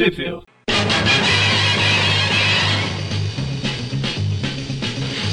[0.00, 0.46] Sheffield.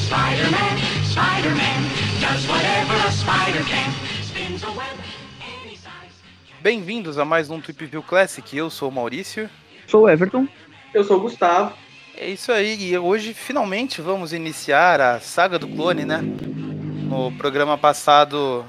[0.06, 1.80] Spider-Man, Spider-Man,
[2.20, 3.94] does whatever a spider can.
[4.24, 5.00] Spins a web
[5.40, 6.22] any size.
[6.62, 8.58] Bem-vindos a mais um Tweep View Classic.
[8.58, 9.50] Eu sou o Maurício.
[9.88, 10.46] Sou o Everton.
[10.94, 11.74] Eu sou o Gustavo.
[12.18, 16.20] É isso aí, e hoje finalmente vamos iniciar a saga do clone, né?
[16.20, 18.66] No programa passado,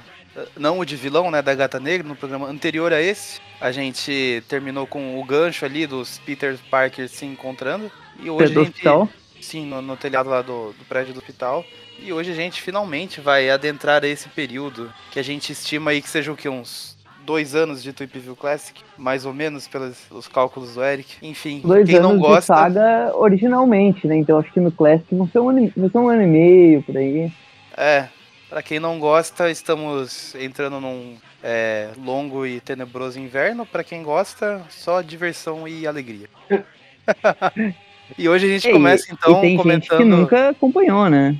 [0.57, 4.43] não o de vilão, né, da Gata Negra, no programa anterior a esse, a gente
[4.49, 7.91] terminou com o gancho ali dos Peter Parker se encontrando.
[8.21, 9.09] E hoje do a gente, hospital.
[9.41, 11.65] sim, no, no telhado lá do, do prédio do hospital.
[12.01, 16.09] E hoje a gente finalmente vai adentrar esse período que a gente estima aí que
[16.09, 16.97] seja o que uns
[17.29, 21.17] dois anos de Tweep View Classic, mais ou menos pelos os cálculos do Eric.
[21.21, 24.17] Enfim, Dois quem anos não de gosta, saga originalmente, né?
[24.17, 26.83] Então acho que no Classic não foi um ano, não foi um ano e meio
[26.83, 27.31] por aí.
[27.77, 28.09] É,
[28.49, 33.67] pra quem não gosta, estamos entrando num é, longo e tenebroso inverno.
[33.67, 36.29] Pra quem gosta, só diversão e alegria.
[38.19, 39.83] e hoje a gente É, começa então e tem comentando.
[39.83, 41.37] gente que nunca acompanhou, né?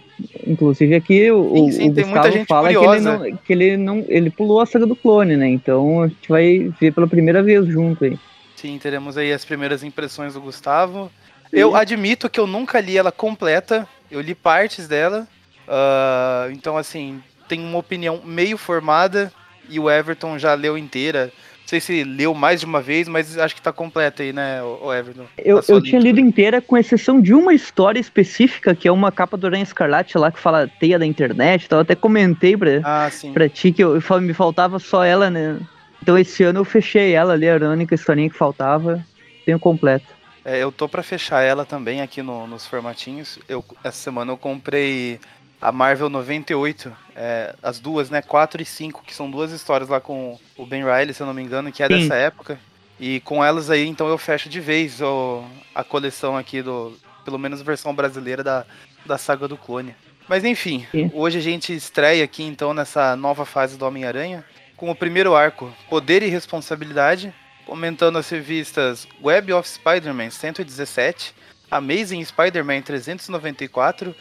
[0.47, 3.19] Inclusive aqui o, Sim, sim, o Gustavo fala que ele, curiosa.
[3.19, 4.05] não, que ele não.
[4.09, 5.49] Ele pulou a saga do clone, né?
[5.49, 8.19] Então a gente vai ver pela primeira vez junto aí.
[8.57, 11.11] Sim, teremos aí as primeiras impressões do Gustavo.
[11.53, 15.27] Eu admito que eu nunca li ela completa, eu li partes dela.
[15.69, 19.33] Ah, então, assim, tenho uma opinião meio formada
[19.69, 21.27] e o Everton já leu inteira.
[21.61, 24.63] Não sei se leu mais de uma vez, mas acho que tá completa aí, né,
[24.63, 25.27] o Everton?
[25.37, 29.13] Eu, Passou eu tinha lido inteira, com exceção de uma história específica, que é uma
[29.13, 31.67] capa do Aranha Escarlate lá que fala teia da internet.
[31.67, 35.59] Então eu até comentei pra, Ah, pra ti que eu, me faltava só ela, né?
[36.03, 39.05] Então esse ano eu fechei ela ali, era a única historinha que faltava.
[39.45, 40.07] Tenho completo.
[40.45, 43.39] É, eu tô pra fechar ela também aqui no- nos formatinhos.
[43.47, 45.21] Eu, essa semana eu comprei
[45.61, 48.23] a Marvel 98, é, as duas, né?
[48.23, 51.35] 4 e 5, que são duas histórias lá com o Ben Riley, se eu não
[51.35, 51.99] me engano, que é Sim.
[52.01, 52.59] dessa época.
[53.01, 56.97] E com elas aí, então eu fecho de vez o- a coleção aqui do.
[57.25, 58.65] Pelo menos versão brasileira da,
[59.05, 59.95] da saga do clone.
[60.29, 61.11] Mas enfim, Sim.
[61.15, 64.45] hoje a gente estreia aqui então nessa nova fase do Homem-Aranha
[64.77, 67.33] com o primeiro arco, Poder e Responsabilidade,
[67.67, 71.35] comentando as revistas Web of Spider-Man 117,
[71.71, 74.15] Amazing Spider-Man 394,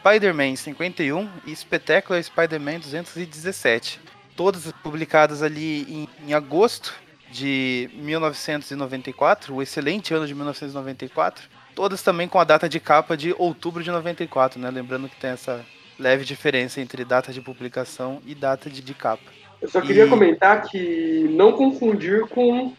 [0.00, 4.00] Spider-Man 51 e Spectacular Spider-Man 217.
[4.36, 6.94] Todas publicadas ali em, em agosto
[7.30, 11.48] de 1994, o excelente ano de 1994.
[11.74, 14.70] Todas também com a data de capa de outubro de 94, né?
[14.70, 15.64] Lembrando que tem essa
[15.98, 19.22] leve diferença entre data de publicação e data de, de capa.
[19.60, 22.74] Eu só queria E- comentar que não confundir com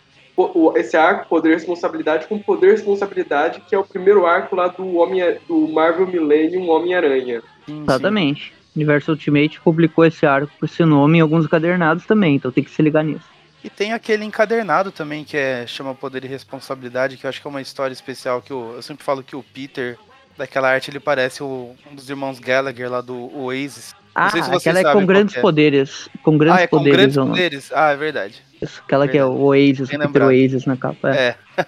[0.75, 4.67] esse arco, Poder e Responsabilidade, com Poder e Responsabilidade, que é o primeiro arco lá
[4.67, 7.41] do, Homem, do Marvel Millennium Homem-Aranha.
[7.67, 8.53] Exatamente.
[8.75, 12.71] Universo Ultimate publicou esse arco com esse nome em alguns cadernados também, então tem que
[12.71, 13.25] se ligar nisso.
[13.63, 17.47] E tem aquele encadernado também que é chama Poder e Responsabilidade, que eu acho que
[17.47, 19.97] é uma história especial que o- eu sempre falo que o Peter
[20.37, 23.93] daquela arte ele parece o- um dos irmãos Gallagher lá do Oasis.
[24.15, 25.41] Ah, se aquela é com grandes é.
[25.41, 26.09] poderes.
[26.23, 26.97] Com grandes ah, é com poderes.
[26.97, 27.71] grandes poderes?
[27.73, 28.41] Ah, é verdade.
[28.83, 30.23] Aquela que é o Oasis, Bem o Peter.
[30.23, 31.15] Oasis na capa.
[31.15, 31.35] é.
[31.57, 31.65] É.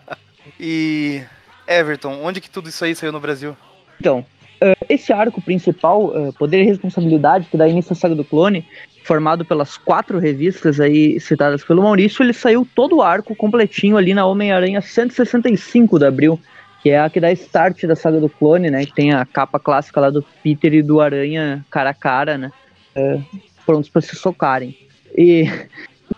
[0.60, 1.22] e
[1.66, 3.56] Everton, onde que tudo isso aí saiu no Brasil?
[4.00, 4.24] Então,
[4.60, 8.66] eh, esse arco principal, eh, Poder e Responsabilidade, que dá início à saga do clone,
[9.04, 14.14] formado pelas quatro revistas aí citadas pelo Maurício, ele saiu todo o arco completinho ali
[14.14, 16.40] na Homem-Aranha 165 de abril,
[16.82, 18.84] que é a que dá start da saga do clone, né?
[18.84, 22.50] Que tem a capa clássica lá do Peter e do Aranha cara a cara, né?
[22.94, 23.20] eh,
[23.66, 24.76] prontos para se socarem.
[25.16, 25.44] E,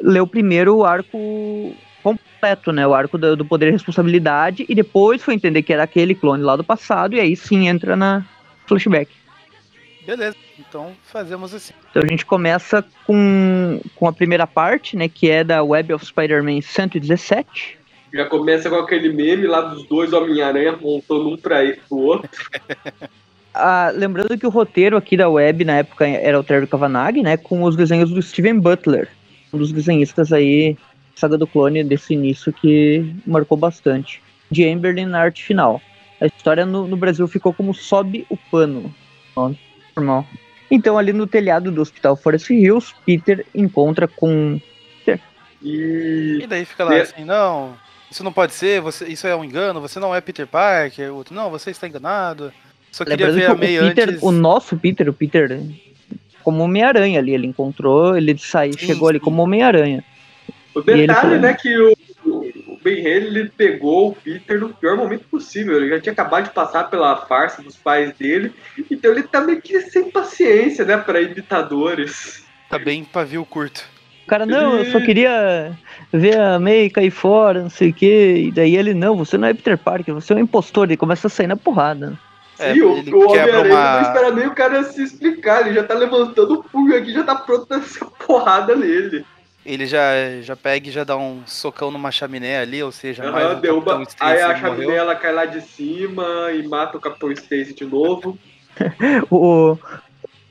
[0.02, 2.86] leu primeiro o arco completo, né?
[2.86, 6.44] O arco do, do poder e responsabilidade, e depois foi entender que era aquele clone
[6.44, 8.26] lá do passado, e aí sim entra na
[8.68, 9.12] flashback.
[10.06, 11.74] Beleza, então fazemos assim.
[11.92, 15.08] Então a gente começa com, com a primeira parte, né?
[15.08, 17.78] Que é da Web of Spider-Man 117.
[18.12, 22.30] Já começa com aquele meme lá dos dois Homem-Aranha montando um pra pro outro.
[23.52, 27.36] Ah, lembrando que o roteiro aqui da Web na época era o Terry Cavanagh, né?
[27.36, 29.10] Com os desenhos do Steven Butler,
[29.52, 30.78] um dos desenhistas aí,
[31.20, 34.22] saga do clone desse início que marcou bastante.
[34.50, 35.82] De Amberlin na arte final.
[36.20, 38.94] A história no, no Brasil ficou como Sobe o Pano.
[39.36, 39.60] Nome
[40.00, 40.26] normal.
[40.72, 44.60] Então, ali no telhado do Hospital Forest Hills, Peter encontra com.
[45.62, 47.76] E E daí fica lá assim, não,
[48.10, 51.18] isso não pode ser, você, isso é um engano, você não é Peter Parker, o
[51.18, 52.54] outro, não, você está enganado.
[52.92, 54.24] Só queria Lembrando ver que a o May Peter, antes.
[54.24, 55.62] o nosso Peter, o Peter,
[56.44, 60.04] como Homem-Aranha ali, ele encontrou, ele saiu, chegou ali como Homem-Aranha.
[60.76, 61.94] O detalhe, foi- né, que o,
[62.26, 65.76] o Ben Haley ele pegou o Peter no pior momento possível.
[65.78, 68.54] Ele já tinha acabado de passar pela farsa dos pais dele,
[68.90, 72.44] então ele tá meio que sem paciência, né, pra imitadores.
[72.70, 73.84] Tá bem pavio curto.
[74.26, 75.76] O cara, não, eu só queria
[76.14, 78.44] ver a May cair fora, não sei o quê.
[78.48, 80.86] E daí ele, não, você não é Peter Parker, você é um impostor.
[80.86, 82.14] Ele começa a sair na porrada.
[82.60, 85.62] É, Sim, o, ele o quebra Homem-Aranha uma- não espera nem o cara se explicar,
[85.66, 89.26] ele já tá levantando o punho aqui, já tá pronto pra essa porrada nele.
[89.66, 93.46] Ele já, já pega e já dá um socão numa chaminé ali, ou seja, mais
[93.46, 94.60] Aham, um derruba, aí a morreu.
[94.62, 98.38] chaminé ela cai lá de cima e mata o Capitão Stacy de novo.
[99.30, 99.78] O,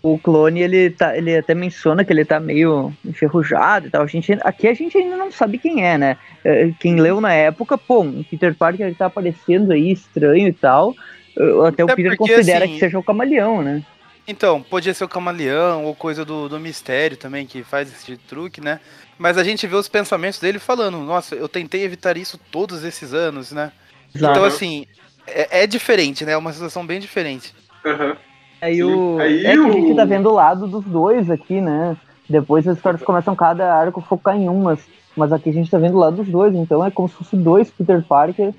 [0.02, 4.02] o clone, ele, tá, ele até menciona que ele tá meio enferrujado e tal.
[4.02, 6.16] A gente, aqui a gente ainda não sabe quem é, né?
[6.44, 10.52] É, Quem leu na época, pô, um Peter Parker ele tá aparecendo aí estranho e
[10.52, 10.94] tal.
[11.37, 13.82] Eh, Até o Até Peter porque, considera assim, que seja o camaleão, né?
[14.29, 18.61] Então, podia ser o camaleão ou coisa do, do mistério também, que faz esse truque,
[18.61, 18.79] né?
[19.19, 23.15] Mas a gente vê os pensamentos dele falando, nossa, eu tentei evitar isso todos esses
[23.15, 23.73] anos, né?
[24.15, 24.33] Exato.
[24.33, 24.87] Então, assim,
[25.27, 26.33] é, é diferente, né?
[26.33, 27.55] É uma situação bem diferente.
[27.87, 28.17] Aham.
[28.61, 29.19] Aí, o...
[29.19, 31.97] Aí é que a gente tá vendo o lado dos dois aqui, né?
[32.29, 34.81] Depois as histórias começam cada arco focar em um, mas,
[35.17, 37.37] mas aqui a gente tá vendo o lado dos dois, então é como se fosse
[37.37, 38.53] dois Peter Parker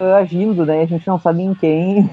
[0.00, 0.80] eh, agindo, né?
[0.80, 2.10] A gente não sabe em quem.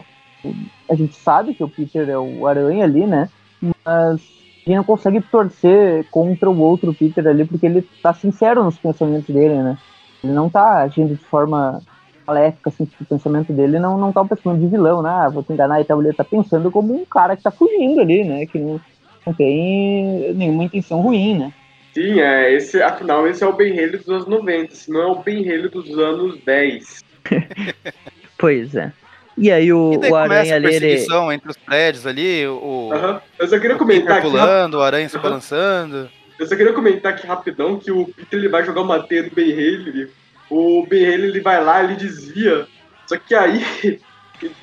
[0.89, 3.29] A gente sabe que o Peter é o Aranha ali, né?
[3.61, 8.63] Mas a gente não consegue torcer contra o outro Peter ali, porque ele tá sincero
[8.63, 9.77] nos pensamentos dele, né?
[10.23, 11.81] Ele não tá agindo de forma
[12.25, 15.09] maléfica, assim, tipo, o pensamento dele não, não tá um pensamento de vilão, né?
[15.09, 16.01] Ah, vou te enganar e tal.
[16.01, 18.45] Ele tá pensando como um cara que tá fugindo ali, né?
[18.45, 18.79] Que não,
[19.25, 21.53] não tem nenhuma intenção ruim, né?
[21.93, 25.05] Sim, é, esse, afinal, esse é o Ben Haley dos anos 90, esse não é
[25.07, 27.03] o Ben Haley dos anos 10.
[28.37, 28.93] Pois é.
[29.39, 32.45] E aí o, E o começa Aranha a ali, ele, perseguição entre os prédios ali,
[32.45, 33.21] o, Aham.
[33.37, 36.09] Eu só queria o comentar pulando, o aranha se balançando.
[36.37, 39.33] eu só queria comentar aqui rapidão que o Peter ele vai jogar uma teia do
[39.33, 40.09] Ben Haley,
[40.49, 42.67] o Ben Haley ele vai lá, ele desvia,
[43.05, 43.63] só que aí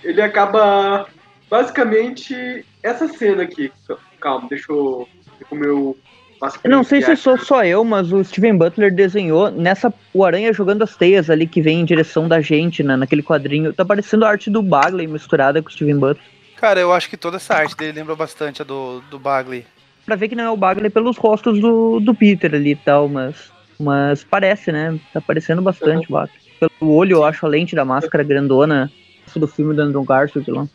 [0.04, 1.06] ele acaba
[1.48, 3.72] basicamente essa cena aqui.
[4.20, 5.08] Calma, deixa eu
[5.38, 6.15] ver como eu faço Eu
[6.64, 10.52] não sei se pra sou só eu, mas o Steven Butler desenhou nessa o Aranha
[10.52, 13.72] jogando as teias ali que vem em direção da gente, né, naquele quadrinho.
[13.72, 16.24] Tá parecendo a arte do Bagley misturada com o Steven Butler.
[16.56, 19.66] Cara, eu acho que toda essa arte dele lembra bastante a do, do Bagley.
[20.04, 23.08] Pra ver que não é o Bagley pelos rostos do, do Peter ali e tal,
[23.08, 24.98] mas, mas parece, né?
[25.12, 26.36] Tá parecendo bastante o Bagley.
[26.58, 28.90] Pelo olho, eu acho a lente da máscara grandona
[29.34, 30.66] do filme do Andrew Garfield lá.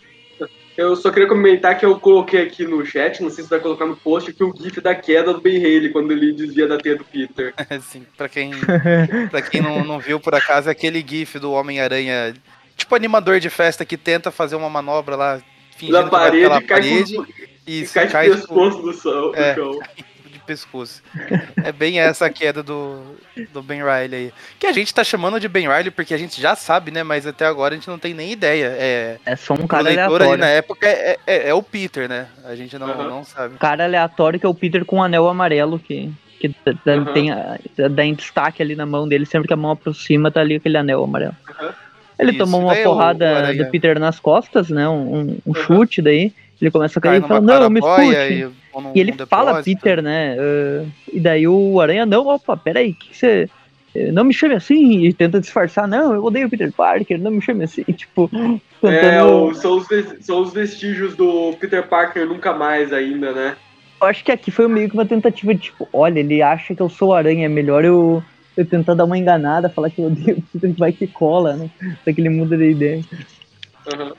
[0.77, 3.85] Eu só queria comentar que eu coloquei aqui no chat, não sei se vai colocar
[3.85, 6.95] no post, aqui o gif da queda do Ben Haley quando ele desvia da teia
[6.95, 7.53] do Peter.
[7.69, 8.51] Assim, pra quem,
[9.29, 12.33] pra quem não, não viu por acaso, é aquele gif do Homem-Aranha,
[12.77, 15.41] tipo animador de festa que tenta fazer uma manobra lá,
[15.75, 17.25] fingindo Da que vai pela parede, cai, parede com,
[17.67, 19.55] e e se cai de cai tipo, pescoço do do É.
[19.55, 19.79] chão.
[20.41, 21.01] pescoço.
[21.63, 23.15] É bem essa a queda do,
[23.53, 24.33] do Ben Riley aí.
[24.59, 27.03] Que a gente tá chamando de Ben Riley porque a gente já sabe, né?
[27.03, 28.75] Mas até agora a gente não tem nem ideia.
[28.77, 30.37] É, É só um o cara aleatório.
[30.37, 32.27] na época é, é, é o Peter, né?
[32.45, 33.07] A gente não, Aham.
[33.09, 33.55] não sabe.
[33.57, 36.53] cara aleatório que é o Peter com o anel amarelo que, que
[36.87, 37.05] Aham.
[37.13, 37.57] tem a-
[37.89, 40.77] dá em destaque ali na mão dele, sempre que a mão aproxima, tá ali aquele
[40.77, 41.35] anel amarelo.
[41.49, 41.73] Aham.
[42.19, 44.87] Ele Isso, tomou uma daí o porrada do Peter nas costas, né?
[44.87, 46.31] Um, um- um chute daí.
[46.61, 48.33] Ele começa a Cai cair e fala, não, me escute.
[48.33, 48.47] e,
[48.79, 49.61] num- E ele fala.
[49.63, 50.37] Peter, né?
[50.39, 53.49] ah, e daí o Aranha, não, opa, peraí, que você.
[53.95, 57.31] eh, Não me chame assim, e tenta disfarçar, não, eu odeio o Peter Parker, não
[57.31, 58.93] me chame assim, e, tipo, tentando.
[58.93, 59.87] É, o- são, os,
[60.21, 63.55] são os vestígios do Peter Parker nunca mais ainda, né?
[64.01, 66.81] Eu acho que aqui foi meio que uma tentativa de, tipo, olha, ele acha que
[66.81, 68.23] eu sou o Aranha, é melhor eu,
[68.57, 71.69] eu tentar dar uma enganada, falar que eu odeio o Peter, vai que cola, né?
[72.03, 73.01] Pra que ele muda de ideia.
[73.87, 74.13] Aham.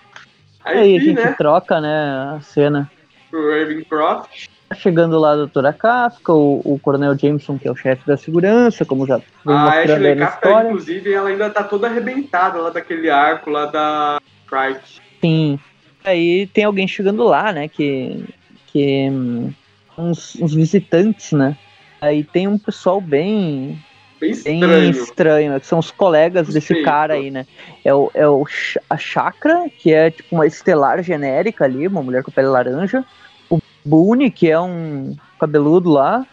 [0.64, 1.34] Aí, Aí, a gente né?
[1.36, 2.88] troca, né, a cena.
[3.32, 4.46] Pro Ravencroft.
[4.68, 8.16] Tá chegando lá a doutora Kafka, o, o Coronel Jameson, que é o chefe da
[8.16, 10.68] segurança, como já vem A mostrando Ashley Kafka, história.
[10.68, 15.00] inclusive, ela ainda tá toda arrebentada lá daquele arco lá da Trike.
[15.22, 15.58] Sim.
[16.04, 17.68] Aí tem alguém chegando lá, né?
[17.68, 18.22] Que.
[18.66, 19.50] que hum,
[19.96, 21.56] uns, uns visitantes, né?
[22.00, 23.82] Aí tem um pessoal bem.
[24.20, 24.90] Bem bem estranho.
[24.90, 26.84] estranho, né, que são os colegas desse Suspeito.
[26.84, 27.44] cara aí, né?
[27.84, 28.46] É o, é o
[28.88, 33.04] a Chakra, que é tipo uma estelar genérica ali, uma mulher com pele laranja.
[33.84, 36.26] Boone, que é um cabeludo lá.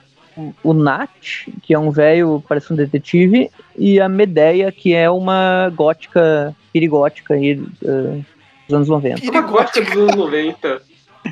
[0.64, 3.50] O- Nat, que é um velho, parece um detetive.
[3.78, 8.20] E a Medeia, que é uma gótica, pirigótica aí, eh,
[8.68, 9.30] dos anos 90.
[9.30, 10.82] Uma gótica dos anos 90.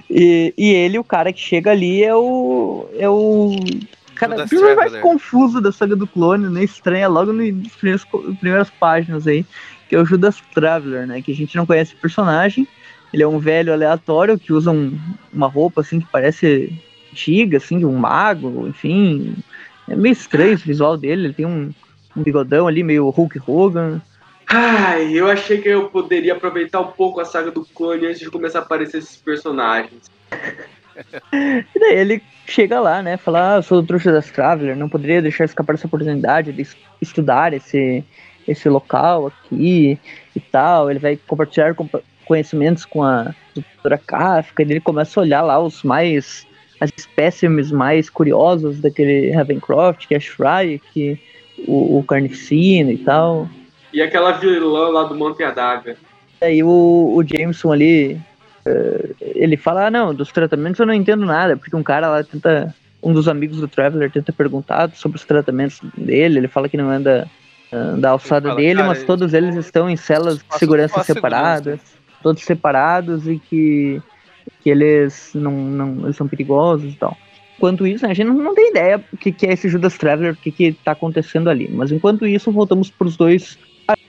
[0.10, 2.90] E, e ele, o cara que chega ali, é o.
[2.98, 3.56] É o.
[4.16, 6.64] Cara, o filme mais confuso da saga do clone, né?
[6.64, 8.04] Estranha logo no- nas primeiras,
[8.40, 9.46] primeiras páginas aí,
[9.88, 11.22] que é o Judas Traveler, né?
[11.22, 12.68] Que a gente não conhece o personagem.
[13.14, 14.98] Ele é um velho aleatório que usa um-
[15.32, 16.72] uma roupa assim que parece
[17.12, 19.36] antiga, assim, de um mago, enfim.
[19.88, 21.28] É meio estranho esse visual dele.
[21.28, 21.72] Ele tem um,
[22.16, 24.02] um bigodão ali, meio Hulk Hogan.
[24.50, 28.30] Ai, eu achei que eu poderia aproveitar um pouco a saga do clone antes de
[28.30, 30.10] começar a aparecer esses personagens.
[31.32, 33.18] E daí ele chega lá, né?
[33.18, 36.76] Fala, ah, sou o Trouxa das Traveler, não poderia deixar escapar essa oportunidade de es-
[37.00, 38.04] estudar esse,
[38.48, 40.00] esse local aqui
[40.36, 40.90] e tal.
[40.90, 45.84] Ele vai compartilhar compa- conhecimentos com a doutora Kafka, ele começa a olhar lá os
[45.84, 46.46] mais.
[46.80, 51.20] as espécimes mais curiosas daquele Ravencroft, que é a Shrike,
[51.68, 53.50] o, o Carnificina e tal.
[53.94, 55.96] E aquela vilã lá do Manto e a Daga.
[56.42, 58.22] Aí o, o Jameson ali,
[58.66, 62.24] eh, ele fala, ah, não, dos tratamentos eu não entendo nada, porque um cara lá
[62.24, 66.78] tenta, um dos amigos do Traveler tenta perguntar sobre os tratamentos dele, ele fala que
[66.78, 67.28] não anda
[67.72, 71.80] ah, da alçada fala, dele, mas todos eles estão em celas de segurança separadas,
[72.22, 74.02] todos separados e que,
[74.62, 77.16] que eles não, não eles são perigosos e tal.
[77.58, 79.98] Enquanto isso, né, a gente não, não tem ideia o que, que é esse Judas
[79.98, 81.68] Traveler, o que, que tá acontecendo ali.
[81.72, 83.58] Mas enquanto isso, voltamos pros dois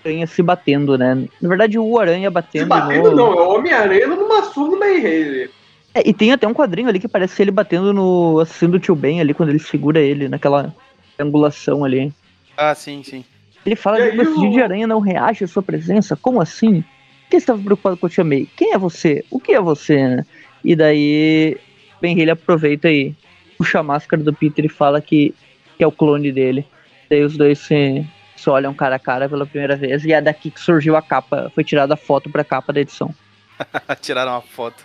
[0.04, 1.14] aranhas se batendo, né?
[1.40, 3.16] Na verdade, o aranha Se batendo, batendo no...
[3.16, 5.50] não, é o Homem-Aranha numa surra no May Haley.
[5.94, 8.94] É, e tem até um quadrinho ali que parece ele batendo no assassino do tio
[8.94, 10.74] Ben ali, quando ele segura ele naquela
[11.18, 12.12] angulação ali.
[12.56, 13.24] Ah, sim, sim.
[13.64, 16.16] Ele fala que o Bastidinho o- de Aranha não reage à sua presença.
[16.16, 16.84] Como assim?
[17.28, 18.48] Por que você estava preocupado com o Tia May?
[18.56, 19.22] Quem é você?
[19.30, 20.26] O que é você, né?
[20.64, 21.58] E daí,
[22.00, 23.14] Ben ele aproveita e
[23.58, 25.34] puxa a máscara do Peter e fala que,
[25.76, 26.66] que é o clone dele.
[27.10, 28.02] Daí os dois se,
[28.34, 30.04] se olham cara a cara pela primeira vez.
[30.06, 33.14] E é daqui que surgiu a capa, foi tirada a foto pra capa da edição.
[34.00, 34.82] Tiraram uma foto.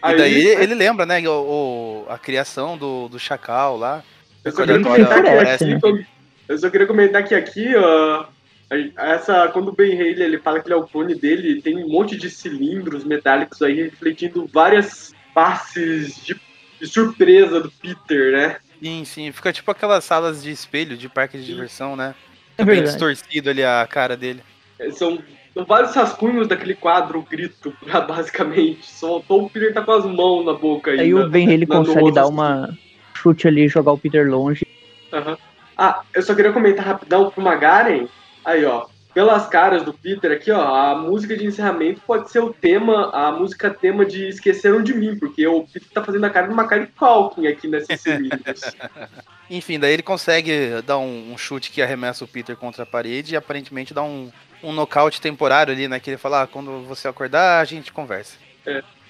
[0.00, 4.02] Aí, e daí ele lembra, né, o, o- a criação do, do Chacal lá.
[4.44, 6.06] eu só queria a comentar que aqui, né?
[6.48, 8.28] eu só queria comentar que aqui, ó, a-
[8.96, 11.88] essa, quando o Ben Haley ele fala que ele é o clone dele, tem um
[11.88, 16.36] monte de cilindros metálicos aí refletindo várias passes de,
[16.80, 18.56] de surpresa do Peter, né?
[18.82, 19.32] Sim, sim.
[19.32, 22.14] Fica tipo aquelas salas de espelho de parque de diversão, né?
[22.58, 24.40] É Bem distorcido ali a cara dele.
[24.78, 25.18] É, São,
[25.54, 27.74] são vários rascunhos daquele quadro grito,
[28.06, 28.84] basicamente.
[28.90, 31.00] Só o Peter tá com as mãos na boca aí.
[31.00, 32.32] Aí o Ben ele na- consegue dar assim.
[32.32, 32.78] uma
[33.14, 34.66] chute ali e jogar o Peter longe.
[35.12, 35.38] Aham.
[35.76, 38.06] Ah, eu só queria comentar rapidão pro Magaren.
[38.44, 38.86] Aí, ó.
[39.14, 43.30] Pelas caras do Peter aqui, ó, a música de encerramento pode ser o tema, a
[43.30, 46.88] música tema de Esqueceram de Mim, porque o Peter tá fazendo a cara de Macaulay
[46.98, 48.62] Culkin aqui nesses cilindros.
[49.50, 53.34] Enfim, daí ele consegue dar um, um chute que arremessa o Peter contra a parede
[53.34, 54.32] e aparentemente dá um,
[54.62, 56.00] um nocaute temporário ali, né?
[56.00, 58.38] Que ele fala, ah, quando você acordar, a gente conversa.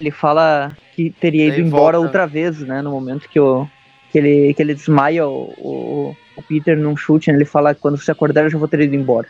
[0.01, 2.07] Ele fala que teria ido Daí embora volta.
[2.07, 2.81] outra vez, né?
[2.81, 3.65] No momento que, o,
[4.13, 7.81] que, ele, que ele desmaia o, o, o Peter num chute, né, ele fala que
[7.81, 9.27] quando você acordar eu já vou ter ido embora.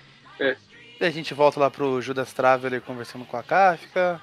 [1.00, 4.20] Daí a gente volta lá pro Judas Traveler conversando com a Kafka.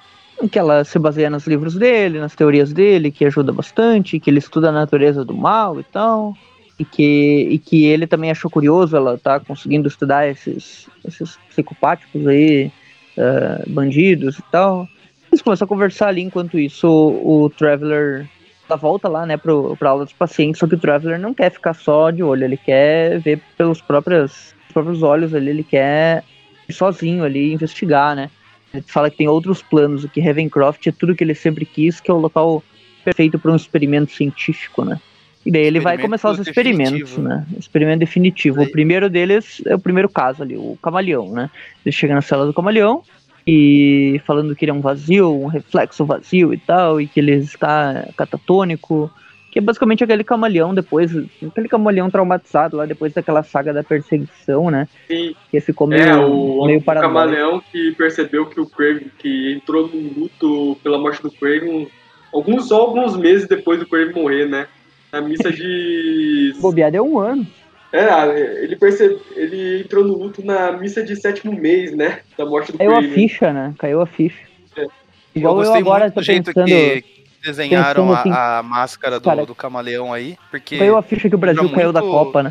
[0.50, 4.38] Que ela se baseia nos livros dele, nas teorias dele, que ajuda bastante, que ele
[4.38, 6.34] estuda a natureza do mal e tal.
[6.78, 12.26] E que, e que ele também achou curioso, ela tá conseguindo estudar esses, esses psicopáticos
[12.26, 12.70] aí,
[13.18, 14.88] ah, bandidos e tal.
[15.30, 18.26] Eles começam a conversar ali, enquanto isso o, o Traveler
[18.70, 21.50] ela volta lá, né, pro, pra aula dos pacientes, só que o Traveler não quer
[21.50, 26.22] ficar só de olho, ele quer ver pelos próprios, próprios olhos ali, ele quer
[26.68, 28.30] ir sozinho ali investigar, né.
[28.72, 32.08] Ele fala que tem outros planos, que Ravencroft é tudo que ele sempre quis, que
[32.10, 32.62] é o local
[33.04, 35.00] perfeito para um experimento científico, né.
[35.44, 37.22] E daí ele vai começar os experimentos, definitivo.
[37.22, 37.46] né?
[37.58, 38.56] Experimento definitivo.
[38.58, 41.50] Daí- O primeiro deles é o primeiro caso ali, o camaleão, né?
[41.84, 43.02] Ele chega na cela do camaleão
[43.46, 47.32] e falando que ele é um vazio, um reflexo vazio e tal, e que ele
[47.32, 49.10] está catatônico,
[49.50, 51.10] que é basicamente aquele camaleão depois,
[51.44, 54.86] aquele camaleão traumatizado lá depois daquela saga da perseguição, né?
[55.08, 59.54] Sim, Que ficou meio, é, o, meio o camaleão que percebeu que o Craven, que
[59.54, 61.88] entrou num luto pela morte do Craven
[62.32, 64.66] alguns, só alguns meses depois do Coelho morrer, né?
[65.12, 66.54] Na missa de.
[66.60, 67.46] Bobeado é um ano.
[67.92, 72.20] É, ele percebe, ele entrou no luto na missa de sétimo mês, né?
[72.38, 73.10] Da morte do Caiu Coelho.
[73.10, 73.74] a ficha, né?
[73.78, 74.38] Caiu a ficha.
[74.76, 74.86] É.
[75.34, 76.66] Igual eu eu, gostei agora muito tô do jeito pensando.
[76.66, 77.04] que
[77.44, 80.78] desenharam assim, a, a máscara do, cara, do camaleão aí, porque...
[80.78, 82.50] Caiu a ficha que o Brasil lembra caiu da muito- Copa, né?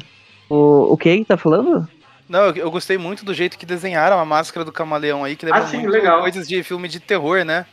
[0.50, 1.88] O, o que tá falando?
[2.28, 5.46] Não, eu, eu gostei muito do jeito que desenharam a máscara do camaleão aí, que
[5.46, 6.22] lembra Ah, sim, muito legal.
[6.22, 7.66] coisas de filme de terror, né?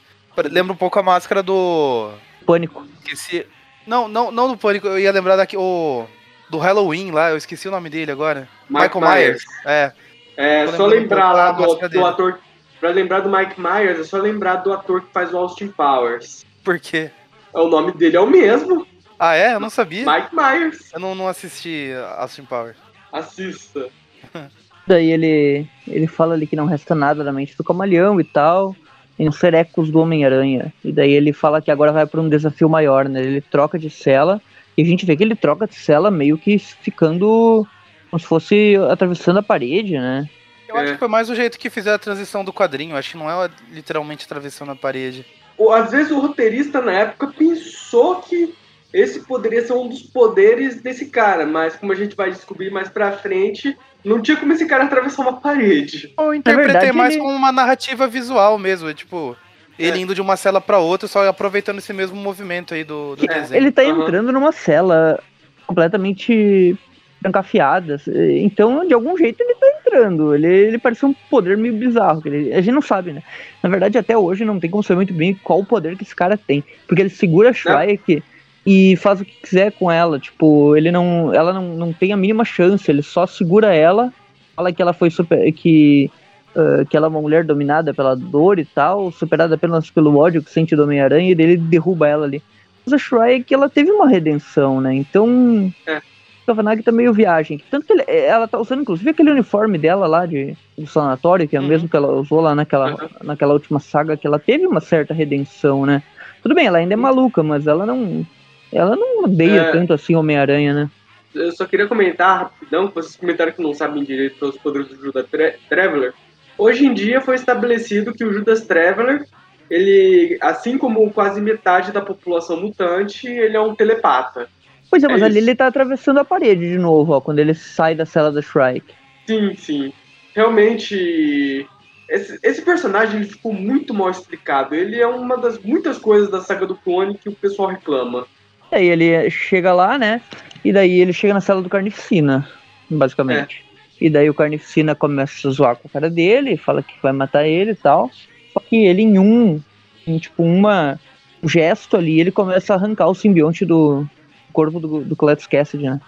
[0.51, 2.11] Lembra um pouco a máscara do...
[2.47, 2.87] Pânico.
[3.03, 3.45] Esqueci...
[3.87, 6.07] Não, não, não do Pânico, eu ia lembrar daqui, o...
[6.49, 8.49] Do Halloween lá, eu esqueci o nome dele agora.
[8.71, 9.45] Mike Michael Myers.
[9.65, 9.93] É,
[10.37, 12.05] É, Tô só lembrar lá do, do dele.
[12.05, 12.39] ator.
[12.79, 16.45] Pra lembrar do Mike Myers, é só lembrar do ator que faz o Austin Powers.
[16.63, 17.11] por quê?
[17.55, 18.87] É, O nome dele é o mesmo,
[19.19, 19.55] Ah, é?
[19.55, 20.05] Eu não sabia.
[20.05, 20.93] Mike Myers.
[20.93, 22.75] Eu não, não assisti Austin Power.
[23.13, 23.89] Assista.
[24.87, 28.77] Daí ele, ele fala ali que não resta nada da mente do camaleão e tal.
[29.19, 30.71] E uns serecos do Homem-Aranha.
[30.85, 33.23] E daí ele fala que agora vai pra um desafio maior, né?
[33.23, 34.41] Ele troca de cela.
[34.77, 37.67] E a gente vê que ele troca de cela meio que ficando
[38.11, 40.29] como se fosse atravessando a parede, né?
[40.69, 40.83] Eu É.
[40.83, 42.97] acho que foi mais o jeito que fizeram a transição do quadrinho.
[42.97, 45.25] Acho que não é literalmente atravessando a parede.
[45.57, 48.55] Ou, às vezes o roteirista na época pensou que
[48.93, 52.89] esse poderia ser um dos poderes desse cara, mas como a gente vai descobrir mais
[52.89, 56.13] pra frente, não tinha como esse cara atravessar uma parede.
[56.19, 58.93] Eu interpretei verdade, mais ele- como uma narrativa visual mesmo.
[58.95, 59.37] Tipo,
[59.79, 60.01] ele É.
[60.03, 63.41] indo de uma cela pra outra, só aproveitando esse mesmo movimento aí do, do É,
[63.41, 63.61] desenho.
[63.63, 64.03] Ele tá Aham.
[64.03, 65.19] entrando numa cela
[65.67, 66.77] completamente
[67.23, 68.01] trancafiada.
[68.41, 70.35] Então, de algum jeito, ele tá entrando.
[70.35, 72.23] Ele, ele parece um poder meio bizarro.
[72.23, 73.23] que ele- a gente não sabe, né?
[73.63, 76.15] Na verdade, até hoje não tem como saber muito bem qual o poder que esse
[76.15, 76.63] cara tem.
[76.87, 78.23] Porque ele segura a Shrike
[78.65, 80.19] e faz o que quiser com ela.
[80.19, 81.33] Tipo, ele não.
[81.35, 82.89] Ela não, não tem a mínima chance.
[82.91, 84.13] Ele só segura ela,
[84.55, 85.51] fala que ela foi super.
[85.53, 86.11] que.
[86.57, 90.43] Ah, que ela é uma mulher dominada pela dor e tal, superada apenas pelo ódio
[90.43, 92.43] que sente do Homem-Aranha, e dele derruba ela ali.
[92.85, 94.95] Mas a Shrike, ela teve uma redenção, né?
[94.95, 95.73] Então.
[95.87, 96.01] É.
[96.47, 97.61] Kavanagh tá meio viagem.
[97.69, 101.57] Tanto que ele- ela tá usando, inclusive, aquele uniforme dela lá de, do sanatório, que
[101.57, 101.69] é o Uhum.
[101.69, 103.09] mesmo que ela usou lá naquela, Uhum.
[103.25, 106.05] naquela última saga, que ela teve uma certa redenção, né?
[106.45, 108.25] Tudo bem, ela ainda é maluca, mas ela não.
[108.73, 109.73] Ela não odeia É.
[109.73, 110.91] tanto assim Homem-Aranha, né?
[111.35, 114.97] Eu só queria comentar rapidão, que vocês comentaram que não sabem direito os poderes do
[114.97, 116.15] Judas Tra- Traveler.
[116.59, 119.25] Hoje em dia foi estabelecido que o Judas Traveler,
[119.71, 124.49] ele, assim como quase metade da população mutante, ele é um telepata.
[124.89, 125.49] Pois é, mas É ali isso.
[125.49, 128.95] ele tá atravessando a parede de novo, ó, quando ele sai da cela da Shrike.
[129.27, 129.93] Sim, sim.
[130.35, 131.67] Realmente,
[132.09, 134.75] esse, esse personagem ele ficou muito mal explicado.
[134.75, 138.27] Ele é uma das muitas coisas da saga do clone que o pessoal reclama.
[138.71, 140.21] E aí ele chega lá, né?
[140.65, 142.49] E daí ele chega na cela do Carnificina,
[142.89, 143.66] basicamente.
[144.01, 147.47] E daí o Carnificina começa a zoar com a cara dele, fala que vai matar
[147.47, 148.11] ele e tal.
[148.53, 149.61] Só que ele em um,
[150.07, 150.99] em tipo uma
[151.43, 154.07] um gesto ali, ele começa a arrancar o simbionte do
[154.53, 156.01] corpo do, do Cletus Cassidy, né?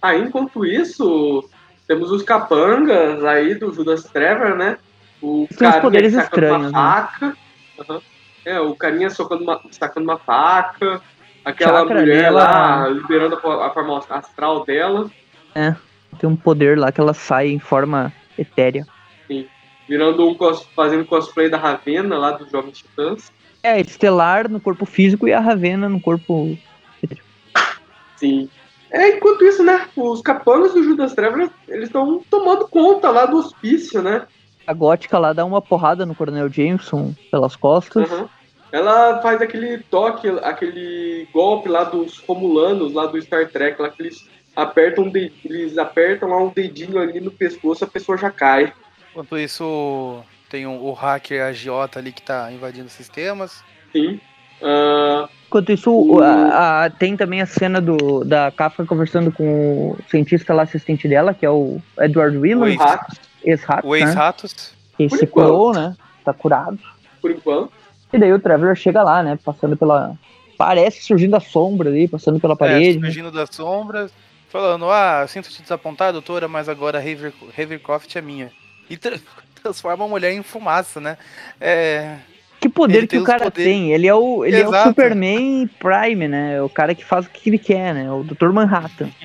[0.00, 1.48] Ah, enquanto isso,
[1.86, 4.78] temos os capangas aí do Judas Trevor, né?
[5.20, 6.68] O Tem carinha poderes estranhos, né?
[6.68, 7.36] uma faca.
[7.78, 8.00] Aham.
[8.44, 11.02] É, o carinha socando uma, sacando uma faca.
[11.44, 15.10] Aquela Chakra mulher dela- lá liberando a, a forma astral dela.
[16.18, 18.86] Tem um poder lá que ela sai em forma etérea.
[19.88, 23.32] Virando um cos, fazendo cosplay da Ravena lá dos Jovens Titãs.
[23.62, 26.56] É, estelar no corpo físico e a Ravena no corpo.
[28.16, 28.48] Sim.
[28.90, 29.88] É, enquanto isso, né?
[29.96, 34.26] Os capangas do Judas Trevor, eles estão tomando conta lá do hospício, né?
[34.66, 38.10] A gótica lá dá uma porrada no Coronel Jameson pelas costas.
[38.10, 38.28] Uhum.
[38.72, 44.02] Ela faz aquele toque, aquele golpe lá dos Romulanos, lá do Star Trek, lá que
[44.02, 44.28] eles
[44.62, 48.72] apertam, um eles apertam lá um dedinho ali no pescoço, a pessoa já cai.
[49.10, 53.62] Enquanto isso, tem um- o hacker agiota ali que tá invadindo sistemas.
[53.92, 54.20] Sim.
[54.62, 59.90] Ah, Enquanto isso, O- a- a- tem também a cena do, da Kafka conversando com
[59.90, 64.00] o cientista lá, assistente dela, que é o Edward né?
[64.04, 64.76] ex-ratos.
[64.96, 65.46] Que Por se enquanto.
[65.48, 65.96] curou, né?
[66.24, 66.78] Tá curado.
[67.20, 67.72] por enquanto.
[68.12, 69.38] E daí o Trevor chega lá, né?
[69.44, 70.14] Passando pela.
[70.56, 72.98] Parece surgindo a sombra ali, passando pela É, parede.
[72.98, 73.06] né?
[73.08, 74.12] surgindo das sombras.
[74.50, 78.50] Falando, ah, sinto-te desapontado, doutora, mas agora Haver, Havercroft é minha.
[78.88, 79.16] E tra-
[79.62, 81.16] transforma a mulher em fumaça, né?
[81.60, 82.16] É,
[82.60, 83.72] Que poder Ele que o cara poderes.
[83.72, 83.92] tem?
[83.92, 84.82] Ele é o, ele é o.
[84.82, 86.56] Superman Prime, né?
[86.56, 88.10] É o cara que faz o que ele quer, né?
[88.10, 88.50] O Dr.
[88.52, 89.10] Manhattan.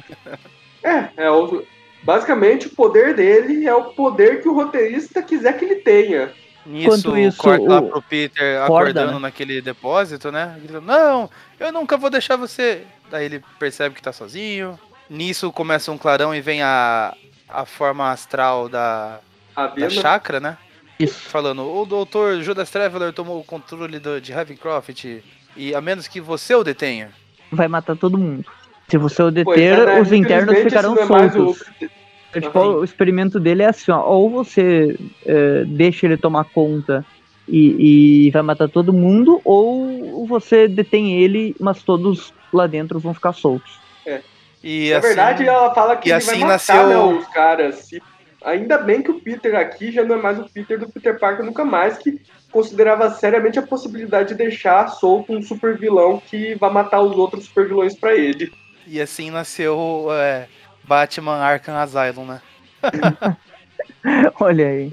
[0.83, 1.65] É, é o,
[2.03, 6.31] basicamente o poder dele é o poder que o roteirista quiser que ele tenha.
[6.63, 9.19] Nisso, Enquanto isso, corta lá o- pro Peter Acorda, acordando né?
[9.19, 10.55] naquele depósito, né?
[10.59, 11.27] Gritando, não,
[11.59, 12.83] eu nunca vou deixar você.
[13.09, 14.79] Daí ele percebe que tá sozinho.
[15.09, 17.15] Nisso começa um clarão e vem a,
[17.47, 19.19] a forma astral da,
[19.55, 20.57] A da chakra, né?
[20.99, 21.29] Isso.
[21.29, 25.05] Falando, o doutor Judas Traveler tomou o controle do, de Ravencroft.
[25.57, 27.11] E a menos que você o detenha.
[27.51, 28.45] Vai matar todo mundo.
[28.87, 30.01] Se você o deter, é, né?
[30.01, 31.63] os internos ficarão é o- soltos.
[32.33, 37.05] É, tipo, o experimento dele é assim, ó, ou você é, deixa ele tomar conta
[37.47, 43.13] e, e vai matar todo mundo, ou você detém ele, mas todos lá dentro vão
[43.13, 43.79] ficar soltos.
[44.67, 47.28] E Na assim, verdade, ela fala que e ele assim vai matar nasceu- né, os
[47.28, 47.75] caras.
[47.75, 48.01] Se-
[48.43, 51.43] Ainda bem que o Peter aqui já não é mais o Peter do Peter Parker
[51.45, 52.19] nunca mais, que
[52.51, 57.45] considerava seriamente a possibilidade de deixar solto um super vilão que vai matar os outros
[57.45, 58.51] super vilões pra ele.
[58.88, 60.47] e assim nasceu é,
[60.84, 62.41] Batman Arkham Asylum, né?
[64.39, 64.91] Olha aí.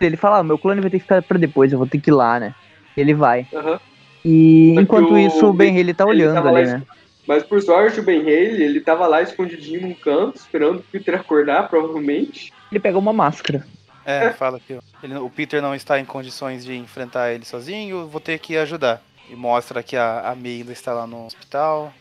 [0.00, 2.10] Ele fala, ah, meu clone vai ter que ficar pra depois, eu vou ter que
[2.10, 2.54] ir lá, né?
[2.96, 3.46] Ele vai.
[3.54, 3.80] Aham.
[4.24, 6.82] E Só que enquanto o isso, o Ben Haley tá ele olhando ali, lá né?
[7.26, 11.14] Mas por sorte, o Ben Haley, ele tava lá escondidinho num canto, esperando o Peter
[11.14, 12.52] acordar, provavelmente.
[12.70, 13.64] Ele pega uma máscara.
[14.04, 18.20] É, fala que ele- o Peter não está em condições de enfrentar ele sozinho, vou
[18.20, 19.00] ter que ajudar.
[19.30, 21.94] E mostra que a, a May ainda está lá no hospital.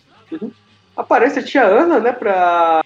[0.97, 2.81] Aparece a tia Ana, né, pra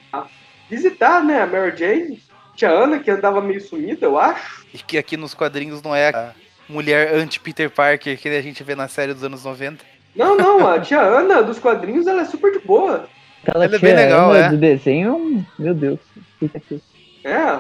[0.69, 2.21] visitar, né, a Mary Jane.
[2.55, 4.65] Tia Ana, que andava meio sumida, eu acho.
[4.73, 6.33] E que aqui nos quadrinhos não é a
[6.69, 9.83] mulher anti-Peter Parker que a gente vê na série dos anos 90.
[10.15, 13.07] Não, não, a tia Ana dos quadrinhos, ela é super de boa.
[13.43, 14.49] Aquela Ele é bem legal, Ana é.
[14.49, 15.99] do desenho, meu Deus.
[16.39, 16.81] Fica aqui.
[17.23, 17.59] É,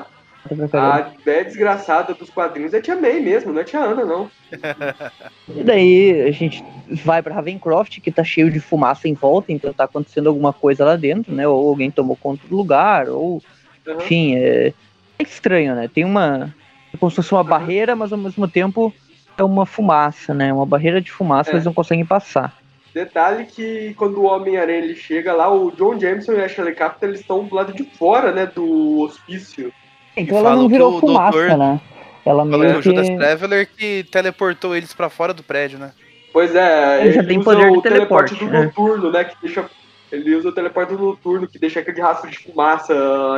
[0.55, 0.95] pra caramba.
[0.95, 4.05] a véia desgraçada dos quadrinhos é a tia May mesmo, não é a tia Ana,
[4.05, 4.31] não.
[5.53, 6.63] E daí a gente
[7.03, 10.85] vai pra Ravencroft, que tá cheio de fumaça em volta, então tá acontecendo alguma coisa
[10.85, 11.47] lá dentro, né?
[11.47, 13.41] Ou alguém tomou conta do lugar, ou
[13.87, 13.97] Aham.
[13.97, 14.73] enfim, é,
[15.19, 15.89] é estranho, né?
[15.93, 16.53] Tem uma.
[16.93, 18.93] É como se fosse uma barreira, mas ao mesmo tempo
[19.37, 20.51] é uma fumaça, né?
[20.53, 21.53] Uma barreira de fumaça, É.
[21.53, 22.53] eles não conseguem passar.
[22.93, 27.05] Detalhe que quando o Homem-Aranha ele chega lá, o John Jameson e a Shelley Capita
[27.05, 29.73] eles estão do lado de fora, né, do hospício.
[30.15, 31.81] Então E ela não virou fumaça, doutor- né?
[32.25, 32.89] Ela Fala meio que o que.
[32.89, 35.91] Judas Traveler que teleportou eles pra fora do prédio, né?
[36.31, 38.65] Pois é, Ele já ele tem usa poder de o teleporte, teleporte, do né?
[38.65, 39.65] noturno, né, que deixa...
[40.11, 42.93] Ele usa o teleporte do noturno, que deixa aquele rastro de fumaça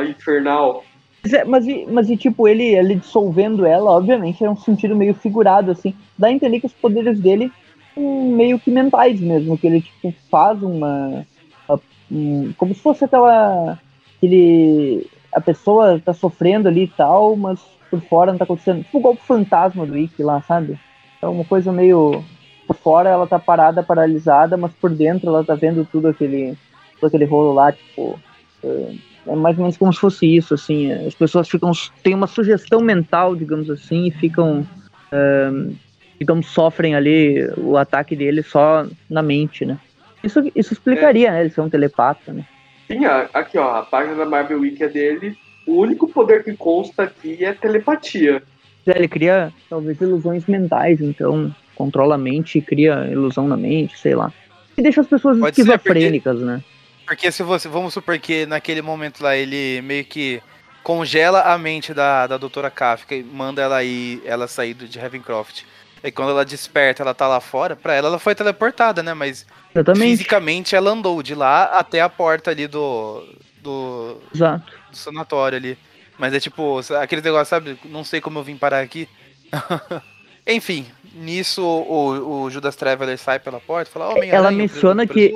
[0.08, 0.84] infernal.
[1.22, 4.96] Mas, é, mas, e, mas e, tipo, ele, ele dissolvendo ela, obviamente, é um sentido
[4.96, 5.94] meio figurado, assim.
[6.16, 7.54] Dá a entender que os poderes dele
[7.94, 11.26] são meio que mentais mesmo, que ele, tipo, faz uma.
[11.68, 13.78] uma- um- como se fosse aquela.
[14.16, 15.10] Aquele.
[15.34, 18.82] A pessoa tá sofrendo ali e tal, mas por fora não tá acontecendo.
[18.84, 20.80] Tipo o golpe fantasma do Ikki lá, sabe?
[21.22, 22.24] É uma coisa meio.
[22.66, 26.58] Por fora ela tá parada, paralisada, mas por dentro ela tá vendo tudo aquele.
[27.00, 28.22] Todo aquele rolo lá, tipo.
[28.62, 28.94] é,
[29.28, 30.92] é mais ou menos como se fosse isso, assim.
[30.92, 31.70] As pessoas ficam.
[32.02, 34.66] têm uma sugestão mental, digamos assim, e ficam.
[35.12, 35.72] ahn,
[36.18, 39.78] digamos, sofrem ali o ataque dele só na mente, né?
[40.22, 41.42] Isso, isso explicaria, né?
[41.42, 42.44] Ele ser um telepata, né?
[42.88, 45.36] Sim, aqui ó, a página da Marvel Wiki é dele.
[45.66, 48.42] O único poder que consta aqui é telepatia.
[48.86, 53.96] É, Ele cria, talvez, ilusões mentais, então controla a mente e cria ilusão na mente,
[53.98, 54.32] sei lá.
[54.76, 56.62] E deixa as pessoas Pode ser, esquizofrênicas, né?
[57.08, 57.68] Porque se você.
[57.68, 60.42] Vamos supor que naquele momento lá ele meio que
[60.82, 65.62] congela a mente da, da doutora Kafka e manda ela ir, ela sair de Ravencroft.
[66.04, 69.14] E quando ela desperta, ela tá lá fora, pra ela ela foi teleportada, né?
[69.14, 69.44] Mas
[69.74, 70.10] Exatamente.
[70.10, 73.26] fisicamente ela andou de lá até a porta ali do.
[73.62, 74.72] do, Exato.
[74.90, 75.78] do sanatório ali.
[76.18, 77.78] Mas é tipo, aquele negócio, sabe?
[77.84, 79.08] Não sei como eu vim parar aqui.
[80.46, 85.32] Enfim, nisso o, o Judas Traveler sai pela porta e fala, oh, Ela menciona que-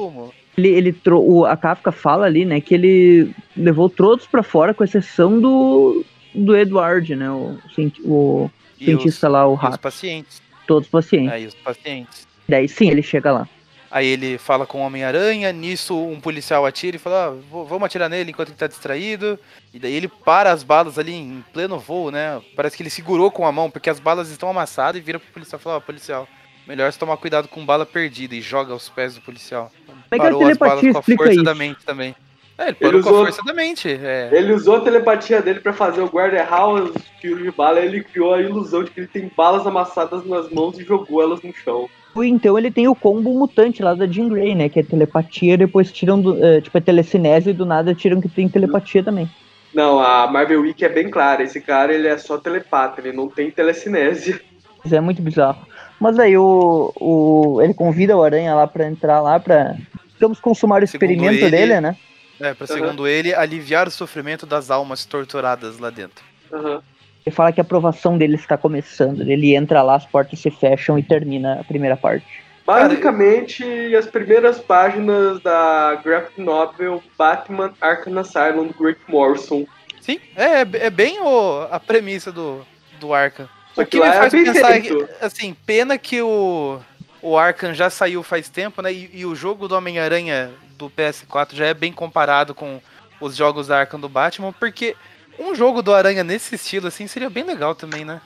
[0.56, 4.84] Ele, ele o, a Kafka fala ali, né, que ele levou todos pra fora, com
[4.84, 7.30] exceção do, do Edward, né?
[7.30, 7.58] O,
[8.04, 9.78] o cientista lá, o e os rato.
[9.78, 10.42] pacientes.
[10.66, 11.32] Todos os pacientes.
[11.32, 12.26] Aí os pacientes.
[12.48, 13.48] Daí sim, ele chega lá.
[13.90, 18.08] Aí ele fala com o Homem-Aranha, nisso um policial atira e fala, ah, vamos atirar
[18.08, 19.38] nele enquanto ele tá distraído.
[19.72, 22.40] E daí ele para as balas ali em pleno voo, né?
[22.56, 25.30] Parece que ele segurou com a mão, porque as balas estão amassadas e vira pro
[25.30, 26.26] policial e fala, ó, policial,
[26.72, 29.70] melhor você tomar cuidado com bala perdida e joga aos pés do policial.
[30.10, 31.42] A Parou as balas telepatia com a força isso?
[31.42, 32.14] da mente também.
[32.56, 33.88] É, ele parou Ele com a usou- força da mente.
[33.90, 34.30] É.
[34.32, 37.86] Ele usou a telepatia dele pra fazer o guarda errar os tiros de bala, e
[37.86, 41.42] ele criou a ilusão de que ele tem balas amassadas nas mãos e jogou elas
[41.42, 41.88] no chão.
[42.16, 44.68] Então ele tem o combo mutante lá da Jean Grey, né?
[44.70, 46.42] Que é telepatia, depois tiram do.
[46.44, 49.30] eh, tipo, é telecinese e do nada tiram que tem telepatia também.
[49.74, 53.28] Não, a Marvel Wiki é bem clara, esse cara ele é só telepata, ele não
[53.28, 54.38] tem telecinese.
[54.84, 55.64] Isso é muito bizarro.
[56.02, 59.76] Mas aí o, o ele convida o Aranha lá pra entrar lá pra,
[60.14, 61.96] digamos, consumar o Segundo experimento ele- dele, né?
[62.40, 62.74] É, pra Aham.
[62.74, 66.24] segundo ele, aliviar o sofrimento das almas torturadas lá dentro.
[66.52, 66.82] Aham.
[67.24, 69.20] Ele fala que a aprovação dele está começando.
[69.20, 72.26] Ele entra lá, as portas se fecham e termina a primeira parte.
[72.66, 79.64] Basicamente, as primeiras páginas da graphic novel Batman Arkham Asylum do Grant Morrison.
[80.00, 82.66] Sim, é, é bem o, a premissa do,
[82.98, 83.48] do Arca.
[83.74, 86.78] Só O que me é faz bem pensar, que, assim, pena que o
[87.22, 88.92] o Arkham já saiu faz tempo, né?
[88.92, 92.80] E, e o jogo do Homem-Aranha do PS4 já é bem comparado com
[93.20, 94.96] os jogos da Arkham do Batman, porque
[95.38, 98.20] um jogo do Aranha nesse estilo, assim, seria bem legal também, né?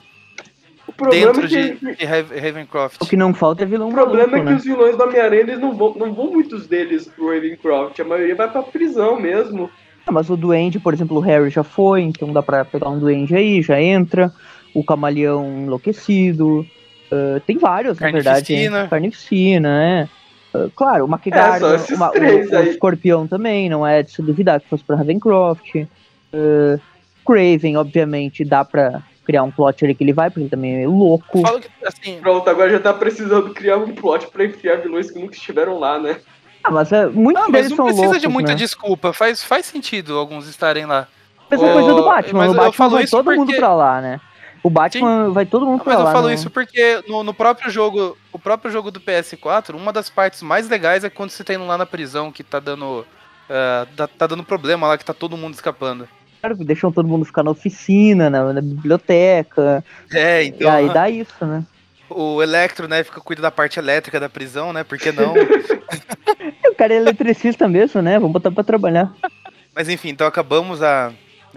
[1.11, 3.01] Dentro é que, de, de Raven- Ravencroft.
[3.01, 4.55] O que não falta é vilão o problema maluco, é que né?
[4.55, 7.99] os vilões do Homem-Aranha eles não vão, não vão muitos deles pro Ravencroft.
[7.99, 9.69] A maioria vai pra prisão mesmo.
[10.07, 12.97] Ah, mas o Duende, por exemplo, o Harry já foi, então dá pra pegar um
[12.97, 14.33] Duende aí, já entra.
[14.79, 16.65] O Camaleão enlouquecido.
[17.11, 18.45] ah, tem vários, na verdade.
[18.47, 18.83] Carnificina.
[18.83, 18.87] né?
[18.89, 20.07] Carnificina, é.
[20.53, 22.63] Ah, claro, o McGuard, É, uma- o, o.
[22.69, 25.75] Escorpião também, não é de se duvidar que fosse pra Ravencroft.
[26.33, 26.77] Ah,
[27.25, 30.87] Craven, obviamente, dá pra criar um plot ali que ele vai, porque ele também é
[30.87, 31.41] louco.
[31.41, 35.19] Falo que, assim, Pronto, agora já tá precisando criar um plot pra enfiar vilões que
[35.19, 36.17] nunca estiveram lá, né?
[36.63, 38.55] Ah, mas é, muitos ah, mas deles não são precisa loucos, de muita né?
[38.57, 39.11] desculpa.
[39.11, 41.07] Faz, faz sentido alguns estarem lá.
[41.51, 44.01] Mesma Ô, coisa do Batman, mas o eu Batman isso todo mundo porque- pra lá,
[44.01, 44.19] né?
[44.63, 46.09] O Batman vai todo mundo Ah, pra Mas lá.
[46.09, 49.93] eu falo não- isso porque no, no próprio jogo, o próprio jogo do PS4, uma
[49.93, 53.05] das partes mais legais é quando você tá indo lá na prisão que tá dando
[53.49, 56.07] ah, tá, tá dando problema lá que tá todo mundo escapando.
[56.41, 59.83] Claro, deixam todo mundo ficar na oficina, na, na biblioteca.
[60.11, 61.63] É, e então aí dá isso, né?
[62.09, 64.81] o Electro, né, fica cuida da parte elétrica da prisão, né?
[64.83, 65.33] Por que não?
[66.69, 68.19] O cara é eletricista mesmo, né?
[68.19, 69.11] Vamos botar pra trabalhar.
[69.73, 71.11] Mas enfim, então acabamos a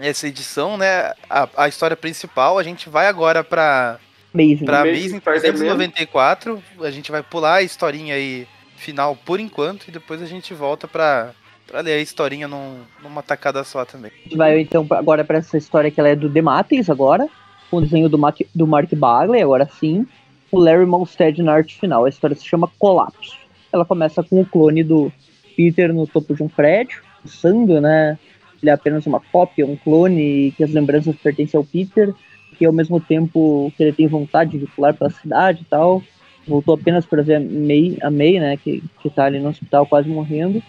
[0.07, 1.13] essa edição, né?
[1.29, 3.99] A, a história principal, a gente vai agora pra
[4.33, 4.65] Amazing.
[4.65, 5.57] Pra Amazing Amazing Spider-Man.
[5.57, 10.53] 394, a gente vai pular a historinha aí final por enquanto e depois a gente
[10.53, 11.31] volta pra,
[11.67, 14.11] pra ler a historinha num, numa tacada só também.
[14.11, 17.27] A gente vai então agora pra essa história que ela é do Demates agora,
[17.69, 20.07] com o desenho do, Mac, do Mark Bagley, agora sim.
[20.51, 22.03] O Larry Molstead na arte final.
[22.03, 23.37] A história se chama Colapso.
[23.71, 25.11] Ela começa com o clone do
[25.55, 28.19] Peter no topo de um prédio, pensando, né?
[28.61, 32.13] Ele é apenas uma cópia, um clone, e que as lembranças pertencem ao Peter,
[32.57, 36.01] que ao mesmo tempo que ele tem vontade de pular pela cidade e tal.
[36.47, 38.57] Voltou apenas para ver a May, a May, né?
[38.57, 40.61] Que, que tá ali no hospital quase morrendo.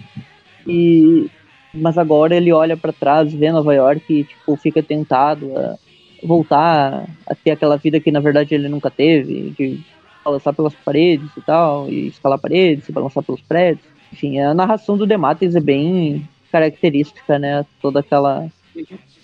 [0.66, 1.30] E
[1.74, 5.78] mas agora ele olha pra trás, vê Nova York e tipo fica tentado a
[6.22, 9.80] voltar a ter aquela vida que na verdade ele nunca teve, de
[10.24, 13.86] balançar pelas paredes e tal, e escalar paredes, balançar pelos prédios.
[14.12, 17.64] Enfim, a narração do Demates é bem característica, né?
[17.80, 18.46] Toda aquela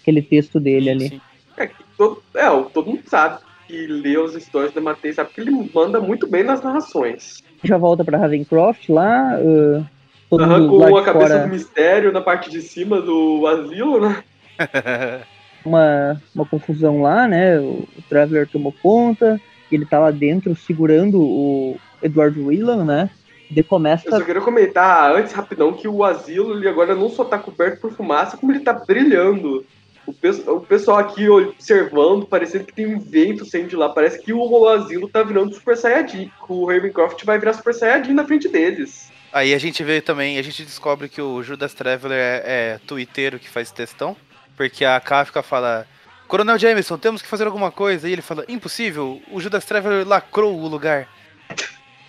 [0.01, 1.09] aquele texto dele ali.
[1.11, 1.21] Sim.
[1.57, 5.31] É, que todo, é, o- todo mundo sabe que lê as histórias do Matei, sabe
[5.35, 7.37] que ele manda muito bem nas narrações.
[7.63, 9.85] Já volta pra Ravencroft lá, uh,
[10.31, 10.43] todo
[10.85, 14.23] a cabeça fora, do mistério na parte de cima do asilo, né?
[15.65, 17.61] uma, uma confusão lá, né?
[17.61, 23.11] O, o Traveler tomou conta, ele tá lá dentro segurando o Edward Whelan, né?
[23.51, 27.25] E Eu começa só queria comentar antes, rapidão, que o asilo ele agora não só
[27.25, 29.65] tá coberto por fumaça, como ele tá brilhando.
[30.07, 33.89] O, pe- o pessoal aqui observando, parecendo que tem um vento saindo de lá.
[33.91, 36.27] Parece que o asilo tá virando Super Saiyajin.
[36.29, 39.11] que O Ravencroft vai virar Super Saiyajin na frente deles.
[39.33, 43.39] Aí a gente vê também, a gente descobre que o Judas Traveler é, é twitteiro
[43.39, 44.17] que faz textão,
[44.57, 45.87] porque a Kafka fala,
[46.27, 50.59] Coronel Jameson, temos que fazer alguma coisa, e ele fala, impossível, o Judas Traveler lacrou
[50.59, 51.07] o lugar.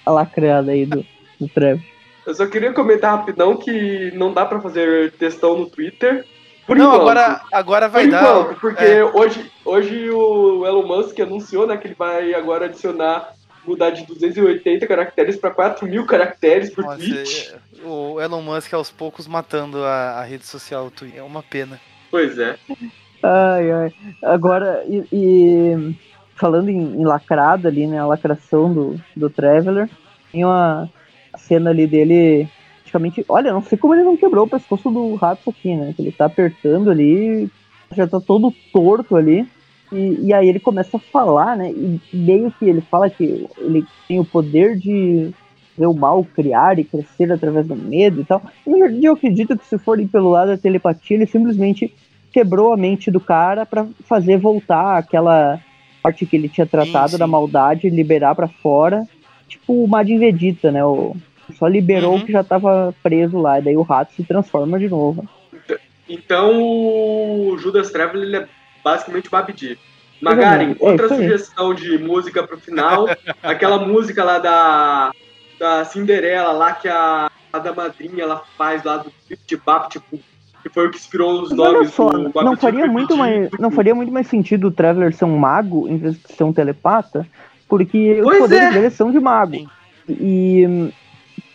[0.06, 1.06] a lacrada aí do,
[1.40, 1.84] do Trevor.
[2.26, 6.26] Eu só queria comentar rapidão que não dá pra fazer textão no Twitter.
[6.68, 7.02] Por não, enquanto.
[7.02, 8.22] agora, agora vai Por dar.
[8.22, 9.04] enquanto, porque é.
[9.04, 13.34] hoje, hoje o Elon Musk anunciou né, que ele vai agora adicionar,
[13.66, 17.54] mudar de 280 caracteres para 4 mil caracteres por Nossa, tweet.
[17.54, 21.20] é- o Elon Musk aos poucos matando a, a rede social o Twitter.
[21.20, 21.80] É uma pena.
[22.12, 22.58] Pois é.
[23.24, 23.94] Ai, ai.
[24.24, 25.96] Agora, e, e
[26.36, 27.98] falando em, em lacrada ali, né?
[28.00, 29.90] A lacração do, do Traveler,
[30.32, 30.90] tem uma
[31.38, 32.48] cena ali dele.
[32.80, 35.94] Praticamente, olha, não sei como ele não quebrou o pescoço do rato aqui, né?
[35.96, 37.50] Que ele tá apertando ali,
[37.96, 39.48] já tá todo torto ali.
[39.92, 41.72] E, e aí ele começa a falar, né?
[41.72, 45.32] E meio que ele fala que ele tem o poder de
[45.78, 48.42] ver o mal criar e crescer através do medo e tal.
[48.68, 51.94] Na verdade, eu acredito que se for pelo lado da telepatia, ele simplesmente
[52.32, 55.60] quebrou a mente do cara pra fazer voltar aquela
[56.04, 57.18] parte que ele tinha tratado sim.
[57.18, 59.08] da maldade, liberar pra fora.
[59.50, 60.84] Tipo o Majin Vegeta, né?
[60.86, 61.16] O,
[61.58, 62.20] só liberou Uhum.
[62.20, 65.28] o que já tava preso lá, e daí o rato se transforma de novo.
[66.08, 68.48] Então o Judas Traveler ele é
[68.84, 69.78] basicamente Babidi.
[70.22, 71.16] Magari, É, outra aí.
[71.24, 73.06] sugestão de música pro final.
[73.44, 75.12] aquela música lá da,
[75.60, 79.12] da Cinderela, lá que a, a da madrinha ela faz lá do
[79.66, 80.20] Bap, tipo,
[80.62, 83.96] que foi o que inspirou os nomes só, do não faria, muito mais, não faria
[83.96, 87.26] muito mais sentido o Traveler ser um mago em vez de ser um telepata,
[87.70, 88.72] porque Pois os poderes é.
[88.74, 89.54] dele são de mago.
[89.54, 89.68] Sim.
[90.10, 90.92] E hum,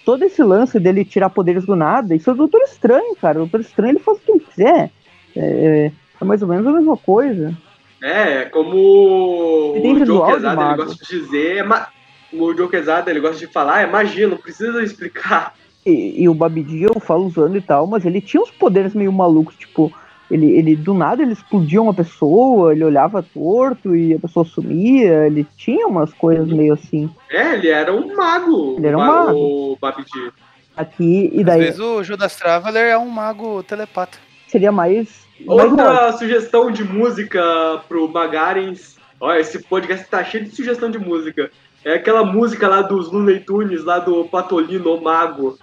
[0.05, 3.39] todo esse lance dele tirar poderes do nada, isso é o Doutor Estranho, cara.
[3.39, 4.91] O Doutor Estranho ele faz o que ele quiser.
[5.37, 7.53] É, é mais ou menos a mesma coisa.
[8.01, 11.89] É, como Ele tem o Joe Quesada ele gosta de dizer, é ma-
[12.33, 15.55] o Joe Quesada, ele gosta de falar, é magia, não precisa explicar.
[15.87, 19.13] E, e o Babidi eu falo usando e tal, mas ele tinha uns poderes meio
[19.13, 19.91] malucos, tipo,
[20.31, 25.27] ele, ele do nada ele explodia uma pessoa, ele olhava torto e a pessoa sumia,
[25.27, 27.11] ele tinha umas coisas meio assim.
[27.31, 28.77] É, ele era um mago.
[28.79, 29.33] Ele era um mago.
[29.39, 30.33] O Babidi.
[30.77, 34.19] Aqui, e Às daí vezes o Judas Traveler é um mago telepata.
[34.49, 35.25] seria mais.
[35.47, 37.41] mais Outra sugestão de música
[37.89, 38.97] pro Magarens.
[39.21, 41.49] Olha, esse podcast tá cheio de sugestão de música.
[41.85, 45.57] É aquela música lá dos Looney Tunes, lá do Patolino, o Mago.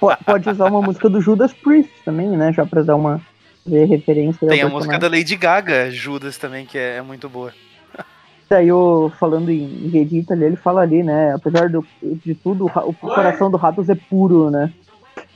[0.00, 2.52] po- pode usar uma música do Judas Priest também, né?
[2.52, 3.20] Já pra dar uma
[3.66, 4.48] referência.
[4.48, 7.52] Tem a música da Lady Gaga, Judas também, que é, é muito boa.
[8.48, 11.34] Daí, eu, falando em Vegeta ali, ele fala ali, né?
[11.34, 14.72] Apesar do, de tudo, o o coração do Ratos é puro, né?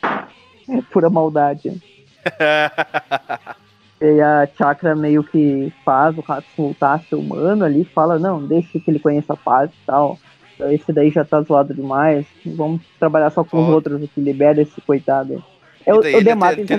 [0.69, 1.81] É pura maldade.
[4.01, 8.45] E a Chakra meio que faz o Ratos voltar a ser humano ali, fala, não,
[8.47, 10.19] deixa que ele conheça a paz e tal.
[10.71, 12.27] Esse daí já tá zoado demais.
[12.45, 13.73] Vamos trabalhar só com os Ó.
[13.73, 15.43] outros aqui, libera esse coitado.
[15.87, 16.17] É o, o acho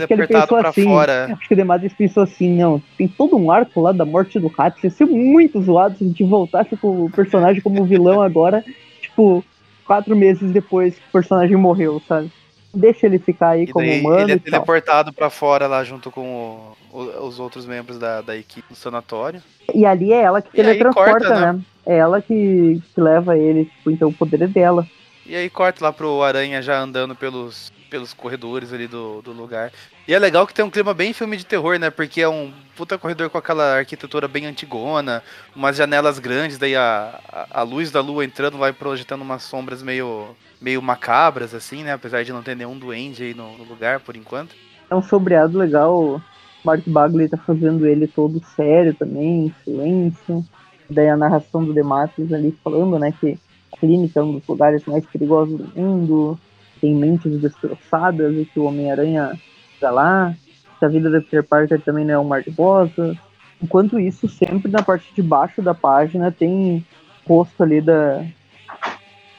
[0.08, 0.84] que ele pensou assim.
[0.84, 1.26] fora.
[1.32, 4.48] Acho que o Dematis pensou assim, não, tem todo um arco lá da morte do
[4.48, 8.66] Ratos, ia ser muito zoado se a gente voltasse com o personagem como vilão agora,
[9.02, 9.44] tipo,
[9.86, 12.30] quatro meses depois que o personagem morreu, sabe?
[12.74, 15.84] Deixa ele ficar aí E como daí humano ele é e teleportado pra fora lá
[15.86, 19.42] junto com o- o- os outros membros da, da equipe do sanatório.
[19.74, 21.62] E ali é ela que teletransporta, corta, né?
[21.86, 24.86] É ela que, que leva ele, tipo, então o poder é dela.
[25.26, 29.72] E aí corta lá pro Aranha já andando pelos, pelos corredores ali do, do lugar.
[30.08, 31.90] E é legal que tem um clima bem filme de terror, né?
[31.90, 35.24] Porque é um puta corredor com aquela arquitetura bem antigona,
[35.56, 39.82] umas janelas grandes, daí a, a, a luz da lua entrando e projetando umas sombras
[39.82, 41.94] meio, meio macabras, assim, né?
[41.94, 44.56] Apesar de não ter nenhum duende aí no, no lugar por enquanto.
[44.90, 46.22] É um sombreado legal.
[46.64, 50.46] Mark Bagley tá fazendo ele todo sério também, silêncio.
[50.90, 53.38] Daí a narração do Dematis ali falando, né, que
[53.74, 56.40] a clínica é um dos lugares mais perigosos do mundo,
[56.80, 59.38] tem mentes destroçadas e que o Homem-Aranha
[59.80, 60.36] tá lá,
[60.80, 63.18] que a vida do Peter Parker também não é um mar de rosa.
[63.62, 66.86] Enquanto isso, sempre na parte de baixo da página tem
[67.28, 68.24] rosto ali da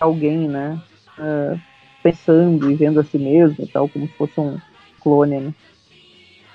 [0.00, 0.80] alguém, né,
[1.18, 1.56] ah,
[2.02, 4.58] pensando e vendo a si mesmo tal, como se fosse um
[5.00, 5.54] clone, né?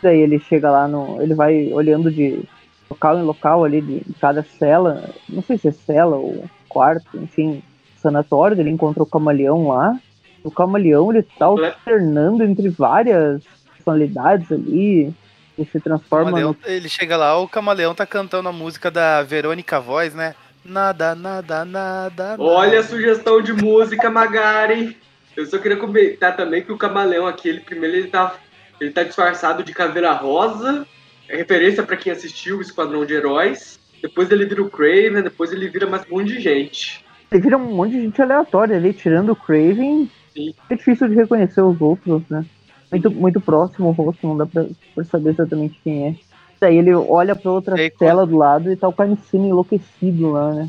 [0.02, 1.22] Daí ele chega lá no.
[1.22, 2.44] Ele vai olhando de
[2.90, 5.10] local em local ali, de, de cada cela.
[5.30, 7.64] Não sei se é cela ou quarto, enfim,
[7.96, 8.60] sanatório.
[8.60, 9.98] Ele encontra o camaleão lá.
[10.44, 13.44] O camaleão ele tá alternando entre várias
[13.76, 15.14] personalidades ali.
[15.58, 19.22] Ele se transforma no camaleão, ele chega lá, o camaleão tá cantando a música da
[19.22, 20.36] Verônica Voz, né?
[20.66, 22.36] Nada, nada, nada.
[22.40, 22.88] Olha a nada.
[22.88, 24.98] sugestão de música, Magari.
[25.36, 28.36] Eu só queria comentar também que o camaleão aqui, ele primeiro ele tá,
[28.80, 30.88] ele tá disfarçado de caveira rosa.
[31.28, 33.80] É referência pra quem assistiu o Esquadrão de Heróis.
[34.02, 37.04] Depois ele vira o Craven, depois ele vira mais um monte de gente.
[37.32, 40.10] Ele vira um monte de gente aleatória ali, tirando o Craven.
[40.34, 40.54] Sim.
[40.70, 42.46] É difícil de reconhecer os outros, né?
[42.92, 46.16] Muito, muito próximo o rosto, não dá pra, pra saber exatamente quem é.
[46.60, 50.54] Daí ele olha pra outra aí, tela do lado e tá o carnicino enlouquecido lá,
[50.54, 50.68] né?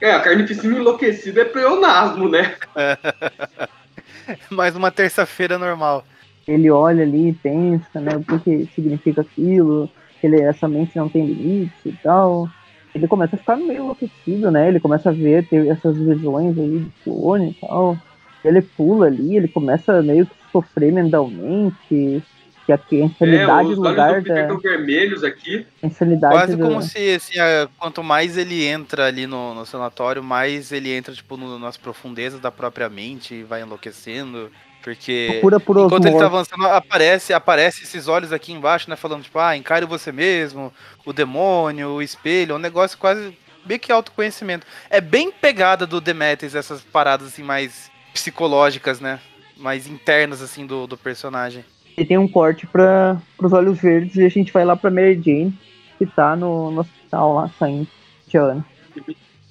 [0.00, 2.56] É, a carnificina enlouquecida é pleonasmo, né?
[4.50, 6.04] Mais uma terça-feira normal.
[6.46, 8.16] Ele olha ali e pensa, né?
[8.16, 9.88] O que, que significa aquilo,
[10.22, 12.48] ele, essa mente não tem limites e tal.
[12.94, 14.68] Ele começa a ficar meio enlouquecido, né?
[14.68, 17.96] Ele começa a ver, ter essas visões aí de clone e tal.
[18.44, 22.22] Ele pula ali, ele começa meio que sofrer mentalmente.
[22.66, 24.54] Que aqui a É, insanidade os do olhos lugar da.
[24.54, 25.66] vermelhos aqui.
[25.82, 30.22] insanidade Quase do- como se, assim, a- quanto mais ele entra ali no, no sanatório,
[30.22, 34.50] mais ele entra, tipo, no- nas profundezas da própria mente e vai enlouquecendo.
[34.84, 38.94] Porque por enquanto ele tá avançando, aparece, aparece esses olhos aqui embaixo, né?
[38.96, 40.72] Falando, tipo, ah, encare você mesmo,
[41.04, 44.66] o demônio, o espelho, é um negócio quase bem que autoconhecimento.
[44.88, 49.20] É bem pegada do Demetrius, essas paradas assim mais psicológicas, né?
[49.56, 51.64] Mais internas, assim, do, do personagem.
[51.96, 55.20] E tem um corte para os olhos verdes e a gente vai lá pra Mary
[55.22, 55.52] Jane,
[55.98, 57.86] que tá no, no hospital lá, saindo
[58.26, 58.64] de Ana.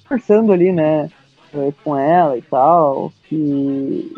[0.08, 1.08] Conversando ali, né,
[1.54, 4.12] eh, com ela e tal, que,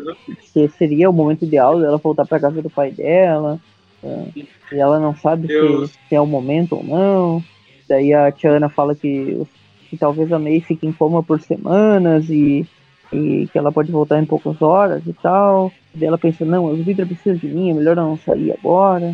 [0.51, 3.59] que seria o momento ideal dela voltar pra casa do pai dela.
[4.03, 7.43] eh, e ela não sabe se, se é o momento ou não.
[7.87, 9.45] Daí a Tiana fala que,
[9.89, 12.65] que talvez a May fique em coma por semanas e,
[13.13, 15.71] e que ela pode voltar em poucas horas e tal.
[15.93, 19.13] Daí ela pensa, não, o Vidra precisa de mim, é melhor eu não sair agora.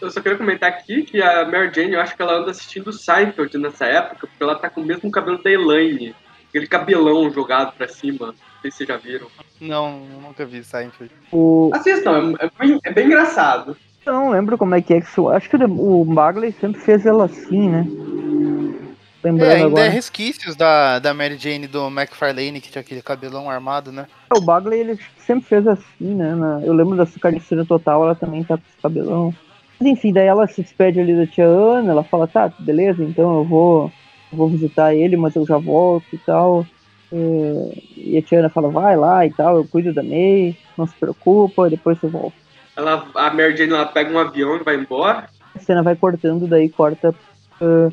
[0.00, 2.92] Eu só queria comentar aqui que a Mary Jane, eu acho que ela anda assistindo
[2.92, 6.14] Seinfeld nessa época, porque ela tá com o mesmo cabelo da Elaine.
[6.48, 8.26] Aquele cabelão jogado pra cima.
[8.26, 9.28] Não sei se vocês já viram.
[9.60, 11.12] Não, nunca vi Seinfeld.
[11.32, 11.70] O...
[11.72, 13.76] Assistam, é, é bem, é bem engraçado.
[14.04, 15.28] Eu não lembro como é que é que isso.
[15.28, 17.86] Acho que o o Bagley sempre fez ela assim, né?
[19.22, 19.86] Lembrando É, ainda agora.
[19.86, 24.06] é resquícios da, da Mary Jane do McFarlane, que tinha aquele cabelão armado, né?
[24.34, 26.34] O Bagley, ele sempre fez assim, né?
[26.34, 29.34] na- Eu lembro da Carniceira Total, ela também tá com esse cabelão.
[29.78, 33.38] Mas enfim, daí ela se despede ali da tia Ana, ela fala, tá, beleza, então
[33.38, 33.92] eu vou,
[34.30, 36.66] eu vou visitar ele, mas eu já volto e tal.
[37.12, 40.86] É, e a tia Ana fala, vai lá e tal, eu cuido da May, não
[40.86, 42.36] se preocupa, depois você volta.
[42.76, 45.28] Ela, a Mary Jane ela pega um avião e vai embora.
[45.54, 47.12] A cena vai cortando, daí corta
[47.60, 47.88] ah,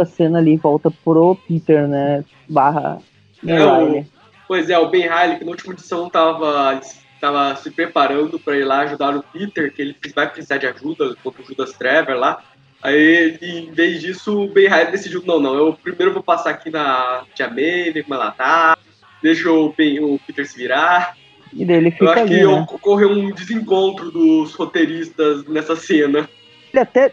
[0.00, 2.24] a cena ali volta pro Peter, né?
[2.48, 2.98] Barra
[3.46, 4.06] É, o- Riley.
[4.46, 6.80] Pois é, o Ben Riley, que na última edição tava,
[7.20, 11.14] tava se preparando pra ir lá ajudar o Peter, que ele vai precisar de ajuda
[11.22, 12.42] contra o Judas Trevor lá.
[12.82, 16.70] Aí, em vez disso, o Ben Riley decidiu, não, não, eu primeiro vou passar aqui
[16.70, 18.78] na Tia May, ver como ela tá,
[19.22, 21.14] deixa o, ben, o Peter se virar.
[21.52, 22.66] E daí ele Eu fica acho ali, que né?
[22.70, 26.28] ocorreu um desencontro dos roteiristas nessa cena.
[26.72, 27.12] ele até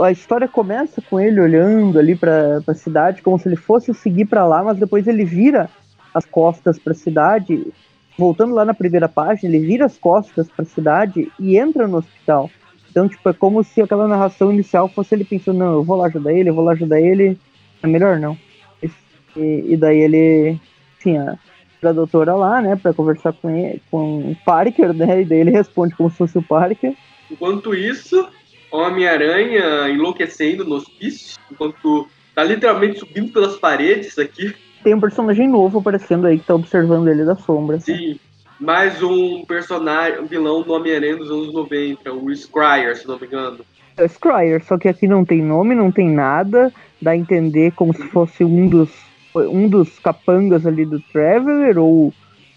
[0.00, 4.24] a história começa com ele olhando ali pra, pra cidade como se ele fosse seguir
[4.24, 5.70] pra lá, mas depois ele vira
[6.14, 7.72] as costas pra cidade.
[8.18, 12.50] Voltando lá na primeira página, ele vira as costas pra cidade e entra no hospital.
[12.90, 16.06] Então, tipo, é como se aquela narração inicial fosse ele pensando, não, eu vou lá
[16.06, 17.38] ajudar ele, eu vou lá ajudar ele.
[17.82, 18.36] É melhor não.
[19.36, 20.60] E, e daí ele
[20.98, 21.38] tinha
[21.82, 25.50] a doutora lá, né, pra conversar com ele, com o Parker, né, e daí ele
[25.50, 26.94] responde como se fosse o Parker.
[27.30, 28.28] Enquanto isso,
[28.70, 34.54] Homem-Aranha enlouquecendo no hospício, enquanto tá literalmente subindo pelas paredes aqui.
[34.82, 37.80] tem um personagem novo aparecendo aí que tá observando ele da sombra.
[37.80, 38.18] Sim,
[38.58, 43.26] mais um personagem, um vilão do Homem-Aranha dos anos 90, o Scryer, se não me
[43.26, 43.60] engano.
[43.96, 47.72] É o Scryer, só que aqui não tem nome, não tem nada, dá a entender
[47.72, 48.90] como se fosse um dos
[49.34, 52.12] um dos capangas ali do Traveler, ou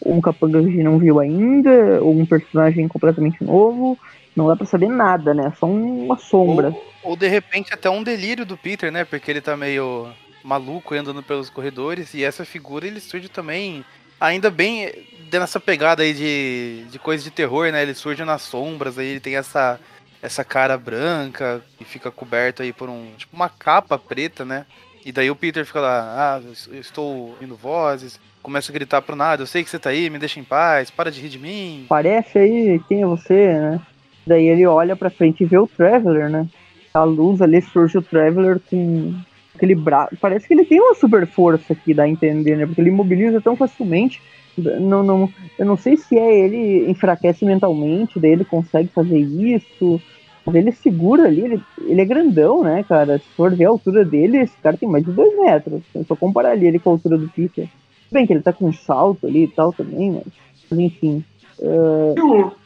[0.05, 3.97] um capanga que a gente não viu ainda, ou um personagem completamente novo.
[4.35, 5.53] Não dá pra saber nada, né?
[5.59, 6.69] Só uma sombra.
[7.03, 9.05] Ou, ou de repente até um delírio do Peter, né?
[9.05, 10.11] Porque ele tá meio
[10.43, 12.13] maluco andando pelos corredores.
[12.13, 13.85] E essa figura ele surge também,
[14.19, 14.91] ainda bem
[15.31, 17.81] nessa pegada aí de, de coisa de terror, né?
[17.81, 19.79] Ele surge nas sombras, aí ele tem essa,
[20.21, 24.65] essa cara branca e fica coberto aí por um tipo uma capa preta, né?
[25.05, 29.17] E daí o Peter fica lá, ah, eu estou ouvindo vozes, começa a gritar pro
[29.17, 31.39] nada, eu sei que você tá aí, me deixa em paz, para de rir de
[31.39, 31.85] mim.
[31.89, 33.81] Parece aí quem é você, né?
[34.25, 36.47] Daí ele olha pra frente e vê o Traveler, né?
[36.93, 39.13] A luz ali surge o Traveler com
[39.55, 40.15] aquele braço.
[40.21, 42.65] Parece que ele tem uma super força aqui, dá a entender, né?
[42.65, 44.21] Porque ele imobiliza tão facilmente.
[44.57, 49.99] Não, não, eu não sei se é ele enfraquece mentalmente, daí ele consegue fazer isso.
[50.45, 53.17] Mas ele segura ali, ele, ele é grandão, né, cara?
[53.17, 55.81] Se for ver a altura dele, esse cara tem mais de dois metros.
[55.95, 57.67] Eu comparar ali ele com a altura do Peter.
[58.11, 60.23] Bem que ele tá com um salto ali e tal também, mas,
[60.69, 61.23] mas enfim.
[61.57, 62.13] O-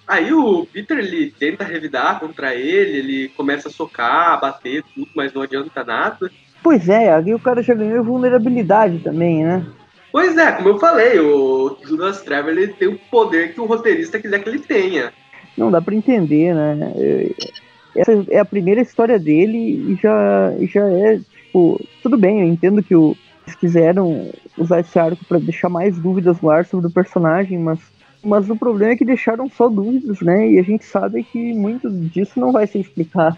[0.07, 5.33] aí o Peter ele tenta revidar contra ele, ele começa a socar, bater, tudo, mas
[5.33, 6.31] não adianta nada.
[6.63, 9.65] Pois é, aí o cara já ganhou vulnerabilidade também, né?
[10.11, 14.19] Pois é, como eu falei, o Judas Trevor ele tem o poder que o roteirista
[14.19, 15.13] quiser que ele tenha.
[15.57, 16.93] Não dá pra entender, né?
[16.95, 17.31] É-
[17.95, 22.83] Essa é a primeira história dele e já, já é, tipo, tudo bem, eu entendo
[22.83, 26.91] que o, eles quiseram usar esse arco pra deixar mais dúvidas no ar sobre o
[26.91, 27.79] personagem, mas,
[28.23, 30.49] mas o problema é que deixaram só dúvidas, né?
[30.49, 33.37] E a gente sabe que muito disso não vai ser explicado.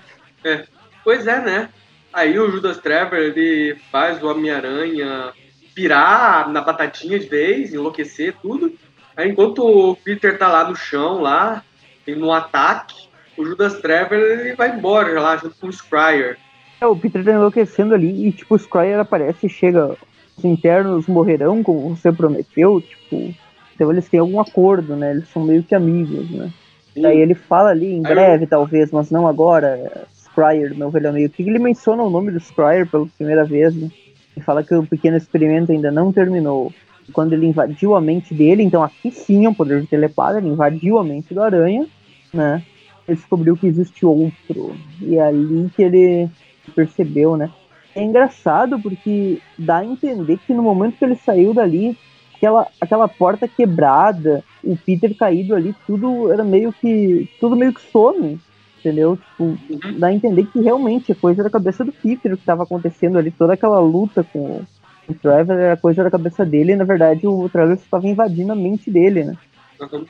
[1.03, 1.69] Pois é, né?
[2.13, 5.31] Aí o Judas Trevor ele faz o Homem-Aranha
[5.75, 8.73] virar na batatinha de vez, enlouquecer tudo.
[9.15, 11.63] Aí enquanto o Peter tá lá no chão, lá,
[12.07, 13.07] no ataque,
[13.37, 16.37] o Judas Trevor ele vai embora lá junto com o Scryer.
[16.81, 19.97] É, o Peter tá enlouquecendo ali e, tipo, o Scryer aparece e chega.
[20.37, 23.35] Os internos morrerão, como você prometeu, tipo.
[23.79, 25.11] Então eles têm algum acordo, né?
[25.11, 26.51] Eles são meio que amigos, né?
[26.97, 30.05] Daí ele fala ali em Aí breve, talvez, mas não agora.
[30.13, 31.33] Scryer, meu velho amigo.
[31.33, 33.89] Que ele menciona o nome do Scryer pela primeira vez, né?
[34.35, 36.73] Ele fala que o pequeno experimento ainda não terminou.
[37.13, 40.49] Quando ele invadiu a mente dele, então aqui sim é um poder de telepata, ele
[40.49, 41.87] invadiu a mente do Aranha,
[42.33, 42.61] né?
[43.07, 44.75] Ele descobriu que existe outro.
[45.01, 46.29] E é ali que ele
[46.75, 47.49] percebeu, né?
[47.95, 51.97] É engraçado porque dá a entender que no momento que ele saiu dali,
[52.39, 57.29] aquela, aquela porta quebrada, o Peter caído ali, tudo era meio que.
[57.39, 58.39] tudo meio que some.
[58.79, 59.17] Entendeu?
[59.17, 59.99] Tipo, Uhum.
[59.99, 63.17] dá a entender que realmente é coisa da cabeça do Peter o que estava acontecendo
[63.17, 67.27] ali, toda aquela luta com o- Trevor era coisa da cabeça dele, e na verdade
[67.27, 69.35] o Trevor estava invadindo a mente dele, né?
[69.81, 70.05] Uhum.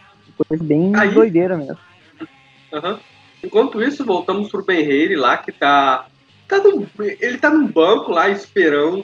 [0.47, 1.77] Coisa bem Aí- doideira mesmo.
[2.71, 2.99] Aham.
[3.43, 6.05] Enquanto isso, voltamos pro Ben Haley lá, que tá.
[6.47, 6.85] tá num-
[7.19, 9.03] ele tá num banco lá esperando,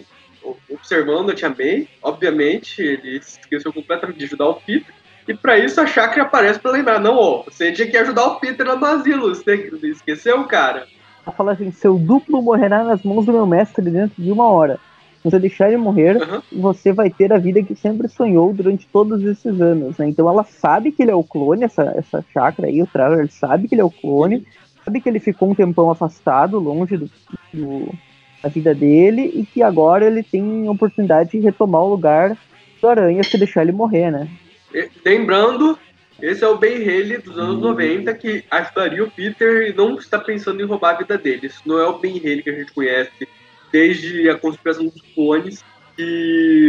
[0.69, 1.87] observando a Tia May.
[2.01, 4.93] Obviamente, ele esqueceu completamente de ajudar o Peter.
[5.27, 8.39] E pra isso a Chakra aparece pra lembrar: não, ó, você tinha que ajudar o
[8.39, 9.33] Peter no asilo.
[9.33, 10.85] Você esqueceu, cara?
[11.25, 14.79] Ela fala assim: seu duplo morrerá nas mãos do meu mestre dentro de uma hora.
[15.23, 16.43] Se você deixar ele morrer, Aham.
[16.51, 20.07] você vai ter a vida que sempre sonhou durante todos esses anos, né?
[20.07, 23.67] Então ela sabe que ele é o clone, essa, essa chakra aí, o Trevor sabe
[23.67, 24.45] que ele é o clone,
[24.83, 27.09] sabe que ele ficou um tempão afastado, longe do,
[27.51, 27.91] do-
[28.45, 32.37] da vida dele, e que agora ele tem a oportunidade de retomar o lugar
[32.79, 34.27] do Aranha se deixar ele morrer, né?
[34.73, 35.77] E- Lembrando,
[36.21, 40.19] esse é o Ben Haley dos anos 90 que ajudaria o Peter e não está
[40.19, 41.47] pensando em roubar a vida dele.
[41.47, 43.27] Isso não é o Ben Haley que a gente conhece
[43.71, 45.63] desde a conspiração dos clones.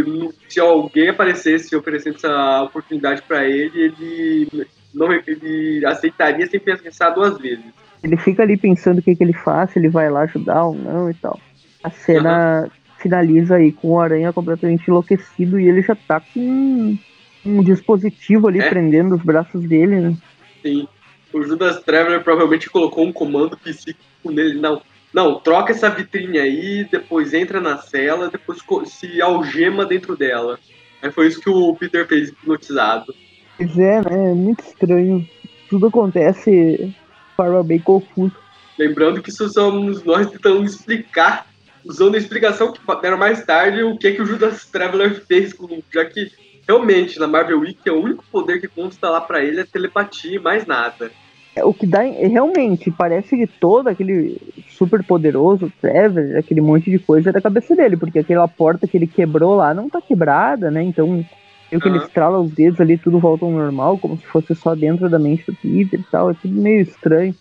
[0.07, 6.59] No- se alguém aparecesse e oferecesse essa oportunidade para ele, ele não ele aceitaria sem
[6.59, 7.64] pensar duas vezes.
[8.03, 10.74] Ele fica ali pensando o que, que ele faz, se ele vai lá ajudar ou
[10.74, 11.39] não e tal.
[11.87, 12.68] A cena
[12.99, 16.99] finaliza aí com o Aranha completamente enlouquecido e ele já tá com
[17.45, 18.68] um, dispositivo ali É.
[18.68, 20.16] prendendo os braços dele, né?
[20.62, 20.89] Sim.
[21.32, 24.59] O Judas Traveler provavelmente colocou um comando psíquico nele.
[24.59, 24.82] Não,
[25.14, 30.59] não, troca essa vitrine aí, depois entra na cela, depois se algema dentro dela.
[31.01, 33.14] Aí foi isso que o Peter fez hipnotizado.
[33.57, 34.30] Pois é, né?
[34.30, 35.24] É muito estranho.
[35.70, 36.95] Tudo acontece de
[37.37, 38.34] forma bem confusa.
[38.76, 41.47] Lembrando que isso somos nós tentando explicar,
[41.89, 45.68] usando a explicação que deram mais tarde, o que, que o Judas Traveler fez com
[45.93, 46.28] já que
[46.66, 50.43] realmente na Marvel Week o único poder que consta lá pra ele é telepatia e
[50.43, 51.11] mais nada.
[51.55, 54.37] É, O que dá é, realmente parece que todo aquele
[54.68, 58.97] super poderoso Trevor, aquele monte de coisa é da cabeça dele, porque aquela porta que
[58.97, 60.82] ele quebrou lá não tá quebrada, né?
[60.82, 61.24] Então,
[61.72, 62.07] eu que ele Aham.
[62.07, 65.45] estrala os dedos ali, tudo volta ao normal, como se fosse só dentro da mente
[65.47, 66.30] do Peter e tal.
[66.30, 67.34] É tudo meio estranho.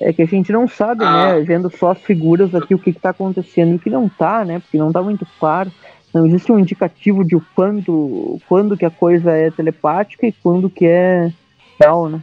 [0.00, 1.34] É que a gente não sabe, Ah.
[1.34, 1.40] né?
[1.40, 4.44] Vendo só as figuras aqui, o que, que tá acontecendo e o que não tá,
[4.44, 4.58] né?
[4.58, 5.70] Porque não tá muito claro.
[6.12, 10.68] Não existe um indicativo de o quando, quando que a coisa é telepática e quando
[10.68, 11.32] que é
[11.80, 12.22] real, né?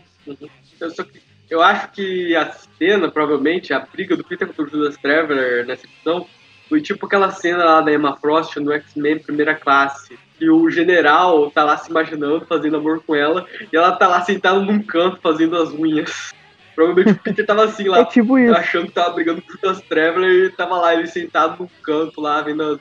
[0.80, 1.03] Eu, só
[1.49, 5.86] eu acho que a cena, provavelmente, a briga do Peter contra o Judas Traveler nessa
[5.86, 6.28] edição,
[6.67, 10.17] foi tipo aquela cena lá da Emma Frost no X-Men Primeira Classe.
[10.38, 14.22] Que o general tá lá se imaginando, fazendo amor com ela, e ela tá lá
[14.22, 16.32] sentada num canto fazendo as unhas.
[16.80, 18.57] Provavelmente o Peter tava assim É lá, tipo isso.
[18.57, 22.41] achando que tava brigando com o Traveler e tava lá ele sentado num canto lá,
[22.41, 22.80] vendo as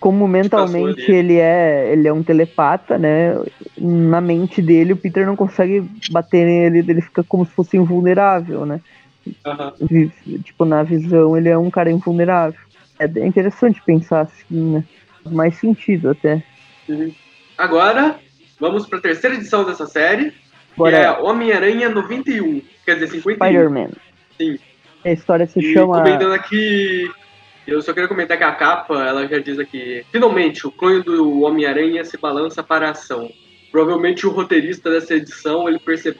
[0.00, 1.12] como mentalmente ali.
[1.12, 3.34] ele é ele é um telepata, né?
[3.78, 8.64] Na mente dele o Peter não consegue bater nele, ele fica como se fosse invulnerável,
[8.64, 8.80] né?
[9.90, 10.10] Vi-
[10.42, 12.58] Tipo, na visão ele é um cara invulnerável.
[12.98, 14.84] É interessante pensar assim, né?
[15.30, 16.42] Mais sentido até.
[17.58, 18.18] Agora,
[18.58, 20.32] vamos pra terceira edição dessa série,
[20.76, 22.62] que é Homem-Aranha 91.
[22.84, 23.34] Quer dizer, 51.
[23.34, 23.90] Spider-Man.
[24.38, 24.58] Sim.
[25.04, 26.02] A história se E chama.
[26.02, 27.10] comentando aqui,
[27.66, 31.42] eu só queria comentar que a capa, ela já diz aqui, finalmente, o clone do
[31.42, 33.30] Homem-Aranha se balança para a ação.
[33.70, 36.18] Provavelmente o roteirista dessa edição, ele percebe,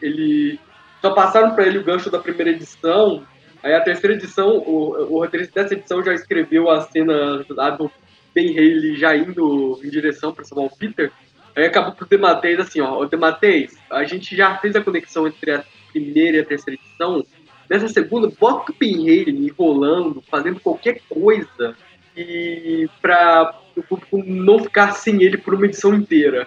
[0.00, 0.58] ele
[1.00, 3.24] só passaram para ele o gancho da primeira edição,
[3.62, 7.90] aí a terceira edição, o, o roteirista dessa edição já escreveu a cena lá do
[8.34, 11.10] Ben Haley já indo em direção para salvar o Peter,
[11.54, 15.52] aí acabou pro Dematês assim, ó, o Dematês, a gente já fez a conexão entre
[15.52, 17.24] a primeira e a terceira edição,
[17.72, 21.74] Nessa segunda, bota o Haley enrolando, fazendo qualquer coisa
[22.14, 26.46] e pra o público não ficar sem ele por uma edição inteira.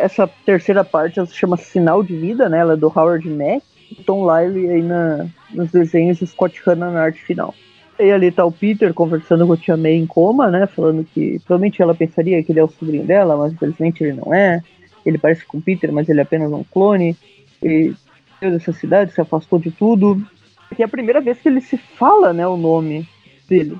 [0.00, 2.60] Essa terceira parte ela se chama Sinal de Vida, né?
[2.60, 3.62] Ela é do Howard Mack,
[4.06, 7.54] Tom Lyle aí na, nos desenhos e Scott Hanna na arte final.
[8.00, 10.66] E ali tá o Peter conversando com a Tia May em coma, né?
[10.66, 14.32] Falando que provavelmente ela pensaria que ele é o sobrinho dela, mas infelizmente ele não
[14.32, 14.62] é.
[15.04, 17.16] Ele parece com o Peter, mas ele é apenas um clone.
[17.62, 17.92] E
[18.38, 20.20] saiu dessa cidade, se afastou de tudo.
[20.76, 23.06] E é a primeira vez que ele se fala, né, o nome
[23.48, 23.76] dele.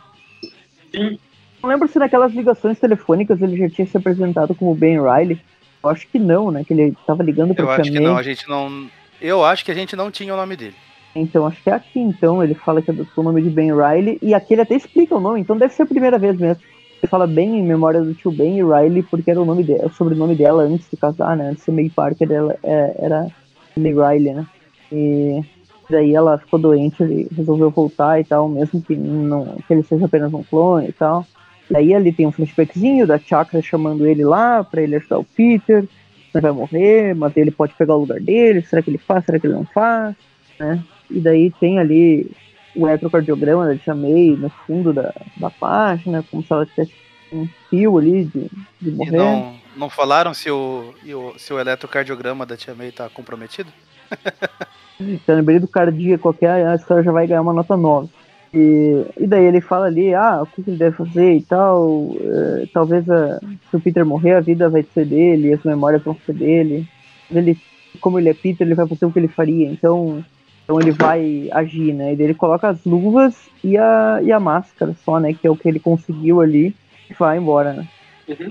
[0.95, 1.19] Sim,
[1.63, 5.41] Não lembro se naquelas ligações telefônicas ele já tinha se apresentado como Ben Riley.
[5.83, 6.63] Eu acho que não, né?
[6.63, 8.91] Que ele tava ligando pro Eu acho que não, a gente não.
[9.21, 10.75] Eu acho que a gente não tinha o nome dele.
[11.15, 12.43] Então, acho que é aqui, então.
[12.43, 14.19] Ele fala que adotou o nome de Ben Riley.
[14.23, 16.63] E aqui ele até explica o nome, então deve ser a primeira vez mesmo.
[17.03, 19.87] Ele fala bem em memória do tio Ben e Riley, porque era o nome dela,
[19.87, 21.49] o sobrenome dela antes de casar, né?
[21.49, 23.27] Antes de ser May Parker, dela é, era
[23.75, 24.47] May Riley, né?
[24.93, 25.43] E
[25.89, 30.05] daí ela ficou doente, ele resolveu voltar e tal, mesmo que, não, que ele seja
[30.05, 31.27] apenas um clone e tal.
[31.71, 35.89] Daí ali tem um flashbackzinho da Chakra chamando ele lá pra ele ajudar o Peter.
[36.35, 38.63] Ele vai morrer, mas ele pode pegar o lugar dele.
[38.63, 39.25] Será que ele faz?
[39.25, 40.15] Será que ele não faz?
[40.59, 40.83] Né?
[41.11, 42.31] E daí tem ali
[42.77, 46.93] o eletrocardiograma da Tia May no fundo da, da página, como se ela tivesse
[47.33, 48.41] um fio ali de,
[48.81, 49.13] de E morrer.
[49.13, 53.71] não, não falaram se o, e se o eletrocardiograma da Tia May tá comprometido?
[55.01, 58.09] Então, lembrei do cardíaco aqui, a história já vai ganhar uma nota 9.
[58.53, 62.17] E, e daí ele fala ali, ah, o que, que ele deve fazer e tal.
[62.21, 63.39] eh, talvez a-
[63.71, 66.87] se o Peter morrer, a vida vai ser dele, as memórias vão ser dele.
[67.31, 67.57] Ele,
[68.01, 70.23] como ele é Peter, ele vai fazer o que ele faria, então,
[70.71, 72.13] então ele vai agir, né?
[72.13, 75.35] E daí ele coloca as luvas e a, e a máscara só, né?
[75.35, 76.75] Que é o que ele conseguiu ali.
[77.19, 77.89] Vai embora, né?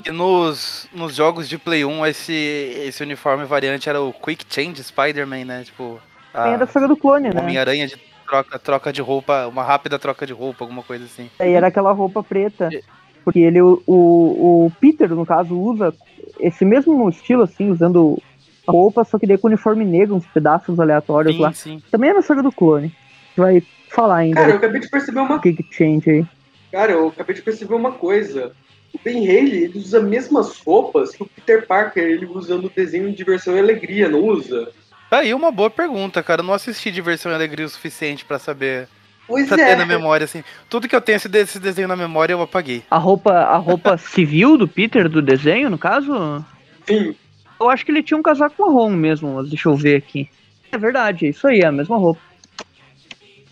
[0.05, 4.83] E nos, nos jogos de Play 1, esse, esse uniforme variante era o Quick Change
[4.83, 5.63] Spider-Man, né?
[5.63, 5.97] Tipo,
[6.33, 7.41] Tem a da a saga do clone, né?
[7.41, 7.95] Homem-Aranha de
[8.27, 11.29] troca, troca de roupa, uma rápida troca de roupa, alguma coisa assim.
[11.39, 12.67] Aí era aquela roupa preta.
[12.69, 12.83] E-
[13.23, 15.93] Porque ele, o, o, o Peter, no caso, usa
[16.37, 18.21] esse mesmo estilo, assim, usando
[18.69, 21.51] roupa, só que daí com uniforme negro, uns pedaços aleatórios lá.
[21.53, 21.83] Sim, sim.
[21.91, 22.93] Também é na saga do clone.
[23.35, 26.25] Vai falar ainda Cara, eu acabei de perceber uma Kick Change aí.
[26.71, 28.51] Cara, eu acabei de perceber uma coisa.
[28.93, 32.69] O Ben Haley, ele usa as mesmas roupas que o Peter Parker, ele usa no
[32.69, 34.71] desenho Diversão e Alegria, não usa?
[35.09, 36.41] Tá aí uma boa pergunta, cara.
[36.41, 38.87] Eu não assisti Diversão e Alegria o suficiente pra saber.
[39.27, 39.75] Pois é.
[39.75, 40.43] na memória, assim.
[40.67, 42.83] Tudo que eu tenho esse, desse desenho na memória eu apaguei.
[42.89, 46.43] A roupa, a roupa civil do Peter, do desenho, no caso,
[46.87, 47.15] Sim.
[47.59, 50.29] Eu acho que ele tinha um casaco marrom mesmo, mas deixa eu ver aqui.
[50.71, 52.21] É verdade, é isso aí, é a mesma roupa.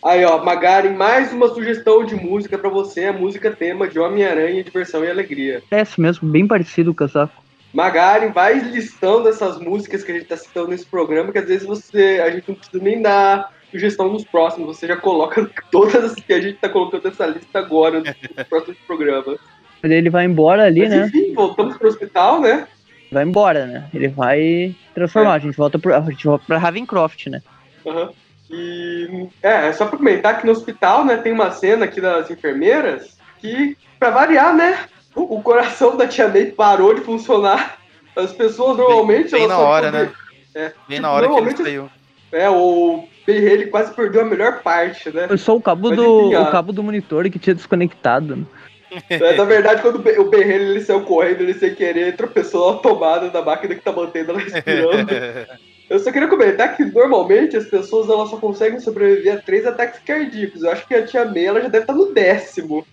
[0.03, 4.63] Aí, ó, Magaren, mais uma sugestão de música pra você, a música tema de Homem-Aranha,
[4.63, 5.61] Diversão e Alegria.
[5.69, 7.43] Parece mesmo, bem parecido o casaco.
[7.73, 11.67] Magaren, vai listando essas músicas que a gente tá citando nesse programa, que às vezes
[11.67, 16.15] você, a gente não precisa nem dar sugestão nos próximos, você já coloca todas as
[16.15, 18.09] que a gente tá colocando nessa lista agora, nos
[18.47, 19.37] próximos programas.
[19.81, 21.05] Mas ele vai embora ali, Mas né?
[21.07, 22.67] enfim, voltamos pro hospital, né?
[23.11, 23.85] Vai embora, né?
[23.93, 25.33] Ele vai transformar.
[25.33, 27.41] A gente volta pro, a gente volta pra Ravencroft, né?
[27.85, 28.09] Aham.
[28.49, 32.29] E é, é só pra comentar que no hospital, né, tem uma cena aqui das
[32.31, 34.79] enfermeiras que, pra variar, né,
[35.13, 37.77] o, o coração da tia May parou de funcionar.
[38.15, 39.31] As pessoas normalmente.
[39.31, 40.11] Bem elas na hora, poder- né?
[40.55, 41.89] É, Bem na hora que ele saiu.
[42.31, 45.27] é, o Ben Haley quase perdeu a melhor parte, né?
[45.27, 48.47] Foi só o cabo Mas do enfim, o cabo do monitor que tinha desconectado.
[48.91, 49.01] Né?
[49.09, 52.15] É, na verdade, quando o Ben- o Ben Haley ele saiu correndo, ele sem querer
[52.15, 55.07] tropeçou na tomada da máquina que tá mantendo ela respirando.
[55.89, 60.01] Eu só queria comentar que normalmente as pessoas elas só conseguem sobreviver a três ataques
[60.05, 60.61] cardíacos.
[60.61, 62.85] Eu acho que a tia May ela já deve estar no décimo.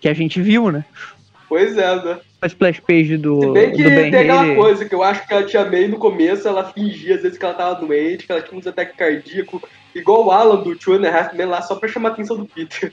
[0.00, 0.84] Que a gente viu, né?
[1.48, 2.18] Pois é, né?
[2.40, 5.24] A splash page do, Se bem que do Ben tem aquela coisa que eu acho
[5.28, 8.32] que a tia May no começo ela fingia às vezes que ela tava doente, que
[8.32, 9.62] ela tinha uns ataques cardíacos,
[9.94, 12.36] igual o Alan do Two and a Half Men lá, só pra chamar a atenção
[12.36, 12.92] do Peter.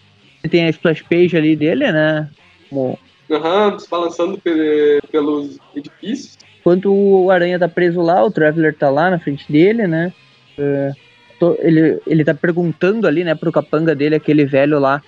[0.49, 2.29] Tem a splash page ali dele, né?
[2.69, 2.97] Como-
[3.31, 6.37] Aham, se balançando pe- pelos edifícios.
[6.59, 10.11] Enquanto o Aranha tá preso lá, o Traveler tá lá na frente dele, né?
[10.57, 10.91] É,
[11.39, 15.01] to- ele, ele tá perguntando ali, né, pro capanga dele, aquele velho lá,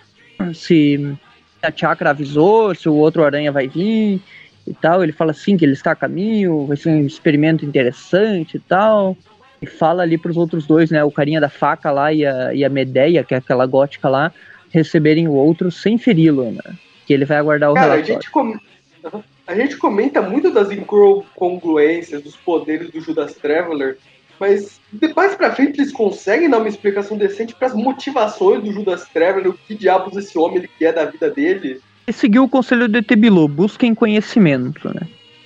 [0.53, 1.15] se
[1.61, 4.21] a Chakra avisou, se o outro Aranha vai vir
[4.67, 5.03] e tal.
[5.03, 9.17] Ele fala assim que ele está a caminho, vai ser um experimento interessante e tal.
[9.61, 12.63] E fala ali pros outros dois, né, o carinha da faca lá e a, e
[12.65, 14.32] a Medeia, que é aquela gótica lá,
[14.72, 16.61] receberem o outro sem feri-lo, né?
[17.05, 18.22] Que ele vai aguardar o Cara, a relatório.
[18.22, 18.59] gente, com-
[19.47, 23.97] a gente comenta muito das incongruências, dos poderes do Judas Traveler,
[24.39, 29.49] mas depois pra frente eles conseguem dar uma explicação decente pras motivações do Judas Traveler,
[29.49, 31.80] o que diabos esse homem ele quer da vida dele.
[32.07, 35.01] E seguiu o conselho de Tebilô, busquem conhecimento, né?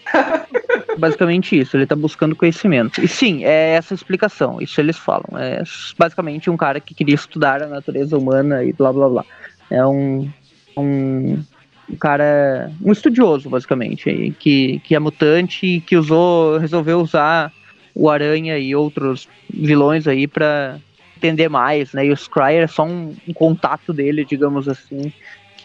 [0.98, 3.04] basicamente isso, ele tá buscando conhecimento.
[3.04, 5.38] E sim, é essa explicação, isso eles falam.
[5.38, 5.64] É
[5.98, 9.26] basicamente um cara que queria estudar a natureza humana e blá blá blá.
[9.70, 10.30] É um,
[10.78, 11.43] um,
[11.89, 17.52] um cara, um estudioso, basicamente, que, que é mutante e que usou, resolveu usar
[17.93, 20.78] o Aranha e outros vilões aí pra
[21.18, 22.06] entender mais, né?
[22.06, 25.12] E o Scryer é só um, um contato dele, digamos assim,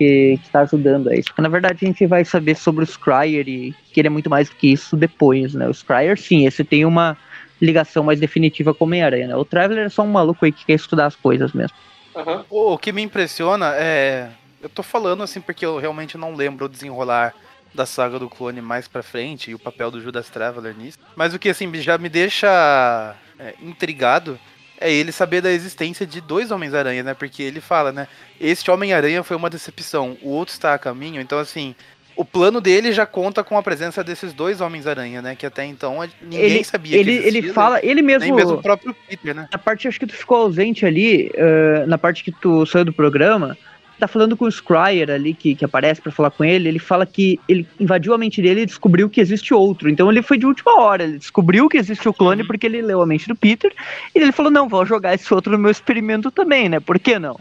[0.01, 1.29] que, que tá ajudando a isso.
[1.29, 4.31] Porque, na verdade, a gente vai saber sobre o Scryer e que ele é muito
[4.31, 5.69] mais do que isso depois, né?
[5.69, 7.19] O Scryer, sim, esse tem uma
[7.61, 9.37] ligação mais definitiva com o Homem-Aranha, né?
[9.37, 11.77] O Traveler é só um maluco aí que quer estudar as coisas mesmo.
[12.17, 12.47] Aham.
[12.49, 14.31] O que me impressiona é.
[14.63, 17.35] Eu tô falando assim porque eu realmente não lembro o desenrolar
[17.75, 20.99] da saga do clone mais pra frente e o papel do Judas Traveler nisso.
[21.15, 24.39] Mas o que assim já me deixa é, intrigado
[24.81, 27.15] é ele saber da existência de dois Homens-Aranha, né?
[27.15, 28.09] Porque ele fala, né?
[28.41, 31.21] Este Homem-Aranha foi uma decepção, o outro está a caminho.
[31.21, 31.75] Então, assim,
[32.17, 35.37] o plano dele já conta com a presença desses dois Homens-Aranha, né?
[35.37, 38.35] Que até então ninguém Ele- sabia Ele, que ele existia, fala, ele Nem mesmo.
[38.37, 39.49] mesmo o próprio Peter, né?
[39.53, 42.93] Na parte acho que tu ficou ausente ali, eh, na parte que tu saiu do
[42.93, 43.57] programa,
[44.01, 47.07] tá falando com o Scryer ali, que, que aparece pra falar com ele, ele fala
[47.07, 49.89] que ele invadiu a mente dele e descobriu que existe outro.
[49.89, 52.47] Então ele foi de última hora, ele descobriu que existe o clone Uhum.
[52.47, 53.73] porque ele leu a mente do Peter,
[54.15, 56.81] e ele falou, não, vou jogar esse outro no meu experimento também, né?
[56.81, 57.39] Por que não?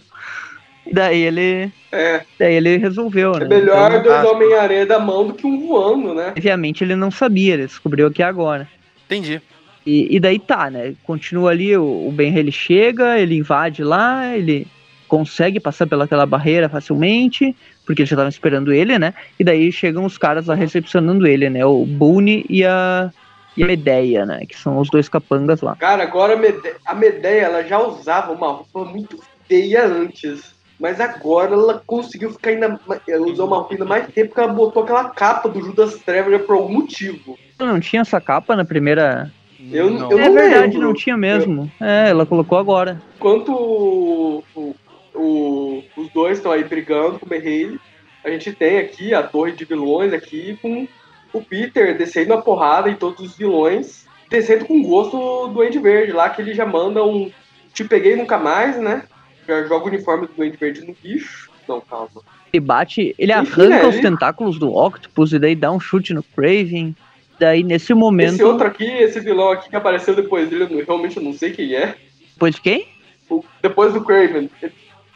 [0.91, 3.47] Daí ele, É, daí ele resolveu, é né?
[3.47, 4.32] melhor Então, dois ah.
[4.32, 6.30] Homem-Aranha da mão do que um voando, né?
[6.30, 8.68] obviamente ele não sabia, ele descobriu aqui agora.
[9.05, 9.41] Entendi.
[9.86, 10.93] E, e daí tá, né?
[11.03, 14.68] Continua ali, o, o Ben ele chega, ele invade lá, ele
[15.10, 17.53] consegue passar pelaquela barreira facilmente,
[17.86, 19.14] porque eles já estavam esperando ele, né?
[19.38, 21.66] E daí chegam os caras lá recepcionando ele, né?
[21.66, 23.12] O Boone e a,
[23.57, 24.45] e a Medeia, né?
[24.47, 25.76] Que são os dois capangas lá.
[25.76, 30.57] Cara, agora a Mede- a Medeia ela já usava uma roupa muito feia antes.
[30.80, 32.80] Mas agora ela conseguiu ficar ainda.
[33.05, 36.45] Ela usou uma roupa ainda mais tempo porque ela botou aquela capa do Judas Traveler
[36.45, 37.38] por algum motivo.
[37.60, 39.30] Não tinha essa capa na primeira.
[39.74, 40.10] Eu- não.
[40.10, 40.88] eu é não verdade, lembro.
[40.88, 41.70] não tinha mesmo.
[41.82, 43.01] É, ela colocou agora.
[43.18, 44.74] Enquanto o- o-
[45.20, 47.80] o- os dois estão aí brigando com o Merreile,
[48.24, 50.88] a gente tem aqui a torre de vilões aqui com
[51.34, 56.11] o Peter descendo a porrada em todos os vilões, descendo com gosto do Duende Verde
[56.11, 57.32] lá, que ele já manda um
[57.74, 59.03] te peguei nunca mais, né?
[59.47, 61.49] Já joga o uniforme do Duende Verde no bicho.
[61.67, 62.09] Não, calma.
[62.51, 65.80] Ele bate, ele Enfim, arranca né, os ele- tentáculos do Octopus e daí dá um
[65.80, 66.95] chute no Craven.
[67.39, 68.34] Daí, nesse momento.
[68.34, 71.51] Esse outro aqui, esse vilão aqui que apareceu depois dele, eu realmente eu não sei
[71.51, 71.95] quem é.
[72.34, 72.88] Depois de quem?
[73.30, 74.49] O- depois do Craven.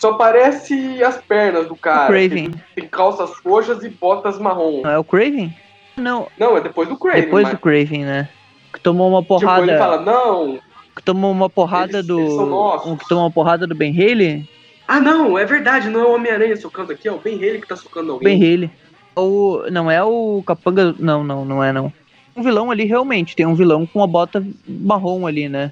[0.04, 2.08] Só aparece as pernas do cara.
[2.08, 2.52] Craven.
[2.52, 4.82] que Tem calças roxas e botas marrom.
[4.82, 5.56] Não é o Craven?
[5.96, 7.22] Não, Não, é depois do Craven.
[7.22, 8.28] depois mas, do Craven, né?
[8.74, 9.62] Que tomou uma Tipo, porrada.
[9.66, 10.60] ele fala, não.
[10.94, 12.20] Que tomou uma porrada Eles- do.
[12.20, 14.46] eles um que tomou uma porrada do Ben Haley?
[14.86, 17.68] Ah, não, é verdade, não é o Homem-Aranha socando aqui, é o Ben Haley que
[17.70, 18.38] tá socando alguém.
[18.38, 18.70] Ben Haley.
[19.16, 20.94] O, não é o Capanga.
[21.00, 21.94] Não, não, não é não.
[22.36, 25.72] Um vilão ali realmente, tem um vilão com uma bota marrom ali, né?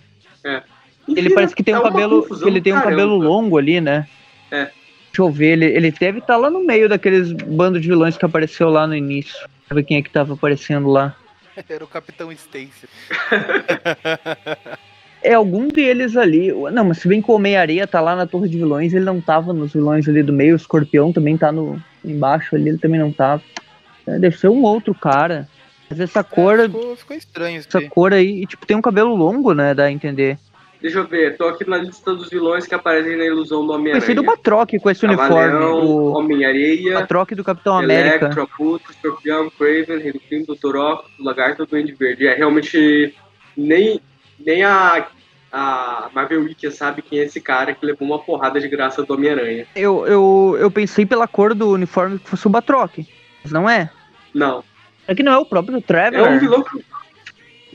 [1.05, 2.21] Enfim, Ele parece que tem é um cabelo.
[2.21, 2.91] confusão Ele tem um caramba.
[2.95, 4.07] cabelo longo ali, né?
[4.51, 4.65] É.
[4.65, 8.25] Deixa eu ver, ele, ele deve estar lá no meio daqueles bandos de vilões que
[8.25, 9.33] apareceu lá no início.
[9.33, 11.15] Deixa eu ver quem é que tava aparecendo lá.
[11.67, 12.87] Era o Capitão Stacy.
[15.23, 16.51] É algum deles ali.
[16.71, 19.21] Não, mas se bem que o Homem-Areia tá lá na Torre de Vilões, ele não
[19.21, 20.53] tava nos vilões ali do meio.
[20.53, 23.43] O Escorpião também tá no embaixo ali, ele também não tava.
[24.07, 25.47] É, deve ser um outro cara.
[25.87, 29.13] Mas essa cor, É, ficou, ficou estranho essa cor aí, e, tipo, tem um cabelo
[29.15, 29.75] longo, né?
[29.75, 30.39] Dá a entender.
[30.81, 34.15] Deixa eu ver, tô aqui na lista dos vilões que aparecem na ilusão do Conheci
[34.15, 34.23] do Homem-Aranha.
[34.23, 35.53] Batroc com esse uniforme.
[35.53, 38.25] O Homem-Areia, Batroc do Capitão América.
[38.25, 40.75] Electro, Aputo, Escorpião, Craven, Rei do Crime, Dr.
[40.75, 42.25] Octopus, Lagarto Duende Verde.
[42.25, 43.13] É, realmente,
[43.55, 44.01] nem,
[44.39, 45.05] nem a,
[45.51, 49.13] a Marvel Wiki sabe quem é esse cara que levou uma porrada de graça do
[49.13, 49.67] Homem-Aranha.
[49.75, 52.97] Eu, eu, eu pensei pela cor do uniforme que fosse o Batroc.
[53.43, 53.91] Mas não é.
[54.33, 54.63] Não,
[55.07, 56.27] É que não é o próprio é Trevor.
[56.27, 56.83] um vilão que...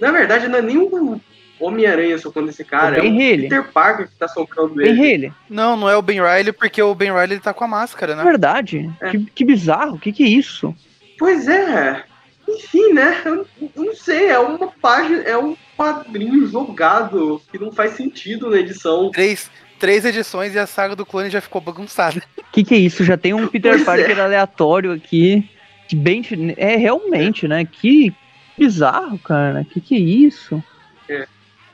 [0.00, 1.20] Na verdade, não é nem o
[1.59, 3.42] Homem-Aranha socando esse cara, É é, o o Ben Haley.
[3.48, 5.32] Peter Parker que tá socando Ben ele.
[5.48, 8.12] Não, não é o Ben Riley, porque o Ben Riley ele tá com a máscara,
[8.12, 8.22] É né?
[8.24, 8.90] verdade.
[9.00, 9.11] É.
[9.11, 9.94] Que, que bizarro.
[9.94, 10.74] O que, que é isso?
[11.18, 12.04] Pois é.
[12.48, 13.22] Enfim, né?
[13.24, 18.48] Eu, eu não sei, é uma página, é um quadrinho jogado que não faz sentido
[18.50, 19.11] na edição.
[19.11, 19.50] Três,
[19.80, 22.22] três edições e a saga do clone já ficou bagunçada.
[22.38, 23.02] O que, que é isso?
[23.02, 25.48] Já tem um Peter Pois Parker aleatório aqui.
[25.88, 26.22] Que bem.
[26.57, 27.64] É realmente, né?
[27.64, 28.14] Que
[28.57, 29.64] bizarro, cara.
[29.64, 30.62] Que que é isso?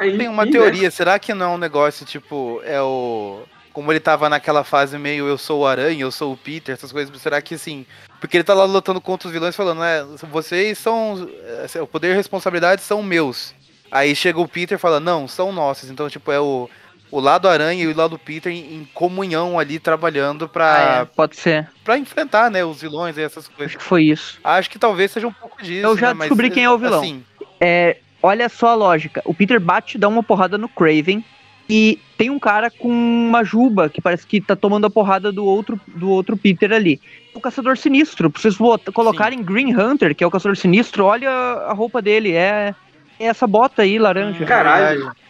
[0.03, 0.53] Aí, Tem uma né?
[0.53, 3.43] teoria, será que não é um negócio tipo, é o.
[3.73, 6.93] Como ele tava naquela fase meio eu sou o Aranha, eu sou o Peter, essas
[6.93, 7.87] coisas, será que assim.
[8.21, 10.05] Porque ele tá lá lutando contra os vilões falando, né?
[10.31, 11.29] Vocês são.
[11.75, 13.55] é, O poder e responsabilidade são meus.
[13.91, 15.91] Aí chega o Peter e fala, não, são nossos.
[15.91, 16.69] Então, tipo, é o,
[17.11, 21.05] o lado Aranha e o lado Peter em, em comunhão ali trabalhando pra, Ah, é,
[21.05, 21.69] pode ser.
[21.85, 23.67] pra enfrentar, né, os vilões e essas coisas.
[23.75, 24.39] Acho que foi isso.
[24.45, 25.87] Acho que talvez seja um pouco disso.
[25.87, 27.01] Eu já né, mas, descobri quem é o vilão.
[27.01, 27.23] Assim,
[27.61, 29.23] É, olha só a lógica.
[29.25, 31.25] O Peter bate, dá uma porrada no Craven.
[31.69, 35.45] E tem um cara com uma juba que parece que tá tomando a porrada do
[35.45, 37.01] outro, do outro Peter ali.
[37.35, 38.31] O Caçador Sinistro.
[38.31, 38.57] Pra vocês
[38.93, 42.33] colocarem Green Hunter, que é o Caçador Sinistro, olha a roupa dele.
[42.33, 42.75] É,
[43.19, 44.45] é essa bota aí, laranja.
[44.45, 44.99] Caralho.
[44.99, 45.23] verdade.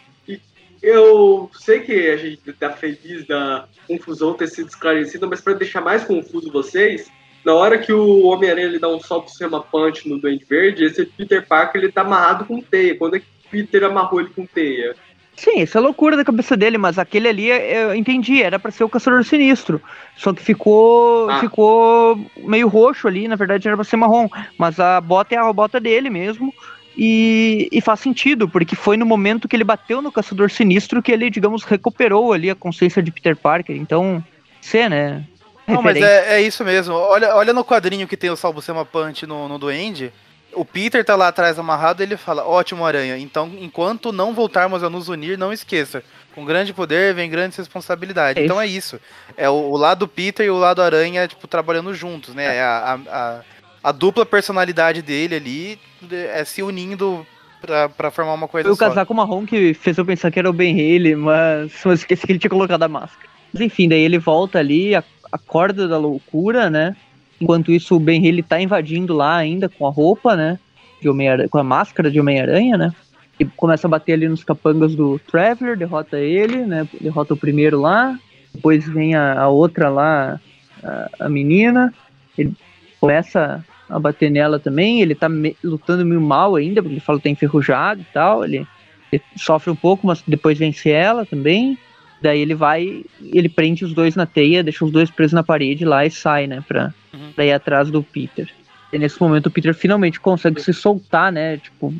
[0.83, 5.79] Eu sei que a gente tá feliz da confusão ter sido esclarecida, mas pra deixar
[5.79, 7.09] mais confuso vocês,
[7.45, 11.05] na hora que o Homem-Aranha ele dá um salto sema punch no Duende Verde, esse
[11.05, 12.95] Peter Parker ele tá amarrado com teia.
[12.97, 14.95] Quando é que Peter amarrou ele com teia?
[15.35, 18.83] Sim, isso é loucura da cabeça dele, mas aquele ali eu entendi, era pra ser
[18.83, 19.81] o Caçador Sinistro.
[20.15, 21.39] Só que ficou Ah.
[21.39, 24.29] ficou meio roxo ali, na verdade era pra ser marrom.
[24.57, 26.53] Mas a bota é a bota dele mesmo.
[26.95, 31.11] E, e faz sentido, porque foi no momento que ele bateu no Caçador Sinistro que
[31.11, 33.75] ele, digamos, recuperou ali a consciência de Peter Parker.
[33.75, 34.23] Então,
[34.61, 35.23] você, né?
[35.67, 36.93] Não, mas é, é isso mesmo.
[36.93, 40.11] Olha, olha no quadrinho que tem o Salbucema Punch no, no Duende.
[40.53, 43.17] O Peter tá lá atrás amarrado e ele fala: Ótimo, Aranha.
[43.17, 46.03] Então, enquanto não voltarmos a nos unir, não esqueça.
[46.35, 48.41] Com grande poder vem grandes responsabilidades.
[48.41, 48.99] É então é isso.
[49.37, 52.57] É o, o lado Peter e o lado Aranha, tipo, trabalhando juntos, né?
[52.57, 53.41] É a, a, a,
[53.83, 55.79] a dupla personalidade dele ali
[56.11, 57.25] é se unindo
[57.61, 58.89] pra, pra formar uma coisa Foi o só.
[58.89, 62.31] casaco marrom que fez eu pensar que era o Ben Haley, mas, mas esqueci que
[62.33, 63.29] ele tinha colocado a máscara.
[63.53, 64.93] Mas enfim, daí ele volta ali,
[65.33, 66.95] a- acorda da loucura, né?
[67.41, 70.59] Enquanto isso, o Ben Haley tá invadindo lá ainda com a roupa, né?
[71.01, 72.93] De Homem com a máscara de Homem-Aranha, né?
[73.39, 76.87] E começa a bater ali nos capangas do Traveler, derrota ele, né?
[77.01, 78.17] Derrota o primeiro lá.
[78.53, 80.39] Depois vem a, a outra lá,
[80.83, 81.91] a, a menina.
[82.37, 82.53] Ele
[82.99, 85.01] começa a bater nela também.
[85.01, 88.45] Ele tá me- lutando meio mal ainda, porque ele fala que tá enferrujado e tal.
[88.45, 88.65] Ele,
[89.11, 91.77] ele sofre um pouco, mas depois vence ela também.
[92.23, 95.83] Daí ele vai, ele prende os dois na teia, deixa os dois presos na parede
[95.83, 97.33] lá e sai, né, pra, Uhum.
[97.35, 98.47] pra ir atrás do Peter.
[98.93, 101.93] E nesse momento o Peter finalmente consegue se soltar, né, tipo,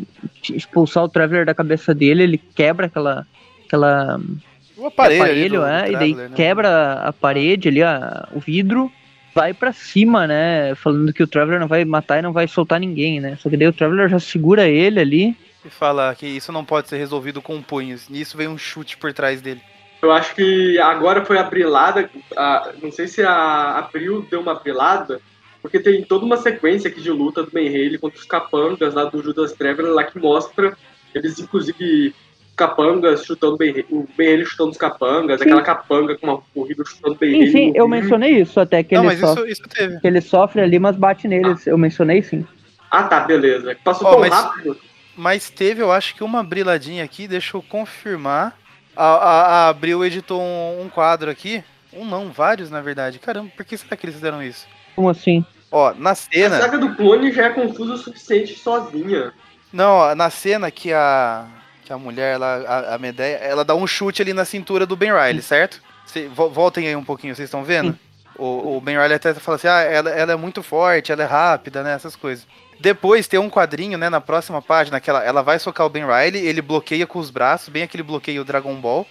[0.49, 3.27] expulsar o Traveler da cabeça dele, ele quebra aquela,
[3.65, 4.17] aquela
[4.77, 6.35] O aparelho, aparelho, do- é, do e daí Traveler, né?
[6.37, 8.89] quebra a parede ali, a- o vidro,
[9.35, 12.79] vai pra cima, né, falando que o Traveler não vai matar e não vai soltar
[12.79, 16.51] ninguém, né, só que daí o Traveler já segura ele ali, E fala que isso
[16.51, 18.09] não pode ser resolvido com punhos.
[18.09, 19.61] Nisso vem um chute por trás dele.
[20.03, 22.09] Eu acho que agora foi a brilada.
[22.35, 25.21] a- não sei se a Abril deu uma brilada,
[25.61, 29.05] porque tem toda uma sequência aqui de luta do Ben Haley contra os capangas lá
[29.05, 30.75] do Judas Traveler lá que mostra
[31.15, 32.13] eles, inclusive,
[32.55, 35.45] capangas chutando Ben Haley, o Ben Haley chutando os capangas, Sim.
[35.45, 37.47] aquela capanga com uma corrida chutando Ben Haley.
[37.49, 39.51] enfim, eu mencionei isso até que não, ele mas sofre.
[39.51, 39.99] isso, isso teve.
[40.01, 41.65] que ele sofre ali, mas bate neles.
[41.65, 42.45] Eu mencionei sim.
[42.91, 43.75] Ah, tá, beleza.
[43.83, 44.77] Passou Ó, tão mas- rápido.
[45.15, 48.57] Mas teve, eu acho que uma briladinha aqui, deixa eu confirmar.
[48.95, 51.63] A, a, a Abril editou um, um quadro aqui.
[51.91, 53.19] Um não, vários na verdade.
[53.19, 54.65] Caramba, por que será que eles fizeram isso?
[54.95, 55.45] Como assim?
[55.71, 56.59] Ó, na A cena.
[56.59, 59.33] saga do clone já é confusa o suficiente sozinha.
[59.71, 61.45] Não, ó, na cena que a.
[61.85, 64.95] Que a mulher lá, a, a Medeia, ela dá um chute ali na cintura do
[64.95, 65.81] Ben Riley, certo?
[66.05, 67.99] Cê- vo- voltem aí um pouquinho, vocês estão vendo?
[68.37, 71.25] O, o Ben Riley até fala assim, ah, ela, ela é muito forte, ela é
[71.25, 71.93] rápida, né?
[71.93, 72.47] Essas coisas.
[72.83, 76.03] Depois tem um quadrinho, né, na próxima página, que ela, ela vai socar o Ben
[76.05, 79.07] Riley, ele bloqueia com os braços, bem aquele bloqueio Dragon Ball.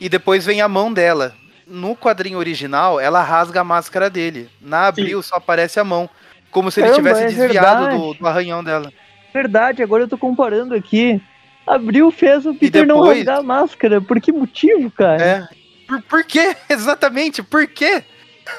[0.00, 1.32] E depois vem a mão dela.
[1.64, 4.50] No quadrinho original, ela rasga a máscara dele.
[4.60, 6.10] Na Abril só aparece a mão.
[6.50, 8.92] Como se ele Caramba, tivesse é desviado do, do arranhão dela.
[9.32, 11.22] Verdade, agora eu tô comparando aqui.
[11.64, 14.00] Abril fez o Peter não depois- rasgar a máscara.
[14.00, 15.22] Por que motivo, cara?
[15.22, 15.48] É.
[15.86, 16.56] Por, por quê?
[16.68, 18.02] Exatamente, por quê?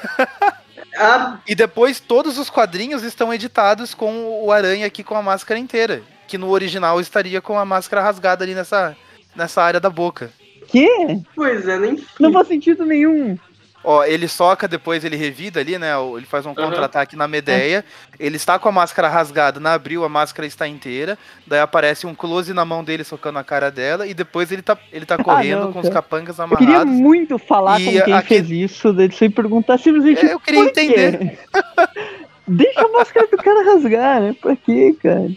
[0.96, 5.58] Ah, E depois todos os quadrinhos estão editados com o Aranha aqui com a máscara
[5.58, 6.02] inteira.
[6.26, 8.96] Que no original estaria com a máscara rasgada ali nessa,
[9.34, 10.30] nessa área da boca.
[10.68, 10.88] Que?
[11.34, 13.38] pois é, nem Não faz sentido nenhum.
[13.86, 15.94] Ó, ele soca, depois ele revida ali, né?
[15.98, 17.84] o- Ele faz um contra-ataque na Medeia.
[18.18, 21.18] Ele está com a máscara rasgada na abril, a máscara está inteira.
[21.46, 24.06] Daí aparece um close na mão dele socando a cara dela.
[24.06, 26.94] E depois ele tá, ele tá correndo não, com os capangas Eu queria amarrados.
[26.94, 30.24] muito falar E com quem aqui- fez isso, daí sem perguntar simplesmente.
[30.24, 30.80] É, eu queria por quê?
[30.80, 31.38] entender.
[32.48, 34.34] Deixa a máscara do cara rasgar, né?
[34.40, 35.30] Pra quê, cara?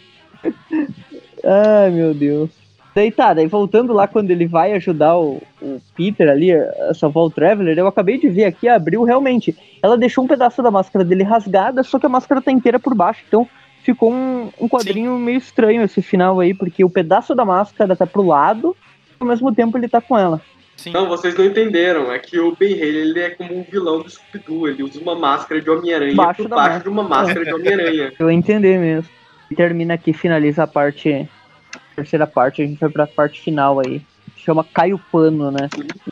[1.43, 2.49] Ai, meu Deus.
[2.97, 7.25] Daí tá, daí voltando lá quando ele vai ajudar o, o Peter ali a salvar
[7.25, 9.55] o Traveler, eu acabei de ver aqui, abriu realmente.
[9.83, 12.95] Ela deixou um pedaço da máscara dele rasgada, só que a máscara tá inteira por
[12.95, 13.47] baixo, então
[13.83, 18.07] ficou um, um quadrinho meio estranho esse final aí, porque o pedaço da máscara tá
[18.07, 18.75] pro lado,
[19.11, 20.41] e ao mesmo tempo ele tá com ela.
[20.75, 20.89] Sim.
[20.89, 22.11] Não, vocês não entenderam.
[22.11, 24.69] É que o Ben Haley ele é como um vilão do Scooby-Doo.
[24.69, 26.83] Ele usa uma máscara de Homem-Aranha Baixo por da baixo máscara.
[26.83, 28.13] de uma máscara de Homem-Aranha.
[28.17, 29.09] Eu entender mesmo.
[29.51, 31.29] E termina aqui, finaliza a parte.
[31.97, 33.99] Terceira parte, a gente vai pra parte final aí.
[34.35, 35.67] Chama Cai o Pano, né?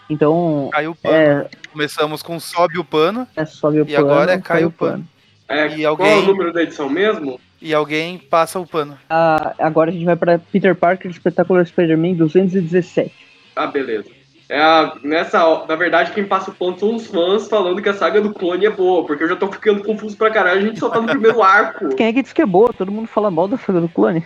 [0.09, 1.15] Então, Caiu o pano.
[1.15, 3.27] é, Começamos com sobe o pano.
[3.35, 4.09] é sobe o E pano.
[4.11, 5.05] agora é cai cai o o pano.
[5.47, 7.39] É, E Qual é alguém- o número da edição mesmo?
[7.61, 8.97] E alguém passa o pano.
[9.07, 13.13] Ah, agora a gente vai pra Peter Parker Espetacular Spider-Man 217.
[13.55, 14.09] Ah, beleza.
[14.49, 17.93] É a- nessa, na verdade, quem passa o ponto são os fãs falando que a
[17.93, 20.79] saga do clone é boa, porque eu já tô ficando confuso pra caralho, a gente
[20.79, 21.95] só tá no primeiro arco.
[21.95, 22.73] Quem é que diz que é boa?
[22.73, 24.25] Todo mundo fala mal da saga do clone.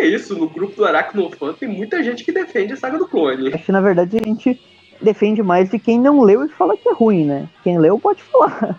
[0.00, 3.48] Que isso, no grupo do Aracnofan tem muita gente que defende a saga do clone.
[3.52, 4.58] É que na verdade a gente
[5.00, 7.48] defende mais de quem não leu e fala que é ruim, né?
[7.62, 8.78] Quem leu pode falar.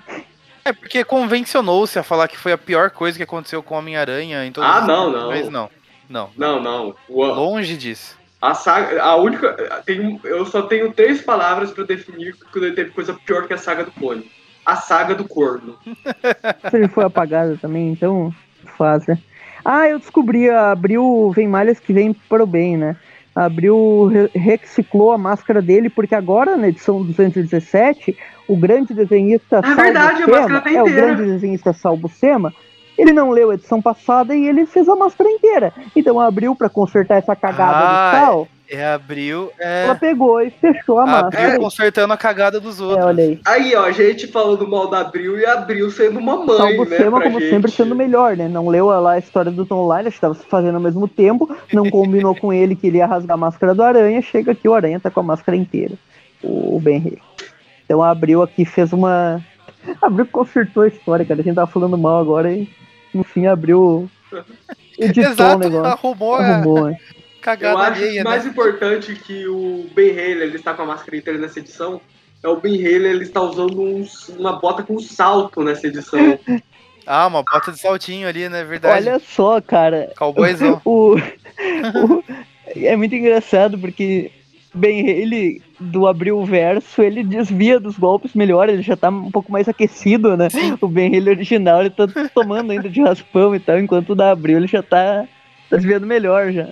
[0.66, 4.46] É porque convencionou-se a falar que foi a pior coisa que aconteceu com o Homem-Aranha
[4.46, 5.28] em todos Ah, não, não.
[5.30, 5.70] Mas não.
[6.10, 6.30] Não.
[6.36, 6.96] Não, não.
[7.08, 8.18] O- Longe disso.
[8.42, 9.54] A saga, a única.
[9.86, 13.84] Tem, eu só tenho três palavras pra definir quando teve coisa pior que a saga
[13.84, 14.30] do clone.
[14.66, 15.78] A saga do corno.
[16.70, 18.34] Se ele foi apagado também, então
[18.78, 19.18] faz, né?
[19.64, 22.96] Ah, eu descobri, abriu Vem Malhas que vem para o bem, né?
[23.36, 29.74] Abriu, re- reciclou a máscara dele, porque agora, na edição 217, o grande desenhista É
[29.76, 32.54] verdade, a Sema, máscara tá é o grande desenhista Salvo Sema,
[32.98, 35.74] ele não leu a edição passada e ele fez a máscara inteira.
[35.96, 39.52] Então abriu para consertar essa cagada Ah, do sal, É abril.
[39.60, 39.86] É.
[39.86, 41.46] ela pegou e fechou a máscara.
[41.48, 43.06] Abril consertando a cagada dos É, outros.
[43.06, 43.40] olha aí.
[43.46, 46.98] Aí, ó, gente falando mal da Abril e a Abril sendo uma mãe, Salvo né?
[46.98, 47.50] Sema, como gente.
[47.50, 48.48] sempre, sendo melhor, né?
[48.48, 51.90] Não leu lá a história do Tom Lyle, estava se fazendo ao mesmo tempo, não
[51.90, 55.00] combinou com ele que ele ia rasgar a máscara do Aranha, chega aqui o Aranha
[55.00, 55.96] tá com a máscara inteira,
[56.44, 57.22] o Ben Reilly.
[57.86, 59.44] Então abriu aqui, fez uma...
[60.02, 62.70] Abriu consertou a história, cara, a gente tava falando mal agora e
[63.14, 64.10] no fim abriu...
[65.00, 65.86] Editou o Exato, negócio.
[65.86, 66.98] arrumou a Arrumou, né?
[67.42, 68.50] Cagada Eu acho alheia, que mais né?
[68.52, 72.00] importante que o Ben Haley ele está com a máscara inteira nessa edição
[72.44, 76.20] é o Ben Haley ele está usando uns- uma bota com salto nessa edição.
[77.08, 78.64] Ah, uma bota de saltinho ali, né?
[78.64, 79.08] Verdade.
[79.10, 80.80] Olha só, cara, Cowboyzão.
[80.86, 82.24] o, o-
[82.76, 84.32] é muito engraçado porque
[84.74, 89.32] bem ele do abrir o verso, ele desvia dos golpes melhor, ele já tá um
[89.32, 90.48] pouco mais aquecido, né?
[90.80, 94.30] O Ben ele original, ele tá tomando ainda de raspão e tal, enquanto o da
[94.32, 95.26] abril ele já tá,
[95.72, 96.68] tá desviando melhor já.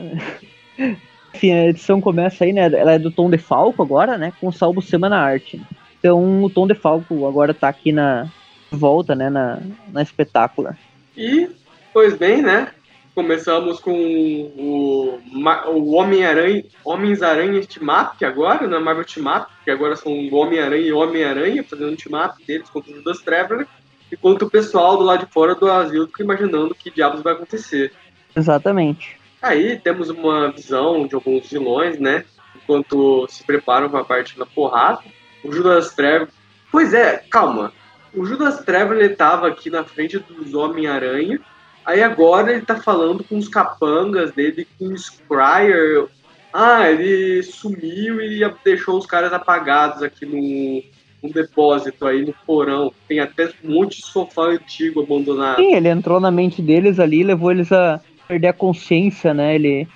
[1.34, 2.66] Enfim, a edição começa aí, né?
[2.66, 4.34] Ela é do Tom de Falco agora, né?
[4.40, 5.62] Com salvo Semana Arte.
[6.00, 8.28] Então o Tom de Falco agora tá aqui na
[8.72, 9.30] volta, né?
[9.30, 9.60] Na,
[9.92, 10.78] na espetácula.
[11.16, 11.50] E,
[11.94, 12.72] pois bem, né?
[13.14, 15.20] Começamos com o,
[15.68, 18.80] o Homem-Aranha, Homens-Aranha Team-Up agora, né?
[18.80, 22.96] Marvel Team-Up, que agora são o Homem-Aranha e Homem-Aranha, fazendo um team-up deles contra o
[22.96, 23.68] Judas Traveler,
[24.12, 27.34] enquanto o pessoal do lado de fora do asilo fica imaginando o que diabos vai
[27.34, 27.92] acontecer.
[28.34, 29.19] Exatamente.
[29.42, 32.26] Aí temos uma visão de alguns vilões, né?
[32.56, 35.00] Enquanto se preparam para a parte da porrada.
[35.44, 36.28] O Judas Traveler.
[36.72, 37.72] Pois é, calma.
[38.14, 41.40] O Judas Traveler estava aqui na frente dos Homem-Aranha.
[41.86, 46.08] Aí agora ele tá falando com os capangas dele, com o Scryer.
[46.52, 50.84] Ah, ele sumiu e deixou os caras apagados aqui no,
[51.24, 52.92] no depósito aí no porão.
[53.08, 55.58] Tem até um monte de sofá antigo abandonado.
[55.58, 59.56] Sim, ele entrou na mente deles ali, levou eles a perder a consciência, né?
[59.56, 59.88] Ele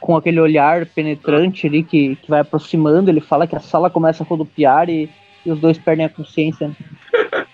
[0.00, 4.24] com aquele olhar penetrante ali que, que vai aproximando, ele fala que a sala começa
[4.24, 5.10] a rodopiar e,
[5.44, 6.74] e os dois perdem a consciência.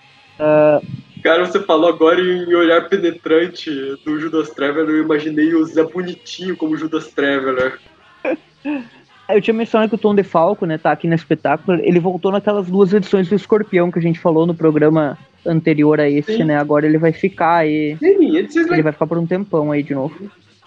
[1.21, 3.69] Cara, você falou agora em olhar penetrante
[4.03, 7.77] do Judas Traveler, eu imaginei o Zé Bonitinho como Judas Traveler.
[9.33, 12.67] Eu tinha mencionado que o Tom DeFalco, né, tá aqui no espetáculo, ele voltou naquelas
[12.67, 16.43] duas edições do Escorpião que a gente falou no programa anterior a esse, Sim.
[16.45, 16.57] né?
[16.57, 20.15] Agora ele vai ficar aí, Sim, ele vai ficar por um tempão aí de novo.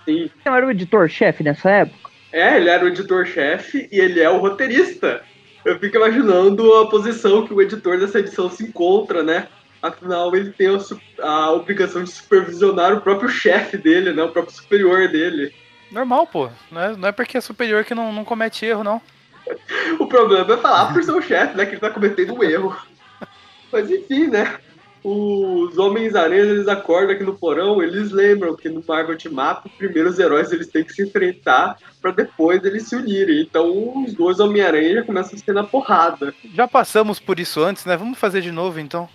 [0.05, 0.31] Sim.
[0.45, 2.11] Ele era o editor-chefe nessa época?
[2.33, 5.23] É, ele era o editor-chefe e ele é o roteirista.
[5.65, 9.47] Eu fico imaginando a posição que o editor dessa edição se encontra, né?
[9.81, 14.23] Afinal, ele tem a, a obrigação de supervisionar o próprio chefe dele, né?
[14.23, 15.53] O próprio superior dele.
[15.95, 16.51] Normal, pô.
[16.73, 19.01] Não é, não é porque é superior que não, não comete erro, não.
[20.01, 21.65] O problema é falar por seu chefe, né?
[21.65, 22.77] Que ele tá cometendo um erro.
[23.71, 24.59] Mas enfim, né?
[25.05, 30.09] Os Homens-Aranhas, eles acordam aqui no porão, eles lembram que no Marvel Team Up, primeiro
[30.09, 33.43] os heróis eles têm que se enfrentar pra depois eles se unirem.
[33.43, 36.35] Então os dois Homem-Aranha já começam a ser na porrada.
[36.55, 37.97] Já passamos por isso antes, né?
[37.97, 39.09] Vamos fazer de novo, então.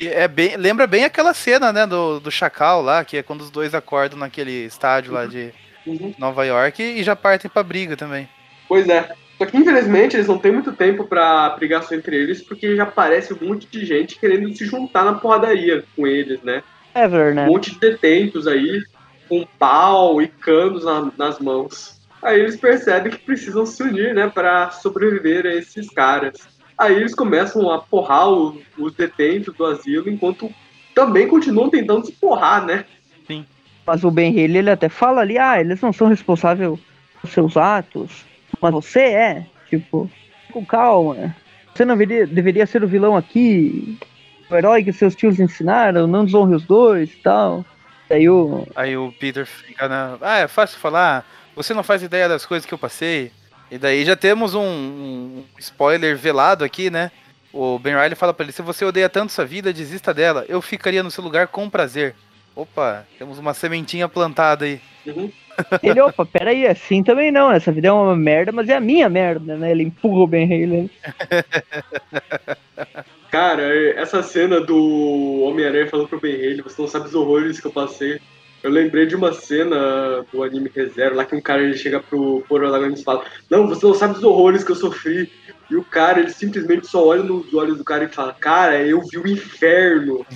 [0.00, 3.42] E É bem, lembra bem aquela cena, né, do, do Chacal lá, que é quando
[3.42, 5.52] os dois acordam naquele estádio lá de
[5.86, 6.14] Uhum.
[6.18, 8.28] Nova York e já partem pra briga também.
[8.68, 9.10] Pois é.
[9.36, 13.34] Só que infelizmente eles não têm muito tempo pra brigação entre eles, porque já aparece
[13.34, 16.62] um monte de gente querendo se juntar na porradaria com eles, né?
[16.94, 17.44] Ever, né?
[17.44, 18.80] Um monte de detentos aí,
[19.28, 22.00] com pau e canos na- nas mãos.
[22.22, 26.38] Aí eles percebem que precisam se unir, né, para sobreviver a esses caras.
[26.78, 30.50] Aí eles começam a porrar o- os detentos do asilo, enquanto
[30.94, 32.84] também continuam tentando se porrar, né?
[33.86, 36.78] Mas o Ben Haley, ele até fala ali, ah, eles não são responsáveis
[37.20, 38.24] por seus atos,
[38.60, 39.46] mas você é.
[39.68, 40.10] Tipo,
[40.52, 41.34] com calma.
[41.74, 43.98] Você não deveria, deveria ser o vilão aqui,
[44.48, 47.64] o herói que seus tios ensinaram, não desonre os dois e tal.
[48.08, 48.66] Aí o.
[48.76, 50.16] Aí o Peter fica na.
[50.20, 51.26] Ah, é fácil falar.
[51.56, 53.32] Você não faz ideia das coisas que eu passei.
[53.70, 57.10] E daí já temos um, um spoiler velado aqui, né?
[57.52, 60.44] O Ben Riley fala pra ele: se você odeia tanto sua vida, desista dela.
[60.48, 62.14] Eu ficaria no seu lugar com prazer.
[62.56, 64.80] Opa, temos uma sementinha plantada aí.
[65.06, 65.30] Uhum.
[65.82, 69.08] Ele, opa, peraí, assim também não, essa vida é uma merda, mas é a minha
[69.08, 69.70] merda, né?
[69.70, 70.90] Ele empurra o Ben Haley.
[73.30, 73.62] Cara,
[73.96, 77.72] essa cena do Homem-Aranha falando pro Ben Haley, você não sabe os horrores que eu
[77.72, 78.20] passei.
[78.62, 82.42] Eu lembrei de uma cena do anime ReZero, lá que um cara ele chega pro
[82.48, 85.30] protagonista e fala Não, você não sabe os horrores que eu sofri.
[85.70, 89.00] E o cara, ele simplesmente só olha nos olhos do cara e fala Cara, eu
[89.02, 90.26] vi o inferno.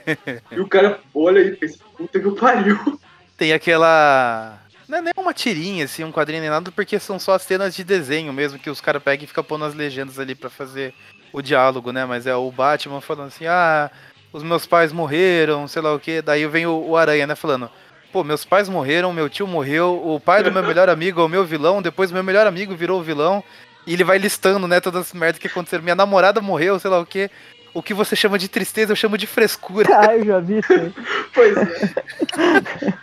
[0.52, 3.00] e o cara olha e pensa, puta que pariu.
[3.36, 4.58] Tem aquela.
[4.86, 7.74] Não é nem uma tirinha, assim, um quadrinho nem nada, porque são só as cenas
[7.74, 10.94] de desenho mesmo, que os caras pegam e ficam pondo as legendas ali pra fazer
[11.32, 12.04] o diálogo, né?
[12.04, 13.90] Mas é o Batman falando assim, ah,
[14.32, 16.20] os meus pais morreram, sei lá o que.
[16.20, 17.70] Daí vem o, o Aranha, né, falando,
[18.12, 21.28] pô, meus pais morreram, meu tio morreu, o pai do meu melhor amigo é o
[21.28, 23.42] meu vilão, depois o meu melhor amigo virou o vilão.
[23.86, 25.82] E ele vai listando, né, todas as merdas que aconteceram.
[25.82, 27.30] Minha namorada morreu, sei lá o que.
[27.72, 29.88] O que você chama de tristeza, eu chamo de frescura.
[30.08, 30.94] Ah, eu já vi isso.
[31.34, 32.94] Pois é.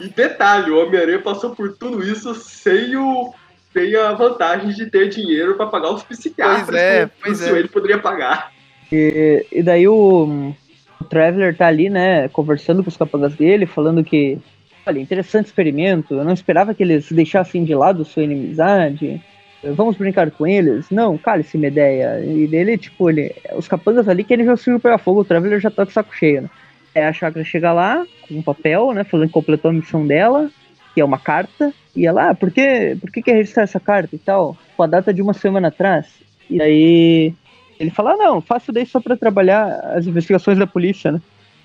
[0.00, 3.32] e detalhe, o Homem-Aranha passou por tudo isso sem o.
[3.72, 7.52] Sem a vantagem de ter dinheiro pra pagar os psiquiatras Pois é, pois é.
[7.52, 8.50] Wayne poderia pagar.
[8.90, 10.54] E, e daí o,
[11.00, 14.38] o Traveler tá ali, né, conversando com os capangas dele, falando que,
[14.86, 19.22] olha, interessante experimento, eu não esperava que eles deixassem de lado sua inimizade,
[19.62, 20.90] vamos brincar com eles?
[20.90, 22.24] Não, cale-se minha ideia.
[22.24, 25.70] E dele, tipo, ele, os capangas ali querem já subir pegar fogo, o Traveler já
[25.70, 26.50] tá com saco cheio, né.
[26.94, 30.50] É, a Chakra chega lá, com um papel, né, falando que completou a missão dela,
[30.94, 34.16] que é uma carta, e ela, ah, por que, por que quer registrar essa carta
[34.16, 34.56] e tal?
[34.76, 36.06] Com a data de uma semana atrás.
[36.48, 37.34] E aí
[37.78, 41.20] ele fala, ah, não, faço daí só para trabalhar as investigações da polícia, né?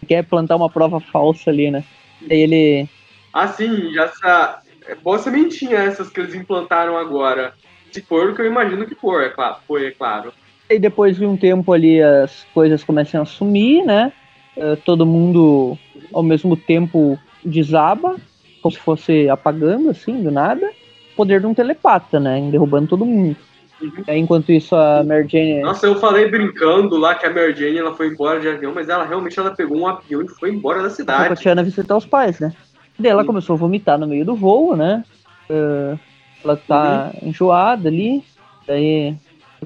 [0.08, 1.84] Quer plantar uma prova falsa ali, né?
[2.22, 2.89] E aí ele.
[3.34, 4.62] Ah, sim, já essa.
[5.04, 7.54] Boa sementinha essas que eles implantaram agora.
[7.92, 9.58] Se for o que eu imagino que for, é claro.
[9.68, 10.34] Foi, é claro.
[10.70, 14.12] E depois de um tempo ali as coisas começam a sumir, né?
[14.56, 15.78] Uh, todo mundo
[16.14, 18.16] ao mesmo tempo desaba,
[18.62, 20.66] como se fosse apagando, assim, do nada.
[21.14, 22.39] O poder de um telepata, né?
[22.50, 23.36] Derrubando todo mundo.
[23.82, 24.04] Uhum.
[24.08, 25.62] Enquanto isso, a Mary Jane.
[25.62, 28.88] Nossa, eu falei brincando lá que a Mary Jane ela foi embora de avião, mas
[28.88, 31.26] ela realmente ela pegou um avião e foi embora da cidade.
[31.26, 32.54] Foi a Tiana visitar os pais, né?
[32.98, 33.28] Daí ela Sim.
[33.28, 35.04] começou a vomitar no meio do voo, né?
[35.50, 35.98] Uh,
[36.44, 37.30] ela tá uhum.
[37.30, 38.24] enjoada ali.
[38.68, 39.16] Daí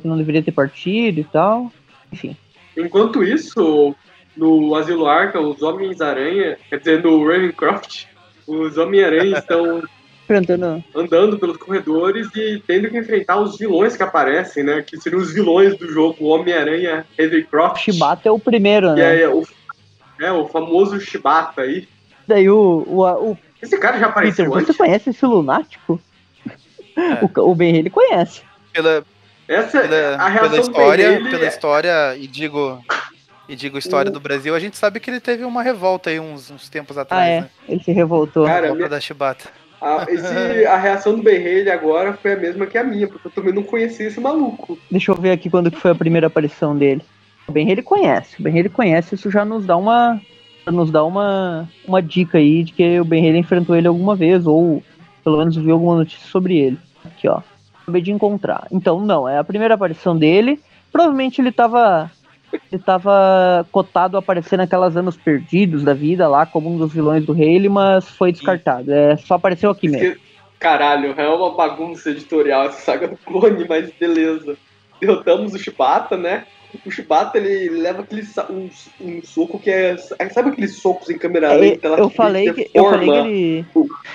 [0.03, 1.71] não deveria ter partido e tal.
[2.11, 2.35] Enfim.
[2.77, 3.95] Enquanto isso,
[4.35, 8.05] no Asilo Arca, os Homens-Aranha, quer dizer, no Ravencroft,
[8.45, 9.81] os Homem-Aranha estão
[10.23, 10.83] Enfrentando.
[10.93, 14.81] andando pelos corredores e tendo que enfrentar os vilões que aparecem, né?
[14.81, 17.83] Que seriam os vilões do jogo Homem-Aranha Ravencroft.
[17.83, 19.21] Shibata é o primeiro, né?
[19.21, 19.43] É, o,
[20.19, 21.87] é, o famoso Shibata aí.
[22.27, 24.75] Daí o, o, o Esse cara já apareceu Peter, antes?
[24.75, 25.99] você conhece esse lunático?
[26.95, 27.25] É.
[27.39, 28.41] O, o Ben ele conhece.
[28.73, 29.03] Pela,
[29.47, 32.79] Essa pela, a reação pela história, pela é- história, e digo,
[33.49, 36.19] e digo história O- do Brasil, a gente sabe que ele teve uma revolta aí
[36.19, 37.41] uns, uns tempos atrás, Ah, é.
[37.41, 37.49] né?
[37.67, 38.45] Ele se revoltou.
[38.45, 39.49] Cara, A minha- da Chibata.
[39.81, 43.31] a, esse- a reação do Ben agora foi a mesma que a minha, porque eu
[43.31, 44.77] também não conhecia esse maluco.
[44.89, 47.01] Deixa eu ver aqui quando que foi a primeira aparição dele.
[47.47, 48.39] O Ben ele conhece.
[48.39, 50.19] O Ben ele conhece, isso já nos dá uma
[50.67, 54.47] nos dá uma, uma dica aí de que o Ben ele enfrentou ele alguma vez
[54.47, 54.81] ou
[55.25, 56.77] pelo menos viu alguma notícia sobre ele.
[57.03, 57.41] Aqui, ó.
[57.81, 58.67] Acabei de encontrar.
[58.71, 60.61] Então, não, é a primeira aparição dele.
[60.91, 62.09] Provavelmente ele tava
[62.71, 67.25] ele tava cotado a aparecer naquelas anos perdidos da vida lá como um dos vilões
[67.25, 68.93] do Haley, mas foi descartado.
[68.93, 70.15] É, só apareceu aqui mesmo.
[70.59, 74.55] Caralho, é uma bagunça editorial essa saga do clone, mas beleza.
[75.01, 76.45] Derrotamos o Shibata, né?
[76.85, 78.69] O Shibata, ele leva aquele um,
[79.01, 79.97] um soco que é...
[79.97, 81.87] Sabe aqueles socos em câmera É, lenta?
[81.87, 83.65] eu falei que eu falei que ele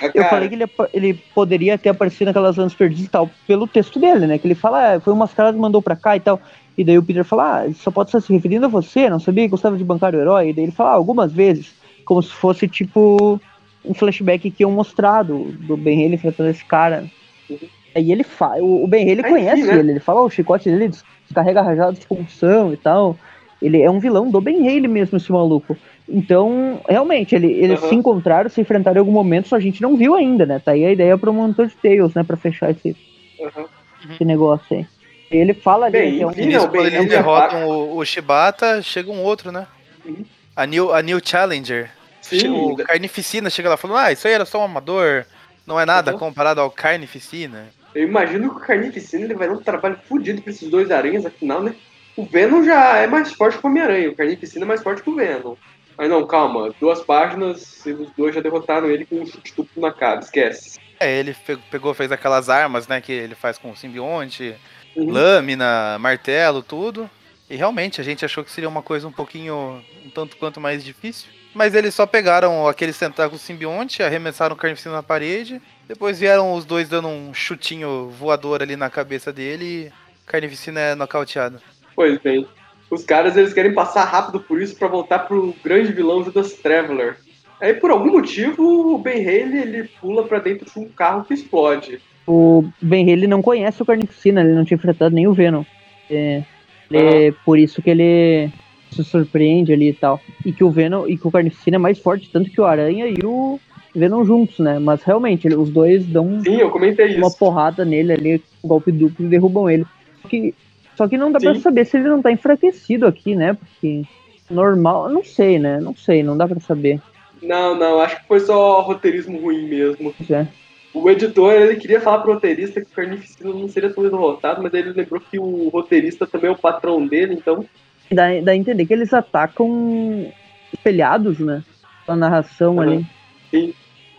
[0.01, 3.67] É, Eu falei que ele, ele poderia ter aparecido naquelas anos perdidas e tal, pelo
[3.67, 4.37] texto dele, né?
[4.37, 6.39] Que ele fala, ah, foi umas caras que mandou pra cá e tal.
[6.77, 9.43] E daí o Peter fala, ah, só pode estar se referindo a você, não sabia
[9.43, 10.49] que gostava de bancar o herói.
[10.49, 11.73] E daí ele fala, ah, algumas vezes,
[12.05, 13.39] como se fosse tipo
[13.83, 17.05] um flashback que iam mostrado do Ben Haley enfrentando esse cara.
[17.49, 17.57] Uhum.
[17.95, 19.79] Aí ele fala, o, o Ben Haley Aí, conhece né?
[19.79, 20.91] ele, ele fala, ó, o chicote dele
[21.31, 23.17] descarrega rajada de função e tal.
[23.61, 25.77] Ele é um vilão do Ben Haley mesmo, esse maluco.
[26.09, 27.89] Então, realmente, ele, eles Aham.
[27.89, 30.59] se encontraram, se enfrentaram em algum momento, só a gente não viu ainda, né?
[30.59, 32.23] Tá aí a ideia pro Monster de Tales, né?
[32.23, 32.95] Pra fechar esse,
[33.39, 33.65] Aham.
[34.13, 34.85] esse negócio aí.
[35.29, 36.31] Ele fala ali Bem, que é um
[36.67, 39.65] quando eles derrotam o, o Shibata, chega um outro, né?
[40.05, 40.25] Uhum.
[40.55, 41.89] A New, a New Challenger.
[42.19, 45.25] Sim, o Carnificina chega lá falando, ah, isso aí era só um amador,
[45.65, 46.17] não é nada Uhum.
[46.19, 47.69] comparado ao Carnificina.
[47.93, 51.25] Eu imagino que o Carnificina ele vai dar um trabalho fodido pra esses dois aranhas,
[51.25, 51.75] afinal, né?
[52.15, 55.09] O Venom já é mais forte que o Homem-Aranha, o Carnificina é mais forte que
[55.09, 55.55] o Venom.
[55.97, 59.81] Mas não, calma, duas páginas e os dois já derrotaram ele com um chute duplo
[59.81, 60.79] na cara, esquece.
[60.99, 61.35] É, ele
[61.69, 64.55] pegou, fez aquelas armas, né, que ele faz com o simbionte,
[64.95, 65.09] Uhum.
[65.09, 67.09] lâmina, martelo, tudo.
[67.49, 70.83] E realmente a gente achou que seria uma coisa um pouquinho, um tanto quanto mais
[70.83, 71.29] difícil.
[71.53, 75.61] Mas eles só pegaram aquele tentáculo simbionte, arremessaram o carnificina na parede.
[75.87, 80.79] Depois vieram os dois dando um chutinho voador ali na cabeça dele e o carnificina
[80.79, 81.59] é nocauteado.
[81.95, 82.47] Pois bem.
[82.89, 87.17] Os caras eles querem passar rápido por isso pra voltar pro grande vilão Judas Traveler.
[87.59, 91.33] Aí por algum motivo o Ben Haley ele pula pra dentro de um carro que
[91.33, 92.01] explode.
[92.25, 95.63] O Ben Haley não conhece o Carnificina, ele não tinha enfrentado nem o Venom.
[96.09, 96.43] É,
[96.89, 98.49] ele- é por isso que ele
[98.91, 100.19] se surpreende ali e tal.
[100.45, 103.07] E que o Venom e que o Carnificina é mais forte, tanto que o Aranha
[103.07, 103.59] e o
[103.95, 104.79] Venom juntos, né?
[104.79, 107.37] Mas realmente, ele- os dois dão Sim, uma isso.
[107.37, 109.85] porrada nele ali, um golpe duplo e derrubam ele.
[110.21, 110.53] Só que,
[110.95, 111.61] só que não dá pra Sim.
[111.61, 113.53] saber se ele não tá enfraquecido aqui, né?
[113.53, 114.03] Porque
[114.49, 115.79] normal, não sei, né?
[115.79, 116.99] Não sei, não dá pra saber.
[117.41, 120.13] Não, não, acho que foi só roteirismo ruim mesmo.
[120.29, 120.45] É.
[120.93, 124.73] O editor ele queria falar pro roteirista que o Carnificina não seria tão derrotado, mas
[124.73, 127.65] ele lembrou que o roteirista também é o patrão dele, então.
[128.11, 130.31] Dá, dá a entender que eles atacam
[130.73, 131.63] espelhados, né?
[132.07, 132.81] A narração Uhum.
[132.81, 133.05] ali.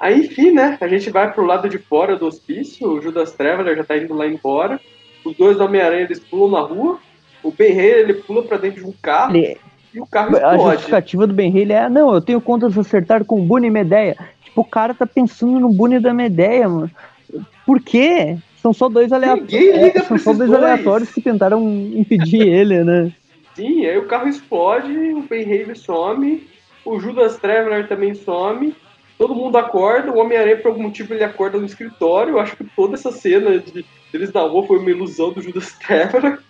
[0.03, 0.77] Aí, enfim, né?
[0.81, 4.13] A gente vai pro lado de fora do hospício, o Judas Traveler já tá indo
[4.15, 4.81] lá embora.
[5.25, 6.99] Os dois Homem-Aranha eles pulam na rua.
[7.41, 9.57] O Ben Haley, ele pula pra dentro de um carro Ele,
[9.95, 10.73] e o carro a explode.
[10.73, 13.71] justificativa do Ben Haley é: não, eu tenho contas a acertar com o Boone e
[13.71, 14.17] Medeia.
[14.45, 16.91] Tipo, o cara tá pensando no Boone da Medeia, mano.
[17.65, 18.37] Por quê?
[18.61, 19.93] São só dois aleatórios.
[19.93, 20.63] Pra são só dois dois.
[20.63, 21.63] aleatórios que tentaram
[21.95, 23.13] impedir ele, né?
[23.55, 26.43] Sim, aí o carro explode, o Ben Haley some,
[26.85, 28.75] o Judas Traveler também some.
[29.23, 32.33] Todo mundo acorda, o Homem-Aranha, por algum motivo, ele acorda no escritório.
[32.33, 35.75] Eu acho que toda essa cena de eles na rua foi uma ilusão do Judas
[35.79, 36.43] Trevor.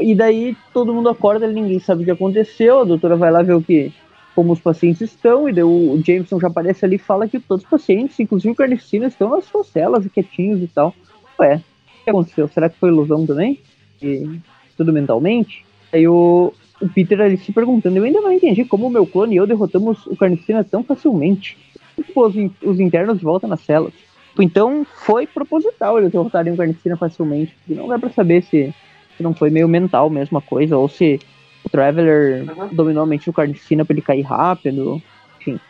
[0.00, 3.54] E daí todo mundo acorda, ninguém sabe o que aconteceu, a doutora vai lá ver
[3.54, 3.92] o que
[4.34, 7.62] como os pacientes estão, e daí o Jameson já aparece ali e fala que todos
[7.62, 10.92] os pacientes, inclusive o Carnificina, estão nas suas celas, quietinhos e tal.
[11.38, 12.48] Ué, o que aconteceu?
[12.48, 13.60] Será que foi ilusão também?
[14.02, 14.40] E
[14.76, 15.64] tudo mentalmente?
[15.92, 19.34] Aí o, o Peter ali se perguntando, eu ainda não entendi como o meu clone
[19.34, 21.69] e eu derrotamos o Carnificina tão facilmente.
[22.04, 23.92] Tipo, os, os internos de volta nas celas.
[24.38, 27.56] Então foi proposital eles derrotarem o Carnificina facilmente.
[27.68, 28.74] E não dá pra saber se,
[29.16, 31.20] se não foi meio mental mesmo a coisa, ou se
[31.64, 32.68] o Traveler Uhum.
[32.68, 35.02] dominou a mente do Carnificina pra ele cair rápido.
[35.40, 35.60] Enfim.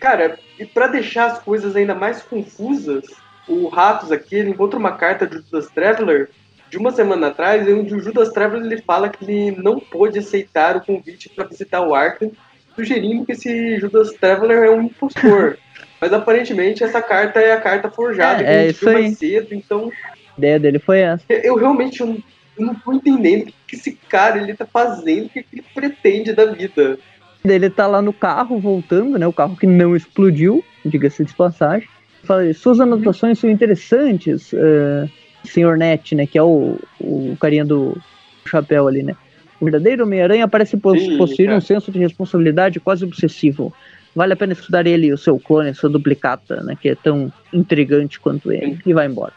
[0.00, 3.04] Cara, e pra deixar as coisas ainda mais confusas,
[3.48, 6.30] o Ratos aqui ele encontra uma carta do Judas Traveler
[6.68, 10.76] de uma semana atrás, onde o Judas Traveler ele fala que ele não pôde aceitar
[10.76, 12.32] o convite para visitar o Arkham,
[12.74, 15.58] sugerindo que esse Judas Traveler é um impostor.
[16.00, 18.96] Mas aparentemente essa carta é a carta forjada É, que a é gente isso viu
[18.96, 19.02] aí.
[19.04, 19.90] mais cedo, então
[20.34, 21.24] A ideia dele foi essa.
[21.28, 22.18] eu, realmente eu não,
[22.58, 26.32] eu não tô entendendo o que, esse cara ele tá fazendo, o que, ele pretende
[26.32, 26.98] da vida.
[27.44, 29.26] Ele tá lá no carro, voltando, né?
[29.26, 31.88] O carro que não explodiu, diga-se de passagem.
[32.24, 35.08] Fala, suas anotações são interessantes, eh,
[35.44, 36.24] senhor Net, né?
[36.26, 37.96] Que é o, o carinha do
[38.46, 39.16] chapéu ali, né?
[39.62, 41.56] O verdadeiro Homem-Aranha parece possuir cara.
[41.56, 43.72] um senso de responsabilidade quase obsessivo.
[44.12, 46.76] Vale a pena estudar ele, o seu clone, sua duplicata, né?
[46.82, 48.80] Que é tão intrigante quanto ele.
[48.84, 49.32] E vai embora.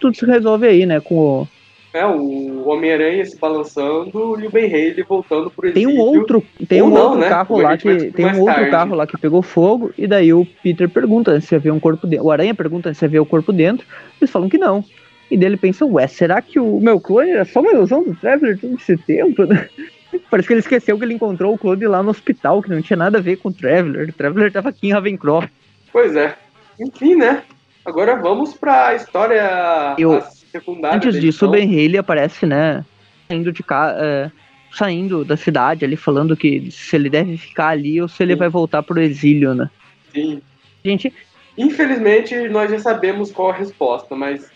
[0.00, 0.98] Tudo se resolve aí, né?
[0.98, 1.48] Com o...
[1.92, 5.90] É, o Homem-Aranha se balançando e o Ben Haley voltando pro Tem exílio.
[5.90, 7.28] um outro, tem Ou um não, outro né?
[7.28, 8.70] carro Como a lá que tem um outro tarde.
[8.70, 12.26] carro lá que pegou fogo e daí o Peter pergunta se havia um corpo dentro.
[12.26, 13.86] O Aranha pergunta se havia o corpo dentro.
[14.20, 14.82] Eles falam que não.
[15.30, 18.14] E daí ele pensa, ué, será que o meu clone era só uma ilusão do
[18.14, 19.42] Traveler todo esse tempo?
[20.30, 22.96] Parece que ele esqueceu que ele encontrou o clone lá no hospital, que não tinha
[22.96, 24.08] nada a ver com o Traveler.
[24.08, 25.48] O Traveler tava aqui em Ravencroft.
[25.92, 26.36] Pois é.
[26.78, 27.42] Enfim, né?
[27.84, 30.96] Agora vamos pra história Eu- secundária.
[30.96, 31.50] Antes disso, o edição.
[31.50, 32.84] Ben Haley aparece, né?
[33.28, 33.94] Saindo de cá,
[34.72, 38.38] saindo da cidade ali, falando que se ele deve ficar ali ou se ele Sim.
[38.38, 39.68] vai voltar pro exílio, né?
[40.14, 40.40] Sim.
[40.84, 41.12] Gente,
[41.58, 44.55] Infelizmente, nós já sabemos qual a resposta, mas eh,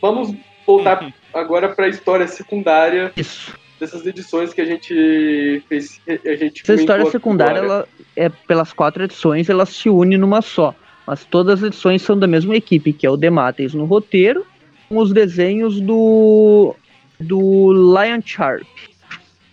[0.00, 0.34] vamos
[0.66, 3.54] voltar agora pra história secundária isso.
[3.78, 6.00] dessas edições que a gente fez.
[6.06, 10.74] A gente Essa história secundária, ela é pelas quatro edições, ela se une numa só.
[11.06, 14.46] Mas todas as edições são da mesma equipe, que é o Demates no roteiro,
[14.88, 16.74] com os desenhos do
[17.18, 18.66] do Lion Sharp.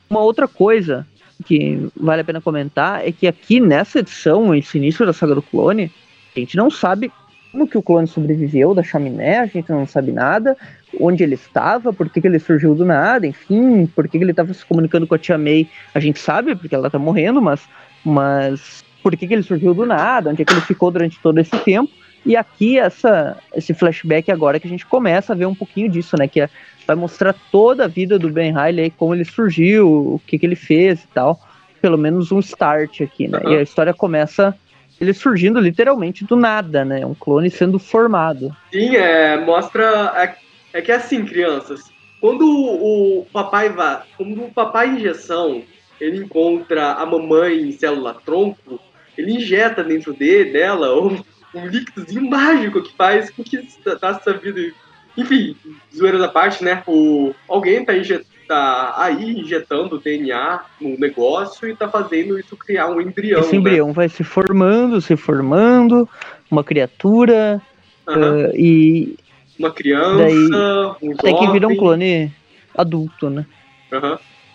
[0.09, 1.05] Uma outra coisa
[1.45, 5.41] que vale a pena comentar é que aqui nessa edição, esse início da saga do
[5.41, 5.91] clone,
[6.35, 7.11] a gente não sabe
[7.57, 10.55] como que o clone sobreviveu da chaminé, a gente não sabe nada,
[11.01, 14.29] onde ele estava, por que, que ele surgiu do nada, enfim, por que, que ele
[14.29, 17.67] estava se comunicando com a tia May, a gente sabe, porque ela tá morrendo, mas,
[18.05, 21.39] mas por que, que ele surgiu do nada, onde é que ele ficou durante todo
[21.39, 21.91] esse tempo.
[22.23, 26.15] E aqui, essa, esse flashback agora que a gente começa a ver um pouquinho disso,
[26.17, 26.27] né?
[26.27, 26.49] Que é-
[26.85, 30.55] vai mostrar toda a vida do Ben Riley, como ele surgiu, o que, que ele
[30.55, 31.39] fez e tal.
[31.81, 33.39] Pelo menos um start aqui, né?
[33.41, 33.53] Aham.
[33.53, 34.53] E a história começa
[34.99, 37.05] ele surgindo literalmente do nada, né?
[37.05, 38.55] Um clone sendo formado.
[38.71, 40.13] Sim, é, mostra.
[40.15, 40.35] É,
[40.79, 41.81] é que é assim, crianças.
[42.19, 44.01] Quando o, o papai vai.
[44.17, 45.63] Quando o papai injeção
[45.99, 48.79] ele encontra a mamãe em célula tronco,
[49.17, 54.73] ele injeta dentro dele, dela um, um líquidozinho mágico que faz com que essa vida.
[55.15, 55.55] Enfim,
[55.95, 56.83] zoeira da parte, né?
[56.85, 62.87] O, alguém tá, inje, tá aí injetando DNA no negócio e tá fazendo isso criar
[62.87, 63.41] um embrião.
[63.41, 63.57] Esse né?
[63.57, 66.07] embrião vai se formando, se formando,
[66.49, 67.61] uma criatura,
[68.07, 69.17] eh, e
[69.59, 70.49] Uma criança, Daí,
[71.01, 72.31] um até que vira um clone
[72.75, 73.45] adulto, né?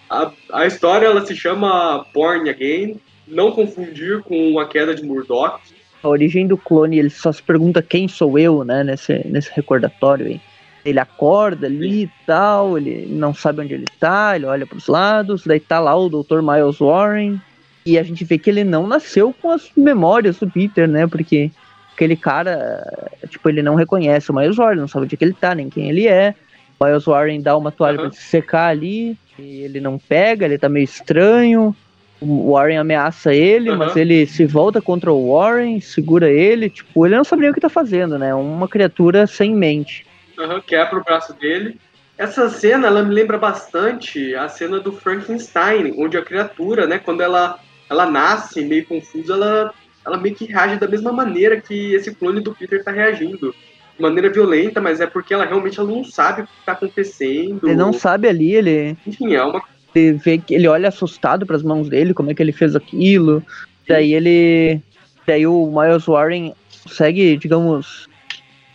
[0.09, 5.59] A, a história ela se chama Born Again, não confundir com a queda de Murdoch.
[6.03, 8.85] A origem do clone, ele só se pergunta quem sou eu, né?
[8.85, 10.41] Nesse, nesse recordatório aí.
[10.85, 15.45] Ele acorda ali e tal, ele não sabe onde ele tá, ele olha pros lados,
[15.47, 16.41] daí tá lá o Dr.
[16.43, 17.41] Miles Warren,
[17.87, 21.07] e a gente vê que ele não nasceu com as memórias do Peter, né?
[21.07, 21.51] Porque
[21.95, 22.85] aquele cara,
[23.29, 25.69] tipo, ele não reconhece o Miles Warren, não sabe onde é que ele tá, nem
[25.69, 26.35] quem ele é.
[26.79, 28.09] O Miles Warren dá uma toalha Aham.
[28.09, 31.75] pra se secar ali, e ele não pega, ele tá meio estranho.
[32.21, 33.79] O Warren ameaça ele, Aham.
[33.79, 37.55] mas ele se volta contra o Warren, segura ele, tipo, ele não sabe nem o
[37.55, 38.35] que tá fazendo, né?
[38.35, 40.05] Uma criatura sem mente.
[40.43, 41.79] Aham, quebra o braço dele.
[42.17, 47.23] Essa cena ela me lembra bastante a cena do Frankenstein, onde a criatura, né, quando
[47.23, 47.59] ela,
[47.89, 49.75] ela nasce meio confusa, ela,
[50.05, 53.55] ela meio que reage da mesma maneira que esse clone do Peter tá reagindo.
[53.97, 57.61] De maneira violenta, mas é porque ela realmente ela não sabe o que tá acontecendo.
[57.65, 59.63] Ele não sabe ali, ele, Enfim, é uma
[59.95, 63.43] ele vê que ele olha assustado pras mãos dele, como é que ele fez aquilo.
[63.87, 64.81] Daí ele
[65.27, 68.09] Daí o Miles Warren consegue, digamos,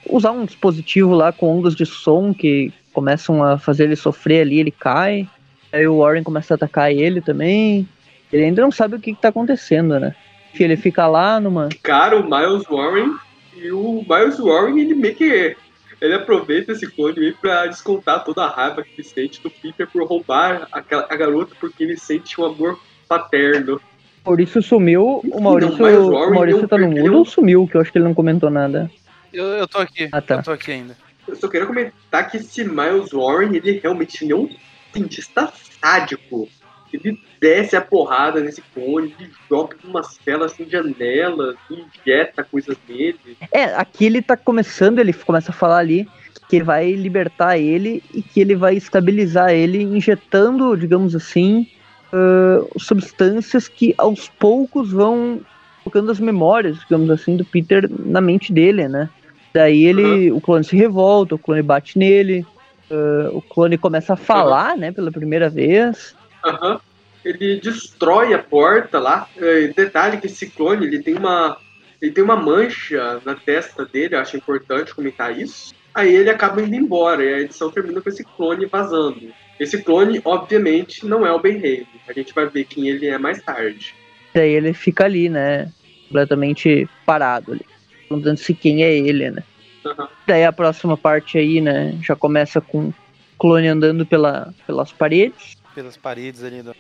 [0.09, 4.59] usar um dispositivo lá com ondas de som que começam a fazer ele sofrer ali,
[4.59, 5.27] ele cai.
[5.71, 7.88] Aí o Warren começa a atacar ele também.
[8.31, 10.15] Ele ainda não sabe o que, que tá acontecendo, né?
[10.53, 11.69] Que ele fica lá numa.
[11.84, 13.15] Cara, o Miles Warren
[13.55, 15.55] e o Miles Warren, ele meio que.
[15.99, 19.88] Ele aproveita esse clone meio pra descontar toda a raiva que ele sente do Peter
[19.88, 23.81] por roubar aquela, a garota porque ele sente um amor paterno.
[24.23, 25.21] Maurício sumiu.
[25.31, 27.67] O Maurício, Não, o Maurício tá no mudo ou sumiu?
[27.67, 28.91] Que eu acho que ele não comentou nada.
[29.31, 30.09] Eu, eu tô aqui.
[30.11, 30.35] Ah, tá.
[30.35, 30.97] Eu tô aqui ainda.
[31.27, 34.49] Eu só queria comentar que esse Miles Warren, ele realmente é um
[34.93, 35.51] cientista
[35.81, 36.47] sádico.
[36.91, 43.37] Ele desce a porrada nesse clone, ele joga umas telas assim, janelas, injeta coisas nele.
[43.51, 46.07] É, aqui ele tá começando, ele começa a falar ali
[46.47, 51.67] que ele vai libertar ele e que ele vai estabilizar ele injetando, digamos assim,
[52.11, 55.41] ah, substâncias que aos poucos vão
[55.88, 59.09] colocando as memórias, digamos assim, do Peter na mente dele, né?
[59.53, 62.45] Daí ele, o clone se revolta, o clone bate nele,
[62.91, 66.14] ah, o clone começa a falar, né, pela primeira vez.
[66.45, 66.80] Aham.
[67.23, 69.27] Ele destrói a porta lá.
[69.76, 71.57] Detalhe que esse clone, ele tem uma.
[72.01, 75.73] Ele tem uma mancha na testa dele, eu acho importante comentar isso.
[75.95, 79.34] Aí ele acaba indo embora, e a edição termina com esse clone vazando.
[79.59, 81.88] Esse clone, obviamente, não é o Ben Haley.
[82.07, 83.95] A gente vai ver quem ele é mais tarde.
[84.38, 85.72] Daí ele fica ali, né,
[86.07, 87.65] completamente parado ali,
[88.07, 89.43] perguntando-se quem é ele, né?
[89.84, 90.07] Aham.
[90.27, 92.93] Daí a próxima parte aí, né, já começa com o
[93.39, 95.57] clone andando pela, pelas paredes.
[95.73, 96.61] Pelas paredes ali.
[96.61, 96.76] Do...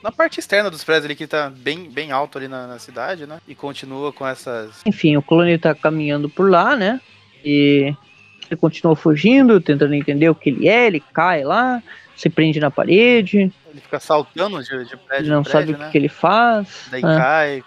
[0.00, 3.26] Na parte externa dos prédios ali, que tá bem, bem alto ali na, na cidade,
[3.26, 3.40] né?
[3.48, 4.80] E continua com essas.
[4.86, 7.00] Enfim, o clone tá caminhando por lá, né?
[7.44, 7.92] E
[8.48, 11.82] ele continua fugindo, tentando entender o que ele é, ele cai lá,
[12.20, 15.74] se prende na parede, Ele fica saltando de, de prédio ele não em sabe prédio,
[15.74, 15.90] o que, né?
[15.90, 16.86] que ele faz.
[16.90, 17.62] Daí Ah, cai.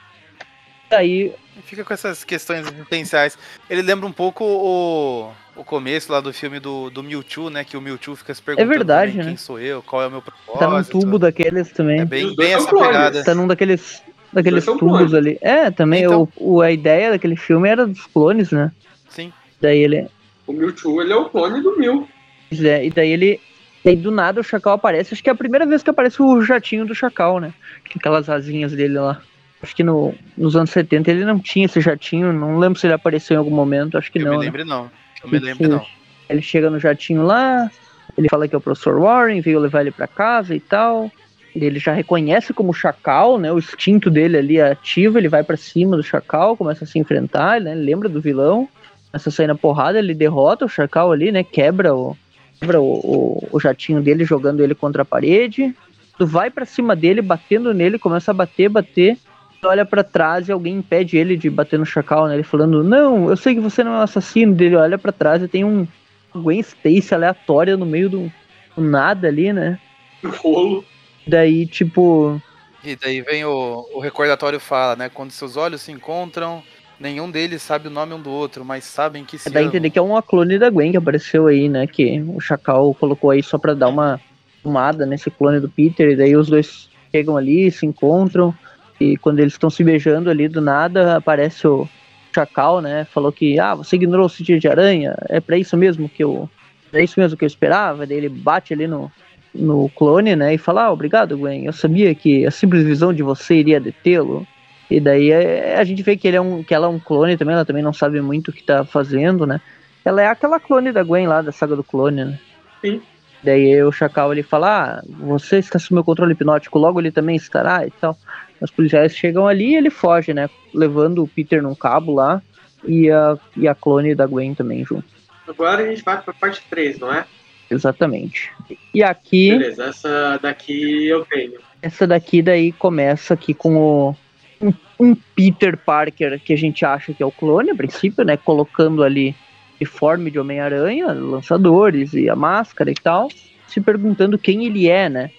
[0.89, 3.37] daí E fica com essas questões existenciais.
[3.69, 7.63] Ele lembra um pouco o, o começo lá do filme do, do Mewtwo, né?
[7.63, 9.31] Que o Mewtwo fica se perguntando verdade, também né?
[9.31, 10.59] quem sou eu, qual é o meu propósito.
[10.59, 12.01] tá num tubo daqueles também.
[12.01, 12.87] É bem, bem são essa clones.
[12.87, 13.23] pegada.
[13.23, 14.03] Tá num daqueles,
[14.33, 15.13] daqueles são tubos clones.
[15.13, 15.37] ali.
[15.41, 16.27] É, também Então.
[16.37, 18.71] o, o- a ideia daquele filme era dos clones, né?
[19.09, 19.31] Sim.
[19.61, 20.07] Daí ele.
[20.47, 22.07] O Mewtwo, ele é o clone do Mew.
[22.49, 23.39] Pois é, e daí ele.
[23.83, 25.13] Daí do nada o Chacal aparece.
[25.13, 27.53] Acho que é a primeira vez que aparece o jatinho do Chacal, né?
[27.95, 29.21] Aquelas asinhas dele lá.
[29.61, 32.31] Acho que no, nos anos 70 ele não tinha esse jatinho.
[32.31, 33.97] Não lembro se ele apareceu em algum momento.
[33.97, 34.31] Acho que eu não.
[34.31, 34.45] me né?
[34.45, 34.91] lembro não.
[35.23, 35.85] Eu me lembro não.
[36.29, 37.69] Ele chega no jatinho lá.
[38.17, 41.11] Ele fala que é o professor Warren, veio levar ele pra casa e tal.
[41.55, 43.51] Ele já reconhece como Chacal, né?
[43.51, 45.17] O instinto dele ali é ativo.
[45.17, 47.71] Ele vai pra cima do Chacal, começa a se enfrentar, né?
[47.71, 48.67] Ele lembra do vilão.
[49.11, 51.43] Começa a sair na porrada, ele derrota o Chacal ali, né?
[51.43, 52.15] Quebra o,
[52.61, 55.75] quebra o, o, o jatinho dele, jogando ele contra a parede.
[56.17, 59.17] Tu vai pra cima dele, batendo nele, começa a bater, bater.
[59.59, 62.35] Tu olha pra trás e alguém impede ele de bater no Chacal, né?
[62.35, 64.55] Ele falando, não, eu sei que você não é um assassino.
[64.59, 65.87] Ele olha pra trás e tem um
[66.35, 68.31] Gwen Stacy aleatória no meio do,
[68.75, 69.79] do nada ali, né?
[70.23, 70.85] Rolo.
[71.27, 72.41] Daí, tipo,
[72.83, 75.09] E daí vem o, o recordatório fala, né?
[75.09, 76.63] Quando seus olhos se encontram,
[77.01, 79.89] nenhum deles sabe o nome um do outro, mas sabem que se dá a entender
[79.89, 81.87] que é uma clone da Gwen que apareceu aí, né?
[81.87, 84.21] Que o Chacal colocou aí só pra dar uma
[84.61, 86.11] tomada nesse clone do Peter.
[86.11, 88.53] E daí os dois chegam ali, se encontram.
[88.99, 91.89] E quando eles estão se beijando ali do nada, aparece o
[92.33, 93.05] Chacal, né?
[93.05, 95.15] Falou que, ah, você ignorou o sentido de aranha.
[95.27, 96.47] É pra isso mesmo que eu.
[96.93, 98.05] É isso mesmo que eu esperava.
[98.05, 99.11] Daí ele bate ali no,
[99.55, 100.53] no clone, né?
[100.53, 101.65] E fala, ah, obrigado, Gwen.
[101.65, 104.45] Eu sabia que a simples visão de você iria detê-lo.
[104.91, 107.37] E daí é- a gente vê que, ele é um, que ela é um clone
[107.37, 109.61] também, ela também não sabe muito o que tá fazendo, né?
[110.03, 112.39] Ela é aquela clone da Gwen lá, da saga do clone, né?
[112.81, 113.01] Sim.
[113.41, 117.37] Daí o Chacal ele fala, ah, você está sob meu controle hipnótico, logo ele também
[117.37, 118.17] estará e tal.
[118.59, 120.49] Os policiais chegam ali e ele foge, né?
[120.73, 122.41] Levando o Peter num cabo lá
[122.85, 125.05] e a, e a clone da Gwen também junto.
[125.47, 127.25] Agora a gente vai pra parte 3, não é?
[127.69, 128.51] Exatamente.
[128.93, 131.53] E aqui, Beleza, essa daqui eu tenho.
[131.81, 134.15] essa daqui daí começa aqui com o
[134.61, 138.37] um, um Peter Parker que a gente acha que é o clone a princípio, né?
[138.37, 139.35] Colocando ali
[139.79, 143.29] uniforme de Homem-Aranha, lançadores e a máscara e tal,
[143.67, 145.31] se perguntando quem ele é, né?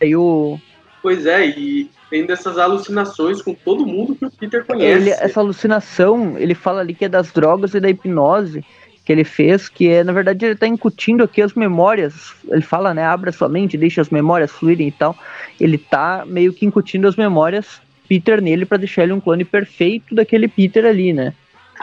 [0.00, 0.58] Aí o
[1.02, 4.86] Pois é, e tem dessas alucinações com todo mundo que o Peter conhece.
[4.86, 8.64] ele, essa alucinação, ele fala ali que é das drogas e da hipnose
[9.04, 12.34] que ele fez, que é, na verdade, ele tá incutindo aqui as memórias.
[12.48, 15.14] Ele fala, né, abra sua mente, deixa as memórias fluírem e tal.
[15.60, 20.14] Ele tá meio que incutindo as memórias Peter nele pra deixar ele um clone perfeito
[20.14, 21.32] daquele Peter ali, né?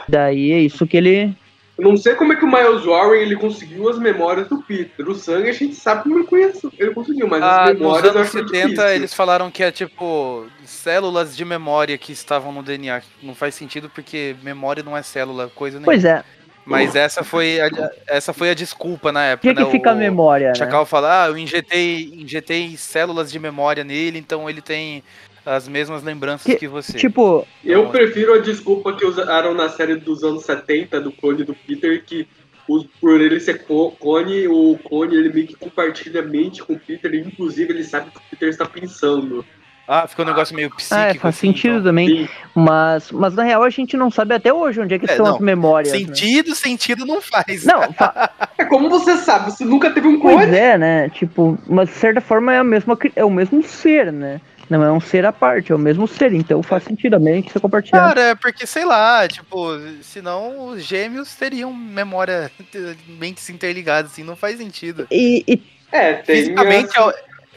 [0.07, 1.33] Daí é isso que ele
[1.77, 5.07] Eu não sei como é que o Miles Warren ele conseguiu as memórias do Peter.
[5.09, 8.03] O sangue a gente sabe como ele, conhece, ele conseguiu, mas Ah, as nos memórias
[8.13, 8.89] eu anos acho muito 70 difícil.
[8.95, 13.01] eles falaram que é tipo células de memória que estavam no DNA.
[13.23, 15.91] Não faz sentido porque memória não é célula, coisa nenhuma.
[15.91, 16.23] Pois é.
[16.63, 17.69] Mas essa foi a,
[18.07, 19.65] essa foi a desculpa na época, Onde é né?
[19.65, 20.55] que fica a O- memória, O né?
[20.55, 25.03] Chacal fala, ah, eu injetei, injetei células de memória nele, então ele tem
[25.45, 26.97] as mesmas lembranças que, Que- você.
[26.97, 31.53] Tipo, Eu prefiro a desculpa que usaram na série dos anos 70 do clone do
[31.55, 32.27] Peter, que
[32.67, 36.79] os- por ele ser clone, o clone ele meio que compartilha a mente com o
[36.79, 39.43] Peter, e inclusive ele sabe o que o Peter está pensando.
[39.87, 40.95] Ah, fica um negócio meio psíquico.
[41.01, 41.83] é, faz assim, sentido então.
[41.85, 42.07] também.
[42.07, 42.29] Sim.
[42.55, 45.25] Mas, mas na real a gente não sabe até hoje onde é que É, estão
[45.25, 45.35] não.
[45.35, 45.91] as memórias.
[45.91, 45.99] né?
[45.99, 47.65] Sentido, sentido não faz.
[47.65, 50.55] Não, fa- É como você sabe, você nunca teve um pois clone.
[50.55, 51.09] é, né?
[51.09, 54.39] Tipo, mas de certa forma é, a mesma, é o mesmo ser, né?
[54.71, 56.31] Não é um ser à parte, é o mesmo ser.
[56.31, 58.07] Então faz sentido a mente ser compartilhada.
[58.15, 59.67] Cara, é porque, sei lá, tipo,
[60.01, 62.49] senão os gêmeos teriam memória,
[63.19, 65.05] mentes interligadas, assim, não faz sentido.
[65.11, 65.61] E, e
[65.91, 66.37] É, tem.
[66.37, 67.01] Fisicamente, é,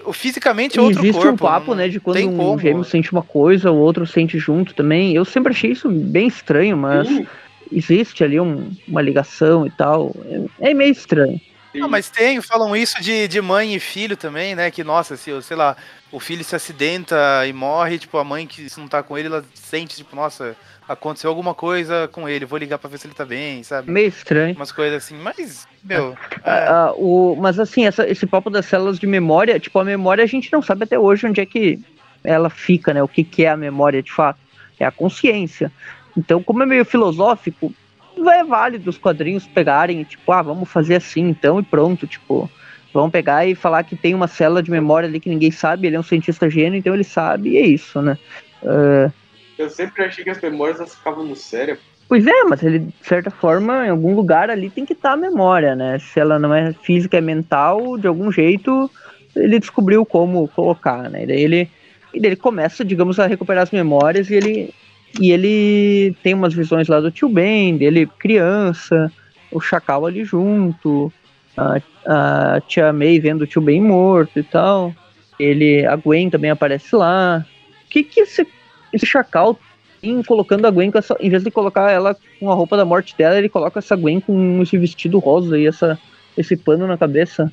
[0.04, 1.34] o- fisicamente é outro existe corpo.
[1.34, 2.58] um papo, não né, de quando um como.
[2.58, 5.14] gêmeo sente uma coisa, o outro sente junto também.
[5.14, 7.24] Eu sempre achei isso bem estranho, mas Sim,
[7.70, 10.12] existe ali um- uma ligação e tal.
[10.60, 11.40] É, é meio estranho.
[11.74, 14.70] Não, mas tem, falam isso de, de mãe e filho também, né?
[14.70, 15.76] Que, nossa, se, sei lá,
[16.12, 19.26] o filho se acidenta e morre, tipo, a mãe que se não tá com ele,
[19.28, 20.56] ela sente, tipo, nossa,
[20.88, 23.90] aconteceu alguma coisa com ele, vou ligar pra ver se ele tá bem, sabe?
[23.90, 24.54] Meio estranho.
[24.54, 28.66] Umas coisas assim, mas, meu, é, Ah, ah, o, mas assim, essa- esse papo das
[28.66, 31.80] células de memória, tipo, a memória a gente não sabe até hoje onde é que
[32.22, 33.02] ela fica, né?
[33.02, 34.38] O que, que é a memória de fato.
[34.78, 35.70] É a consciência.
[36.16, 37.72] Então, como é meio filosófico,
[38.16, 42.50] é válido os quadrinhos pegarem, tipo, ah, vamos fazer assim então e pronto, tipo,
[42.92, 45.96] vamos pegar e falar que tem uma célula de memória ali que ninguém sabe, ele
[45.96, 48.18] é um cientista gênio, então ele sabe, e é isso, né?
[48.64, 49.10] Ah,
[49.58, 51.82] Eu sempre achei que as memórias elas ficavam no cérebro.
[52.08, 55.16] Pois é, mas ele, de certa forma, em algum lugar ali tem que estar a
[55.16, 55.98] memória, né?
[55.98, 58.90] Se ela não é física, é mental, de algum jeito
[59.36, 61.24] ele descobriu como colocar, né?
[61.24, 61.70] E daí ele,
[62.12, 64.74] e daí ele começa, digamos, a recuperar as memórias e ele,
[65.20, 69.10] e ele tem umas visões lá do tio Ben, dele criança,
[69.50, 71.12] o Chacal ali junto,
[71.56, 74.94] a, a tia May vendo o tio Ben morto e tal.
[75.38, 77.44] Ele, a Gwen também aparece lá.
[77.84, 78.46] O que que esse,
[78.92, 79.58] esse Chacal
[80.02, 81.16] em colocando a Gwen com essa.
[81.18, 84.20] Em vez de colocar ela com a roupa da morte dela, ele coloca essa Gwen
[84.20, 85.98] com esse vestido rosa e essa,
[86.36, 87.50] esse pano na cabeça.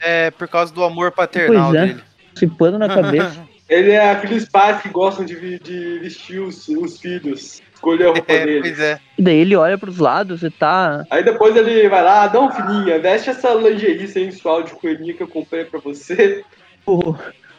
[0.00, 1.86] é por causa do amor paternal é.
[1.86, 2.00] dele.
[2.34, 3.47] Esse pano na cabeça.
[3.68, 8.32] Ele é aqueles pais que gostam de, de vestir os, os filhos, escolher a roupa
[8.32, 8.60] É, dele.
[8.62, 8.98] pois é.
[9.18, 11.04] E daí ele olha pros lados e tá.
[11.10, 15.22] Aí depois ele vai lá, dá um filhinha, veste essa lingerie sensual de coelhinha que
[15.22, 16.42] eu comprei pra você.
[16.84, 17.14] pô,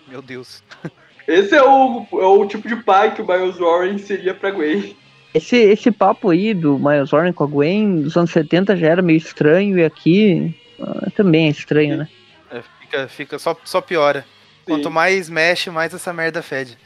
[0.08, 0.64] Meu Deus.
[1.28, 4.96] Esse é o, é o tipo de pai que o Miles Warren seria pra Gwen.
[5.32, 9.02] Esse, esse papo aí do Miles Warren com a Gwen dos anos 70 já era
[9.04, 12.08] meio estranho e aqui ah, também é estranho, né?
[12.52, 14.26] É, fica, fica só, só piora.
[14.70, 16.78] Quanto mais mexe, mais essa merda fede.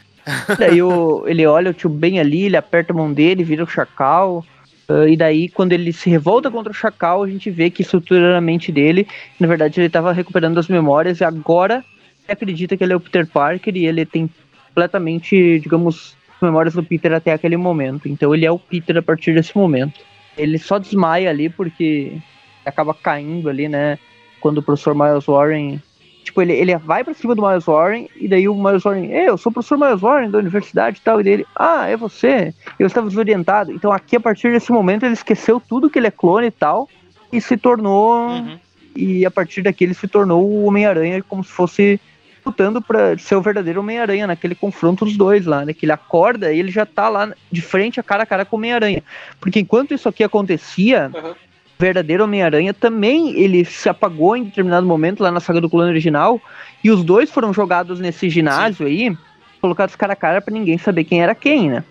[0.57, 3.67] Daí o, ele olha o tio bem ali, ele aperta a mão dele, vira o
[3.67, 4.43] chacal.
[4.87, 8.37] ah, e daí, quando ele se revolta contra o chacal, a gente vê que estrutura
[8.37, 9.07] a mente dele.
[9.39, 11.83] Na verdade, ele estava recuperando as memórias e agora
[12.27, 14.29] acredita que ele é o Peter Parker e ele tem
[14.67, 18.07] completamente, digamos, as memórias do Peter até aquele momento.
[18.07, 19.99] Então ele é o Peter a partir desse momento.
[20.37, 22.17] Ele só desmaia ali porque
[22.65, 23.99] acaba caindo ali, né?
[24.39, 25.81] Quando o professor Miles Warren
[26.23, 29.37] Tipo, ele, ele vai pra cima do Miles Warren, e daí o Miles Warren, eu
[29.37, 32.53] sou o professor Miles Warren da universidade e tal, e dele, ah, é você?
[32.79, 33.71] Eu estava desorientado.
[33.71, 36.89] Então aqui, a partir desse momento, ele esqueceu tudo que ele é clone e tal,
[37.31, 38.29] e se tornou.
[38.29, 38.57] Uhum.
[38.95, 41.99] E a partir daqui ele se tornou o Homem-Aranha como se fosse
[42.45, 45.73] lutando pra ser o verdadeiro Homem-Aranha, naquele confronto dos dois lá, né?
[45.73, 48.55] Que ele acorda e ele já tá lá de frente, a cara a cara com
[48.55, 49.03] o Homem-Aranha.
[49.39, 51.35] Porque enquanto isso aqui acontecia, Aham.
[51.83, 56.41] Verdadeiro Homem-Aranha também ele se apagou em determinado momento lá na saga do clone original,
[56.81, 59.15] e os dois foram jogados nesse ginásio aí,
[59.59, 61.83] colocados cara a cara pra ninguém saber quem era quem, né?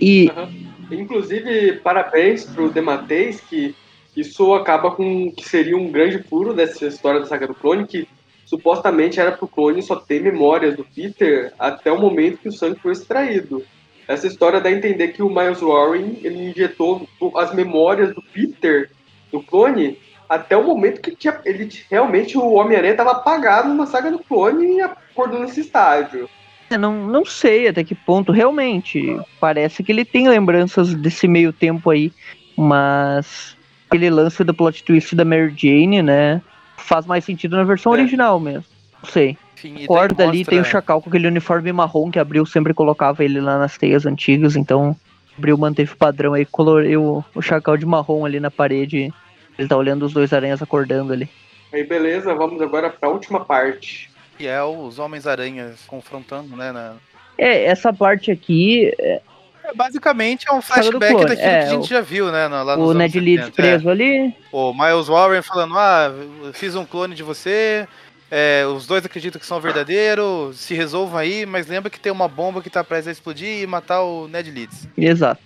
[0.00, 0.66] E Aham.
[0.90, 3.74] Inclusive, parabéns pro Dematteis, que
[4.16, 8.08] isso acaba com que seria um grande furo dessa história da saga do clone, que
[8.44, 12.78] supostamente era pro clone só ter memórias do Peter até o momento que o sangue
[12.78, 13.64] foi extraído.
[14.08, 18.90] Essa história dá a entender que o Miles Warren ele injetou as memórias do Peter,
[19.32, 24.10] do clone, até o momento que tinha, ele realmente o Homem-Aranha estava apagado na saga
[24.10, 26.28] do clone e acordou nesse estágio.
[26.70, 29.18] eu não, não sei até que ponto realmente.
[29.40, 32.12] Parece que ele tem lembranças desse meio tempo aí,
[32.56, 33.56] mas
[33.88, 36.40] aquele lance do plot twist da Mary Jane, né?
[36.76, 37.98] Faz mais sentido na versão É.
[37.98, 38.64] original mesmo.
[39.02, 39.36] Não sei.
[39.54, 42.74] Enfim, daí Acorda ali, mostra- tem o Chacal com aquele uniforme marrom que abriu sempre
[42.74, 44.96] colocava ele lá nas teias antigas, então
[45.38, 49.12] Abriu, manteve o padrão aí, coloriu o chacal de marrom ali na parede.
[49.58, 51.28] Ele tá olhando os dois aranhas acordando ali.
[51.70, 54.08] Aí beleza, vamos agora pra última parte.
[54.40, 56.72] E é os Homens-Aranhas confrontando, né?
[56.72, 56.94] na-
[57.36, 59.20] É, essa parte aqui, é,
[59.64, 62.46] É, basicamente é um flashback daquilo é, que a gente o- já viu, né?
[62.48, 63.70] Lá o Ned Leeds 70, é.
[63.72, 64.34] preso ali.
[64.50, 66.10] O Miles Warren falando, ah,
[66.54, 67.86] fiz um clone de você,
[68.30, 72.28] é, os dois acreditam que são verdadeiros, se resolvam aí, mas lembra que tem uma
[72.28, 74.88] bomba que tá prestes a explodir e matar o Ned Leeds.
[74.96, 75.40] Exato.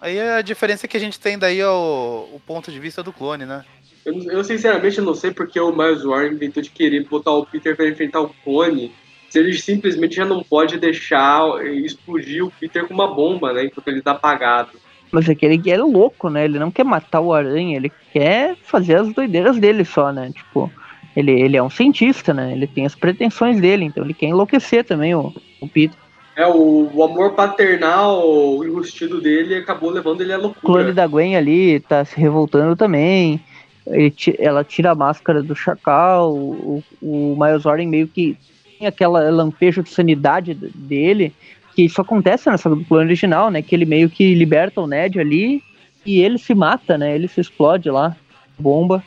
[0.00, 3.04] Aí a diferença é que a gente tem daí é o, o ponto de vista
[3.04, 3.64] do clone, né?
[4.04, 7.76] Eu, eu sinceramente não sei porque o Miles Warren inventou de querer botar o Peter
[7.76, 8.92] pra enfrentar o clone.
[9.30, 13.66] Se ele simplesmente já não pode deixar explodir o Peter com uma bomba, né?
[13.66, 14.72] Enquanto ele tá apagado.
[15.12, 16.44] Mas é que ele é louco, né?
[16.46, 20.32] Ele não quer matar o aranha, ele quer fazer as doideiras dele só, né?
[20.34, 20.70] Tipo,
[21.16, 22.52] ele, ele é um cientista, né?
[22.52, 25.96] Ele tem as pretensões dele, então ele quer enlouquecer também o, o Peter.
[26.34, 30.94] É, o, o amor paternal enrustido dele acabou levando ele à O clone loucura.
[30.94, 33.38] da Gwen ali tá se revoltando também.
[33.86, 36.32] Ele ela tira a máscara do Chacal.
[36.32, 38.36] O, o Miles Warren meio que
[38.78, 41.34] tem aquela lampejo de sanidade dele.
[41.76, 43.60] Que isso acontece na saga do clone original, né?
[43.60, 45.62] Que ele meio que liberta o Ned ali
[46.04, 47.14] e ele se mata, né?
[47.14, 48.16] Ele se explode lá,
[48.58, 49.02] bomba.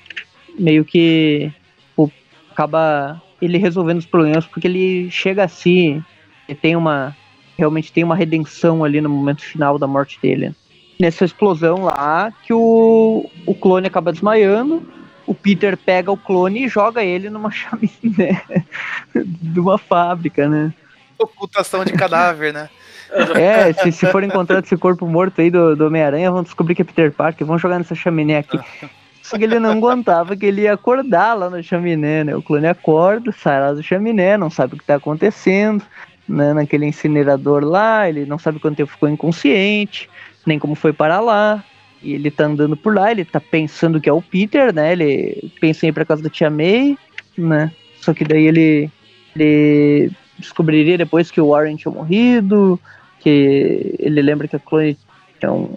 [0.60, 1.52] Meio que
[2.56, 6.02] acaba ele resolvendo os problemas porque ele chega a si.
[6.48, 7.15] Ele tem uma.
[7.57, 10.56] Realmente tem uma redenção ali no momento final da morte dele
[10.99, 14.84] nessa explosão lá que o, o clone acaba desmaiando.
[15.26, 18.44] O Peter pega o clone e joga ele numa chaminé
[19.14, 20.73] de uma fábrica, né?
[21.18, 22.69] Ocultação de cadáver, né?
[23.36, 26.82] É, se, se for encontrado esse corpo morto aí do, do Homem-Aranha, vão descobrir que
[26.82, 28.60] é Peter Parker, vão jogar nessa chaminé aqui.
[29.26, 32.36] Só que ele não aguentava que ele ia acordar lá na chaminé, né?
[32.36, 35.84] O clone acorda, sai lá do chaminé, não sabe o que tá acontecendo,
[36.30, 36.54] né?
[36.54, 40.08] Naquele incinerador lá, ele não sabe quanto tempo ficou inconsciente,
[40.46, 41.64] nem como foi parar lá.
[42.04, 44.92] E ele tá andando por lá, ele tá pensando que é o Peter, né?
[44.92, 46.96] Ele pensa em ir pra casa da tia May,
[47.36, 47.72] né?
[48.00, 48.92] Só que daí ele,
[49.36, 52.80] ele descobriria depois que o Warren tinha morrido,
[53.20, 54.96] que ele lembra que a clone
[55.40, 55.76] tinha um,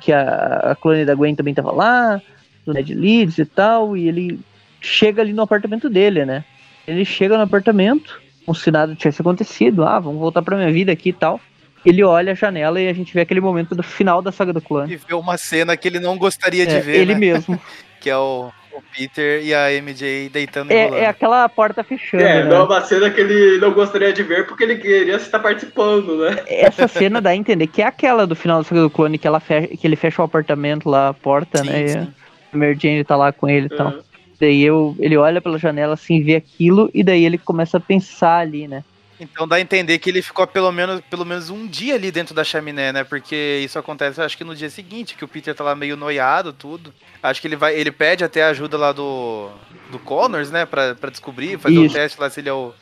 [0.00, 2.22] que a, a clone da Gwen também tava lá,
[2.64, 4.40] do Ned Leeds e tal, e ele
[4.80, 6.44] chega ali no apartamento dele, né?
[6.86, 10.92] Ele chega no apartamento, como se nada tivesse acontecido, ah, vamos voltar pra minha vida
[10.92, 11.40] aqui e tal.
[11.84, 14.60] Ele olha a janela e a gente vê aquele momento do final da saga do
[14.60, 14.92] clone.
[14.92, 17.20] E vê uma cena que ele não gostaria de É, ver, ele né?
[17.20, 17.60] mesmo.
[18.00, 22.22] Que é o, o Peter e a MJ deitando e É, é aquela porta fechando.
[22.22, 22.50] É, né?
[22.50, 26.18] não é uma cena que ele não gostaria de ver porque ele queria estar participando,
[26.18, 26.36] né?
[26.46, 29.26] Essa cena dá a entender que é aquela do final da saga do clone, que,
[29.26, 31.82] ela fecha, que ele fecha o apartamento lá, a porta, Sim, né?
[31.82, 32.14] E sim.
[32.56, 33.88] Mary Jane tá lá com ele e tal.
[33.88, 34.04] Aham.
[34.40, 38.38] Daí eu, ele olha pela janela assim, vê aquilo, e daí ele começa a pensar
[38.38, 38.84] ali, né?
[39.18, 42.34] Então dá a entender que ele ficou pelo menos, pelo menos um dia ali dentro
[42.34, 43.04] da chaminé, né?
[43.04, 46.52] Porque isso acontece, acho que no dia seguinte, que o Peter tá lá meio noiado,
[46.52, 46.92] tudo.
[47.22, 49.50] Acho que ele vai, ele pede até a ajuda lá do,
[49.90, 50.66] do Connors, né?
[50.66, 51.94] Pra, pra descobrir, fazer o Isso.
[51.94, 52.74] teste lá se ele é o,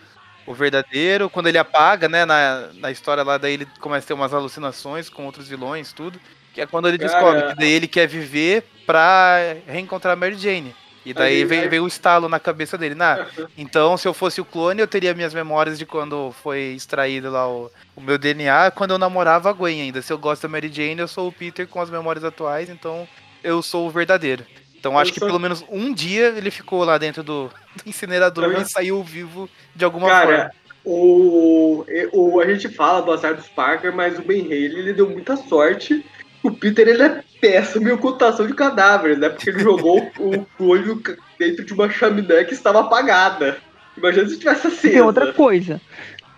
[0.46, 1.28] o verdadeiro.
[1.28, 2.24] Quando ele apaga, né?
[2.24, 6.18] Na, na história lá, daí ele começa a ter umas alucinações com outros vilões, tudo.
[6.54, 10.34] Que é quando ele Cara- descobre que daí ele quer viver pra reencontrar a Mary
[10.36, 10.74] Jane.
[11.04, 12.94] E daí Aí- vem, aí- vem o estalo na cabeça dele.
[12.94, 13.26] Nah,
[13.58, 17.48] então, se eu fosse o clone, eu teria minhas memórias de quando foi extraído lá
[17.48, 20.00] o, o meu DNA, quando eu namorava a Gwen ainda.
[20.02, 23.08] Se eu gosto da Mary Jane, eu sou o Peter com as memórias atuais, então
[23.42, 24.44] eu sou o verdadeiro.
[24.78, 27.50] Então, acho Eu que sou- pelo menos um dia ele ficou lá dentro do,
[27.82, 30.50] do incinerador e saiu vivo de alguma Cara, forma.
[30.84, 35.08] o, o, a gente fala do azar dos Parker, mas o Ben Haley ele deu
[35.10, 36.04] muita sorte.
[36.42, 39.28] O Peter ele é péssimo em ocultação de cadáveres, né?
[39.28, 40.10] Porque ele jogou
[40.58, 43.58] o ca- dentro de uma chaminé que estava apagada.
[43.96, 44.92] Imagina se tivesse E acesa.
[44.92, 45.80] tem outra coisa.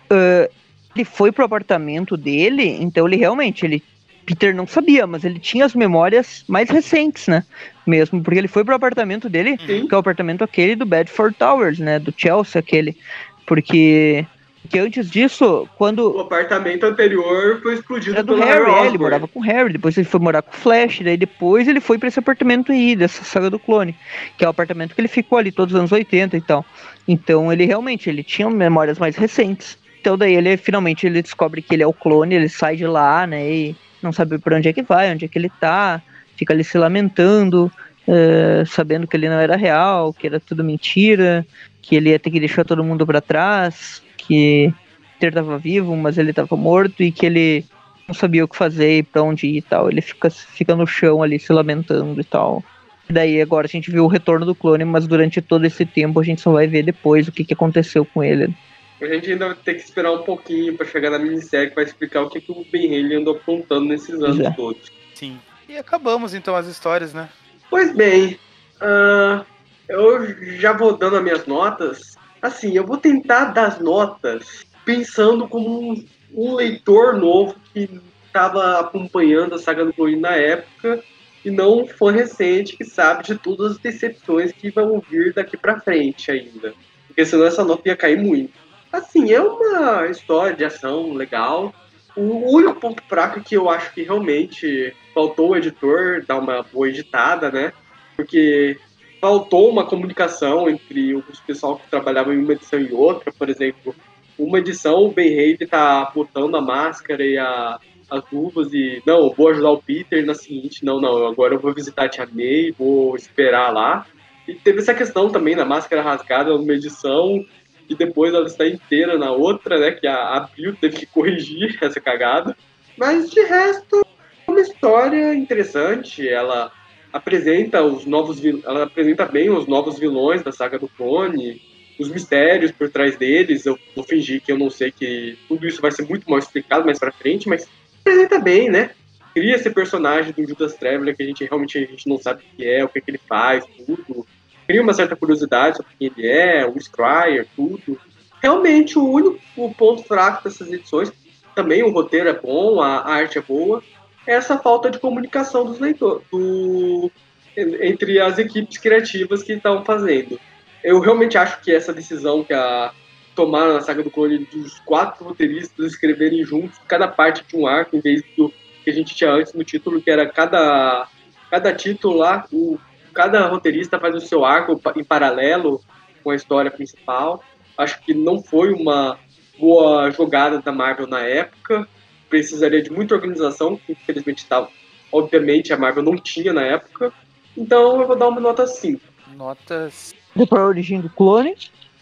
[0.09, 0.49] ah,
[0.95, 3.83] ele foi pro apartamento dele, então ele realmente, ele.
[4.25, 7.43] Peter não sabia, mas ele tinha as memórias mais recentes, né?
[7.85, 9.87] Mesmo, porque ele foi pro apartamento dele, Sim.
[9.87, 11.99] que é o apartamento aquele do Bedford Towers, né?
[11.99, 12.97] Do Chelsea, aquele.
[13.45, 14.25] Porque.
[14.65, 19.27] Porque antes disso, quando O apartamento anterior foi explodido pelo Harry, Harry é, ele morava
[19.27, 22.07] com o Harry, depois ele foi morar com o Flash, daí depois ele foi pra
[22.07, 23.95] esse apartamento aí, dessa saga do clone,
[24.35, 26.65] que é o apartamento que ele ficou ali todos os anos 80 e tal.
[27.07, 29.77] Então ele realmente, ele tinha memórias mais recentes.
[30.01, 33.27] Então daí ele finalmente ele descobre que ele é o clone, ele sai de lá,
[33.27, 36.01] né, e não sabe pra onde é que vai, onde é que ele tá,
[36.35, 37.71] fica ali se lamentando,
[38.07, 41.45] eh, sabendo que ele não era real, que era tudo mentira,
[41.83, 44.73] que ele ia ter que deixar todo mundo pra trás, que
[45.13, 47.65] Peter tava vivo, mas ele tava morto e que ele
[48.07, 49.89] não sabia o que fazer e pra onde ir e tal.
[49.89, 52.63] Ele fica, fica no chão ali se lamentando e tal.
[53.09, 56.19] E daí agora a gente viu o retorno do clone, mas durante todo esse tempo
[56.19, 58.53] a gente só vai ver depois o que, que aconteceu com ele.
[59.01, 61.83] A gente ainda vai ter que esperar um pouquinho pra chegar na minissérie que vai
[61.83, 64.51] explicar o que, que o Ben Haley andou apontando nesses anos é.
[64.51, 64.91] todos.
[65.13, 65.37] Sim.
[65.67, 67.27] E acabamos então as histórias, né?
[67.69, 68.39] Pois bem,
[68.79, 69.43] ah,
[69.89, 72.15] eu já vou dando as minhas notas.
[72.45, 77.89] Assim, eu vou tentar dar as notas pensando como um, um leitor novo que
[78.27, 81.03] estava acompanhando a saga do Clone na época
[81.43, 85.79] e não fã recente que sabe de todas as decepções que vão vir daqui pra
[85.79, 86.75] frente ainda.
[87.07, 88.53] Porque senão essa nota ia cair muito.
[88.93, 91.73] Assim, é uma história de ação legal.
[92.15, 96.89] O único ponto fraco que eu acho que realmente faltou o editor dar uma boa
[96.89, 97.73] editada, né?
[98.15, 98.77] Porque
[99.25, 103.33] faltou uma comunicação entre os pessoal que trabalhava em uma edição e outra.
[103.33, 103.95] Por exemplo,
[104.37, 109.31] uma edição o Ben Haley tá botando a máscara e a, as luvas e não,
[109.31, 112.71] vou ajudar o Peter na seguinte, não, não, agora eu vou visitar a Tia May,
[112.77, 114.05] vou esperar lá.
[114.47, 117.43] E teve essa questão também da máscara rasgada numa edição
[117.89, 119.89] e depois ela está inteira na outra, né?
[119.89, 122.55] Que a, a Bill teve que corrigir essa cagada.
[122.95, 124.05] Mas de resto,
[124.47, 126.29] é uma história interessante.
[126.29, 126.71] Ela
[127.15, 131.61] apresenta os novos ela apresenta bem os novos vilões da saga do clone,
[131.97, 133.65] os mistérios por trás deles.
[133.65, 136.85] Eu vou fingir que eu não sei que tudo isso vai ser muito mal explicado
[136.85, 137.69] mais pra frente, mas
[138.01, 138.91] apresenta bem, né?
[139.33, 142.57] Cria esse personagem do Judas Traveler que a gente realmente a gente não sabe o
[142.57, 144.27] que é, o que, é que ele faz, tudo.
[144.67, 147.97] Cria uma certa curiosidade sobre quem ele é, o Scryer, tudo.
[148.41, 149.39] Realmente, o único
[149.75, 151.13] ponto fraco dessas edições,
[151.55, 153.81] também o roteiro é bom, a, a arte é boa,
[154.27, 157.11] essa falta de comunicação dos leitores, do,
[157.55, 160.39] entre as equipes criativas que estão fazendo.
[160.83, 162.91] Eu realmente acho que essa decisão que a
[163.35, 167.97] tomaram na saga do clone dos quatro roteiristas escreverem juntos cada parte de um arco,
[167.97, 168.51] em vez do
[168.83, 171.07] que a gente tinha antes no título, que era cada,
[171.51, 172.79] cada título lá, o,
[173.13, 175.81] cada roteirista faz o seu arco em paralelo
[176.23, 177.43] com a história principal.
[177.77, 179.19] Acho que não foi uma
[179.59, 181.87] boa jogada da Marvel na época.
[182.35, 184.67] Precisaria de muita organização, que infelizmente estava.
[185.09, 187.13] Obviamente a Marvel não tinha na época.
[187.55, 188.99] Então eu vou dar uma nota 5.
[189.37, 190.13] Notas.
[190.35, 191.55] Depois a origem do clone.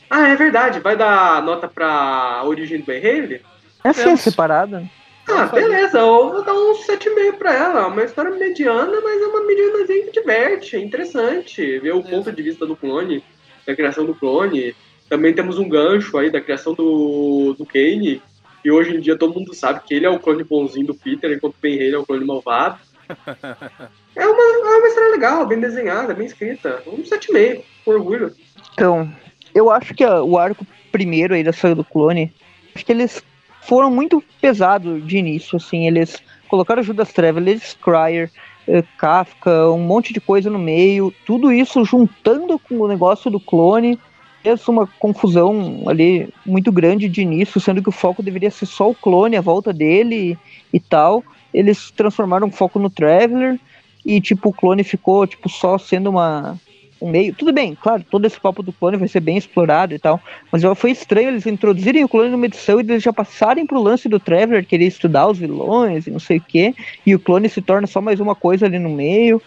[0.10, 0.80] Ah, é verdade.
[0.80, 3.42] Vai dar nota pra origem do Ben Haley?
[3.84, 4.22] É assim, Temos.
[4.22, 4.90] separada.
[5.30, 5.62] Ah, Vamos fazer.
[5.70, 7.82] beleza, eu vou dar um 7,5 pra ela.
[7.82, 11.78] É Uma história mediana, mas é uma medianazinha que diverte, é interessante.
[11.78, 12.10] Ver o Beleza.
[12.10, 13.24] ponto de vista do clone,
[13.68, 14.76] da criação do clone.
[15.08, 18.20] Também temos um gancho aí da criação do, do Kane.
[18.64, 21.32] E hoje em dia todo mundo sabe que ele é o clone bonzinho do Peter,
[21.32, 22.80] enquanto o Ben Haley é o clone malvado.
[24.16, 26.84] É uma, é uma história legal, bem desenhada, bem escrita.
[26.86, 28.32] Um 7,5, com orgulho.
[28.74, 29.12] Então,
[29.56, 32.32] eu acho que o arco primeiro aí da saga do clone,
[32.76, 33.24] acho que eles
[33.64, 38.30] foram muito pesados de início, assim, eles colocaram Judas Traveler, Scryer,
[38.68, 43.40] eh, Kafka, um monte de coisa no meio, tudo isso juntando com o negócio do
[43.40, 44.00] clone,
[44.44, 48.90] fez uma confusão ali muito grande de início, sendo que o foco deveria ser só
[48.90, 50.38] o clone, a volta dele
[50.72, 51.24] e, tal.
[51.54, 53.58] Eles transformaram o foco no Traveler
[54.06, 56.60] e tipo o clone ficou tipo só sendo uma
[57.02, 57.34] um meio.
[57.34, 60.22] Tudo bem, claro, todo esse papo do clone vai ser bem explorado e tal.
[60.52, 64.10] Mas foi estranho eles introduzirem o clone numa edição e eles já passarem pro lance
[64.10, 66.74] do Traveler querer estudar os vilões e não sei o que.
[67.06, 69.42] E o clone se torna só mais uma coisa ali no meio.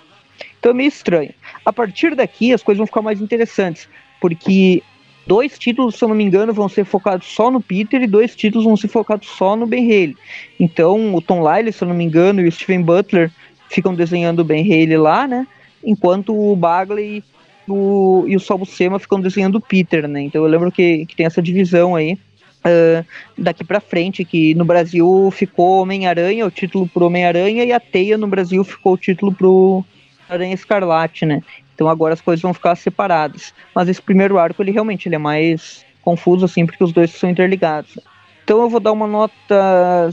[0.59, 1.33] Então é meio estranho.
[1.65, 3.89] A partir daqui as coisas vão ficar mais interessantes.
[4.27, 4.83] Porque
[5.25, 8.35] dois títulos, se eu não me engano, vão ser focados só no Peter e dois
[8.35, 10.17] títulos vão ser focados só no Ben Haley.
[10.59, 13.31] Então o Tom Lyle, se eu não me engano, e o Steven Butler
[13.71, 15.47] ficam desenhando o Ben Haley lá, né?
[15.85, 17.23] Enquanto o Bagley
[17.69, 20.23] o, e o Sal Buscema ficam desenhando o Peter, né?
[20.23, 22.19] Então eu lembro que, que tem essa divisão aí.
[22.65, 23.05] ah,
[23.39, 28.19] daqui pra frente, que no Brasil ficou Homem-Aranha, o título pro Homem-Aranha, e a Teia
[28.19, 29.85] no Brasil ficou o título pro
[30.29, 31.43] Aranha Escarlate, né?
[31.77, 33.53] Então agora as coisas vão ficar separadas.
[33.75, 37.29] Mas esse primeiro arco, ele realmente ele é mais confuso, assim, porque os dois são
[37.29, 37.99] interligados.
[38.43, 40.11] Então eu vou dar uma nota.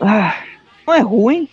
[0.00, 0.44] Ah,
[0.86, 1.48] não é ruim,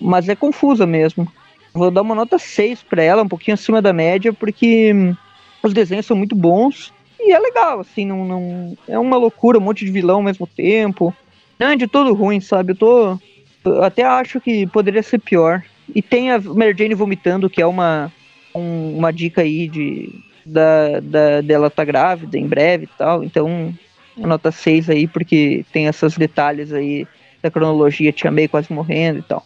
[0.00, 1.26] mas é confusa mesmo.
[1.74, 5.16] Vou dar uma nota 6 pra ela, um pouquinho acima da média, porque hum,
[5.60, 6.92] os desenhos são muito bons.
[7.18, 8.76] E é legal, assim, não, não.
[8.86, 11.12] É uma loucura, um monte de vilão ao mesmo tempo.
[11.58, 12.72] Não é de todo ruim, sabe?
[12.72, 13.18] Eu tô.
[13.64, 15.62] Eu até acho que poderia ser pior.
[15.92, 18.12] E tem a Mary Jane vomitando, que é uma,
[18.54, 20.10] um- uma dica aí de,
[20.44, 23.22] da, da, dela tá grávida em breve e tal.
[23.24, 23.74] Então,
[24.16, 27.06] nota 6 aí, porque tem esses detalhes aí
[27.42, 29.44] da cronologia, Tia May quase morrendo e tal.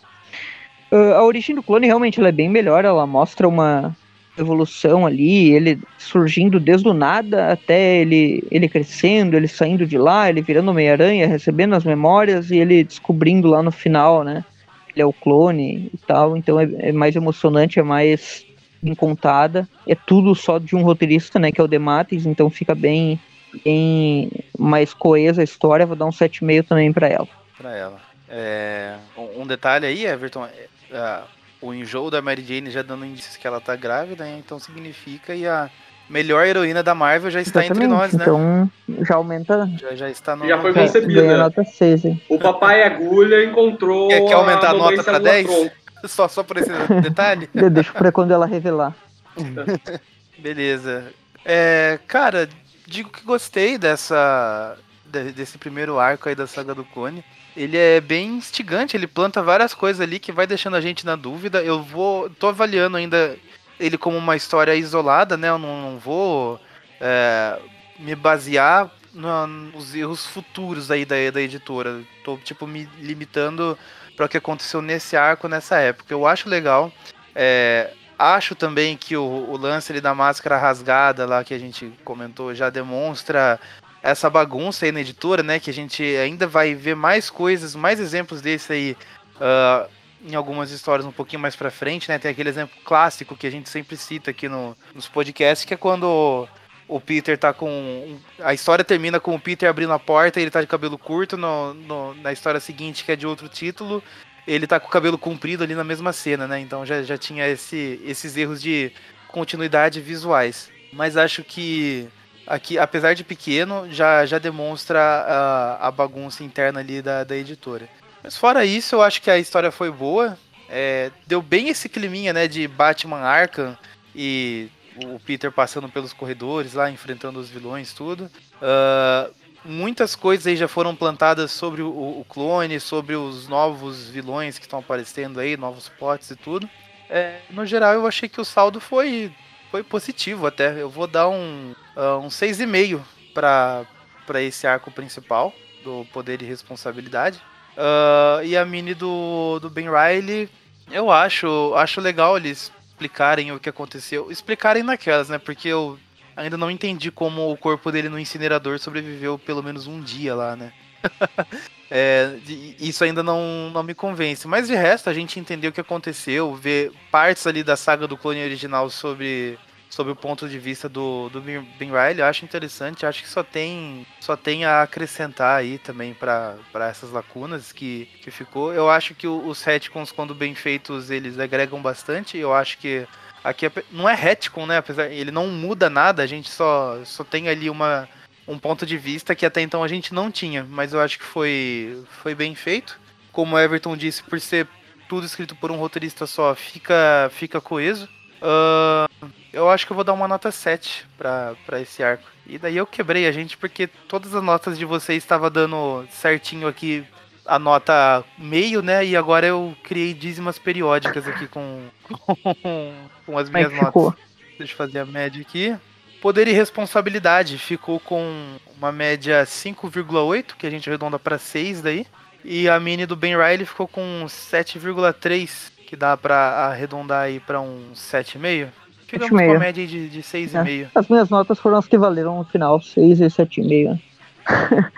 [0.91, 3.97] Ah, a origem do clone realmente ela é bem melhor, ela mostra uma
[4.39, 10.29] evolução ali, ele surgindo desde o nada até ele, ele crescendo, ele saindo de lá,
[10.29, 14.45] ele virando Homem-Aranha, recebendo as memórias e ele descobrindo lá no final, né?
[14.93, 18.46] Ele é o clone e tal, então é, é mais emocionante, é mais
[18.87, 19.69] bem contada.
[19.87, 21.51] É tudo só de um roteirista, né?
[21.51, 23.21] Que é o Dematis, então fica bem,
[23.65, 27.29] bem mais coesa a história, vou dar um 7,5 também pra ela.
[27.59, 28.01] Pra ela.
[28.29, 28.97] É,
[29.37, 31.25] um detalhe aí, Everton, é, ah,
[31.61, 34.37] o enjoo da Mary Jane já dando indícios que ela tá grávida, né?
[34.39, 35.71] então significa que a
[36.09, 38.23] melhor heroína da Marvel já está entre nós, né?
[38.23, 38.71] Então
[39.03, 39.69] já aumenta.
[39.79, 40.47] Já, já está no.
[40.47, 41.23] Já foi Ganha, concebida.
[41.23, 42.23] ganha nota 6, hein?
[42.29, 44.09] O papai agulha encontrou.
[44.09, 45.47] Quer, quer aumentar a mamãe nota pra célula 10?
[45.47, 45.86] tronco.
[46.07, 46.71] Só, só por esse
[47.03, 47.49] detalhe?
[47.55, 48.95] De- Deixa pra quando ela revelar.
[50.39, 51.13] Beleza.
[51.45, 52.49] É, cara,
[52.87, 57.25] digo que gostei dessa de- desse primeiro arco aí da saga do clone.
[57.57, 61.17] Ele é bem instigante, ele planta várias coisas ali que vai deixando a gente na
[61.17, 61.63] dúvida.
[61.63, 63.35] Eu vou, tô avaliando ainda
[63.81, 65.49] ele como uma história isolada, né?
[65.49, 66.61] Eu não, não vou
[67.01, 67.59] é,
[67.99, 72.03] me basear nos erros futuros aí da, da editora.
[72.23, 73.79] Tô tipo me limitando
[74.17, 76.13] para o que aconteceu nesse arco nessa época.
[76.13, 76.91] Eu acho legal.
[77.35, 81.93] É, Acho também que o, o lance ali da máscara rasgada lá que a gente
[82.03, 83.61] comentou já demonstra
[84.03, 85.61] essa bagunça aí na editora, né?
[85.61, 88.97] Que a gente ainda vai ver mais coisas, mais exemplos desse aí
[89.39, 89.87] ah,
[90.25, 92.19] em algumas histórias um pouquinho mais pra frente, né?
[92.19, 95.77] Tem aquele exemplo clássico que a gente sempre cita aqui no, nos podcasts, que é
[95.77, 96.49] quando
[96.89, 98.19] o Peter tá com.
[98.41, 101.37] A história termina com o Peter abrindo a porta e ele tá de cabelo curto.
[101.37, 104.03] No, no- na história seguinte, que é de outro título,
[104.47, 106.61] ele tá com o cabelo comprido ali na mesma cena, né?
[106.61, 108.93] Então já, já tinha esse, esses erros de
[109.29, 110.71] continuidade visuais.
[110.93, 112.09] Mas acho que
[112.47, 117.89] aqui, apesar de pequeno, já, já demonstra a, a bagunça interna ali da, da editora.
[118.23, 120.39] Mas fora isso, eu acho que a história foi boa.
[120.69, 123.77] É, deu bem esse climinha, né, de Batman Arkham
[124.15, 124.69] e
[125.05, 128.31] o Peter passando pelos corredores lá, enfrentando os vilões, tudo.
[128.61, 129.29] Ah,
[129.65, 134.65] muitas coisas aí já foram plantadas sobre o, o clone, sobre os novos vilões que
[134.65, 136.69] estão aparecendo aí, novos potes e tudo.
[137.09, 139.33] É, no geral, eu achei que o saldo foi,
[139.71, 140.81] foi positivo até.
[140.81, 143.01] Eu vou dar um, ah, um 6,5
[143.35, 145.53] para esse arco principal
[145.85, 147.41] do Poder e Responsabilidade.
[147.77, 150.49] Ah, e a mini do, do Ben Riley,
[150.91, 154.31] eu acho, acho legal eles explicarem o que aconteceu.
[154.31, 155.39] Explicarem naquelas, né?
[155.39, 155.99] Porque eu
[156.35, 160.57] ainda não entendi como o corpo dele no incinerador sobreviveu pelo menos um dia lá,
[160.57, 160.73] né?
[161.89, 162.41] É,
[162.81, 164.49] isso ainda não, não me convence.
[164.49, 168.17] Mas de resto, a gente entendeu o que aconteceu, ver partes ali da saga do
[168.17, 169.57] clone original sobre,
[169.97, 173.07] sobre o ponto de vista do, do Ben Riley, eu acho interessante.
[173.07, 176.59] Acho que só tem, só tem a acrescentar aí também para
[176.91, 178.75] essas lacunas que, que ficou.
[178.75, 182.37] Eu acho que os retcons, quando bem feitos, eles agregam bastante.
[182.37, 183.09] Eu acho que
[183.43, 184.77] aqui é não é retcon, né?
[184.77, 188.07] Apesar ele não muda nada, a gente só, só tem ali uma
[188.47, 191.25] um ponto de vista que até então a gente não tinha, mas eu acho que
[191.25, 193.01] foi, foi bem feito.
[193.33, 194.69] Como o Everton disse, por ser
[195.09, 198.09] tudo escrito por um roteirista só, fica, fica coeso.
[198.43, 199.07] Ahn,
[199.53, 202.25] eu acho que eu vou dar uma nota 7 pra, pra esse arco.
[202.47, 206.69] E daí eu quebrei a gente porque todas as notas de vocês estavam dando certinho
[206.69, 207.05] aqui
[207.45, 209.05] a nota meio, né?
[209.05, 211.89] E agora eu criei dízimas periódicas aqui com,
[213.25, 214.05] com as Como é minhas que ficou?
[214.05, 214.25] notas.
[214.59, 215.77] Deixa eu fazer a média aqui.
[216.21, 222.07] Poder e responsabilidade ficou com uma média 5,8, que a gente arredonda para 6 daí.
[222.45, 226.37] E a mini do Ben Riley ficou com 7,3, que dá pra
[226.69, 228.69] arredondar aí pra um 7,5.
[229.07, 229.59] Ficamos com a 7,5.
[229.59, 230.89] média aí de, de 6,5.
[230.95, 233.91] As minhas notas foram as que valeram no final, 6 e 7,5.
[233.91, 234.01] né?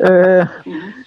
[0.00, 0.46] É,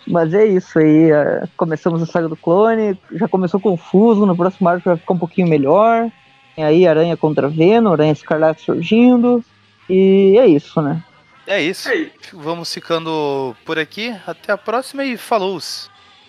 [0.08, 1.12] mas é isso aí.
[1.12, 2.98] é, começamos a saga do clone.
[3.12, 4.26] Já começou confuso.
[4.26, 6.10] No próximo arco vai ficar um pouquinho melhor.
[6.56, 9.44] Tem aí Aranha contra Venom, Aranha Escarlate surgindo.
[9.88, 11.04] E é isso, né?
[11.46, 11.90] É isso.
[11.90, 12.10] É.
[12.34, 14.16] Vamos ficando por aqui.
[14.26, 15.60] Até a próxima e falou!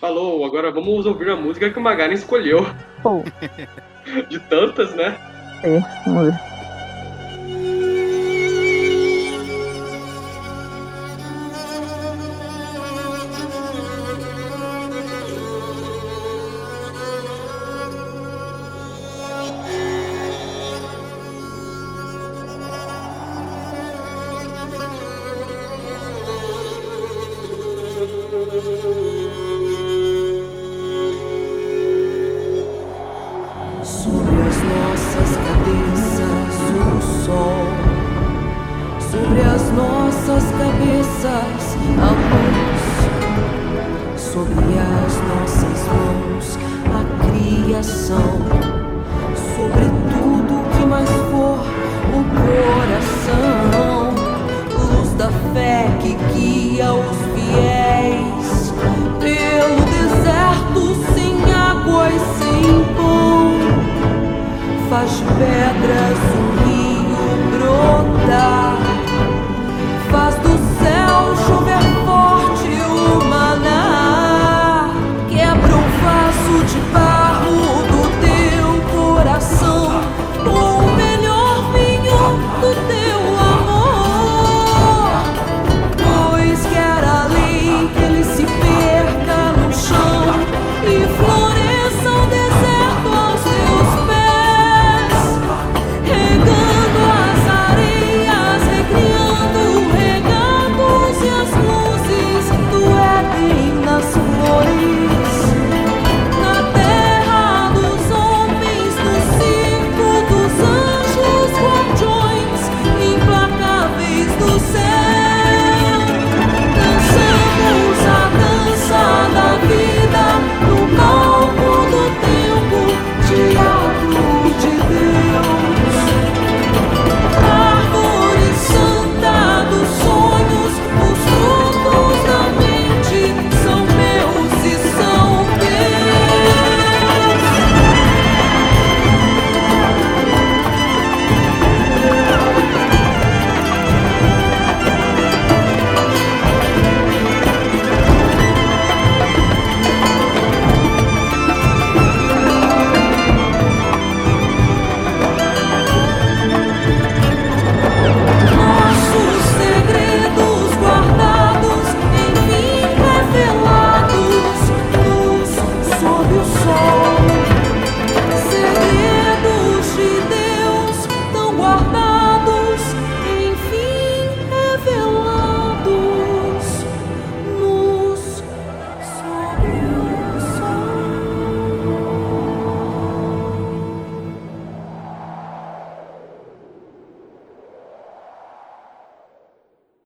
[0.03, 2.67] Falou, agora vamos ouvir a música que o Magari escolheu.
[3.01, 3.23] Pô,
[4.27, 5.17] De tantas, né?
[5.63, 6.52] é, vamos ver.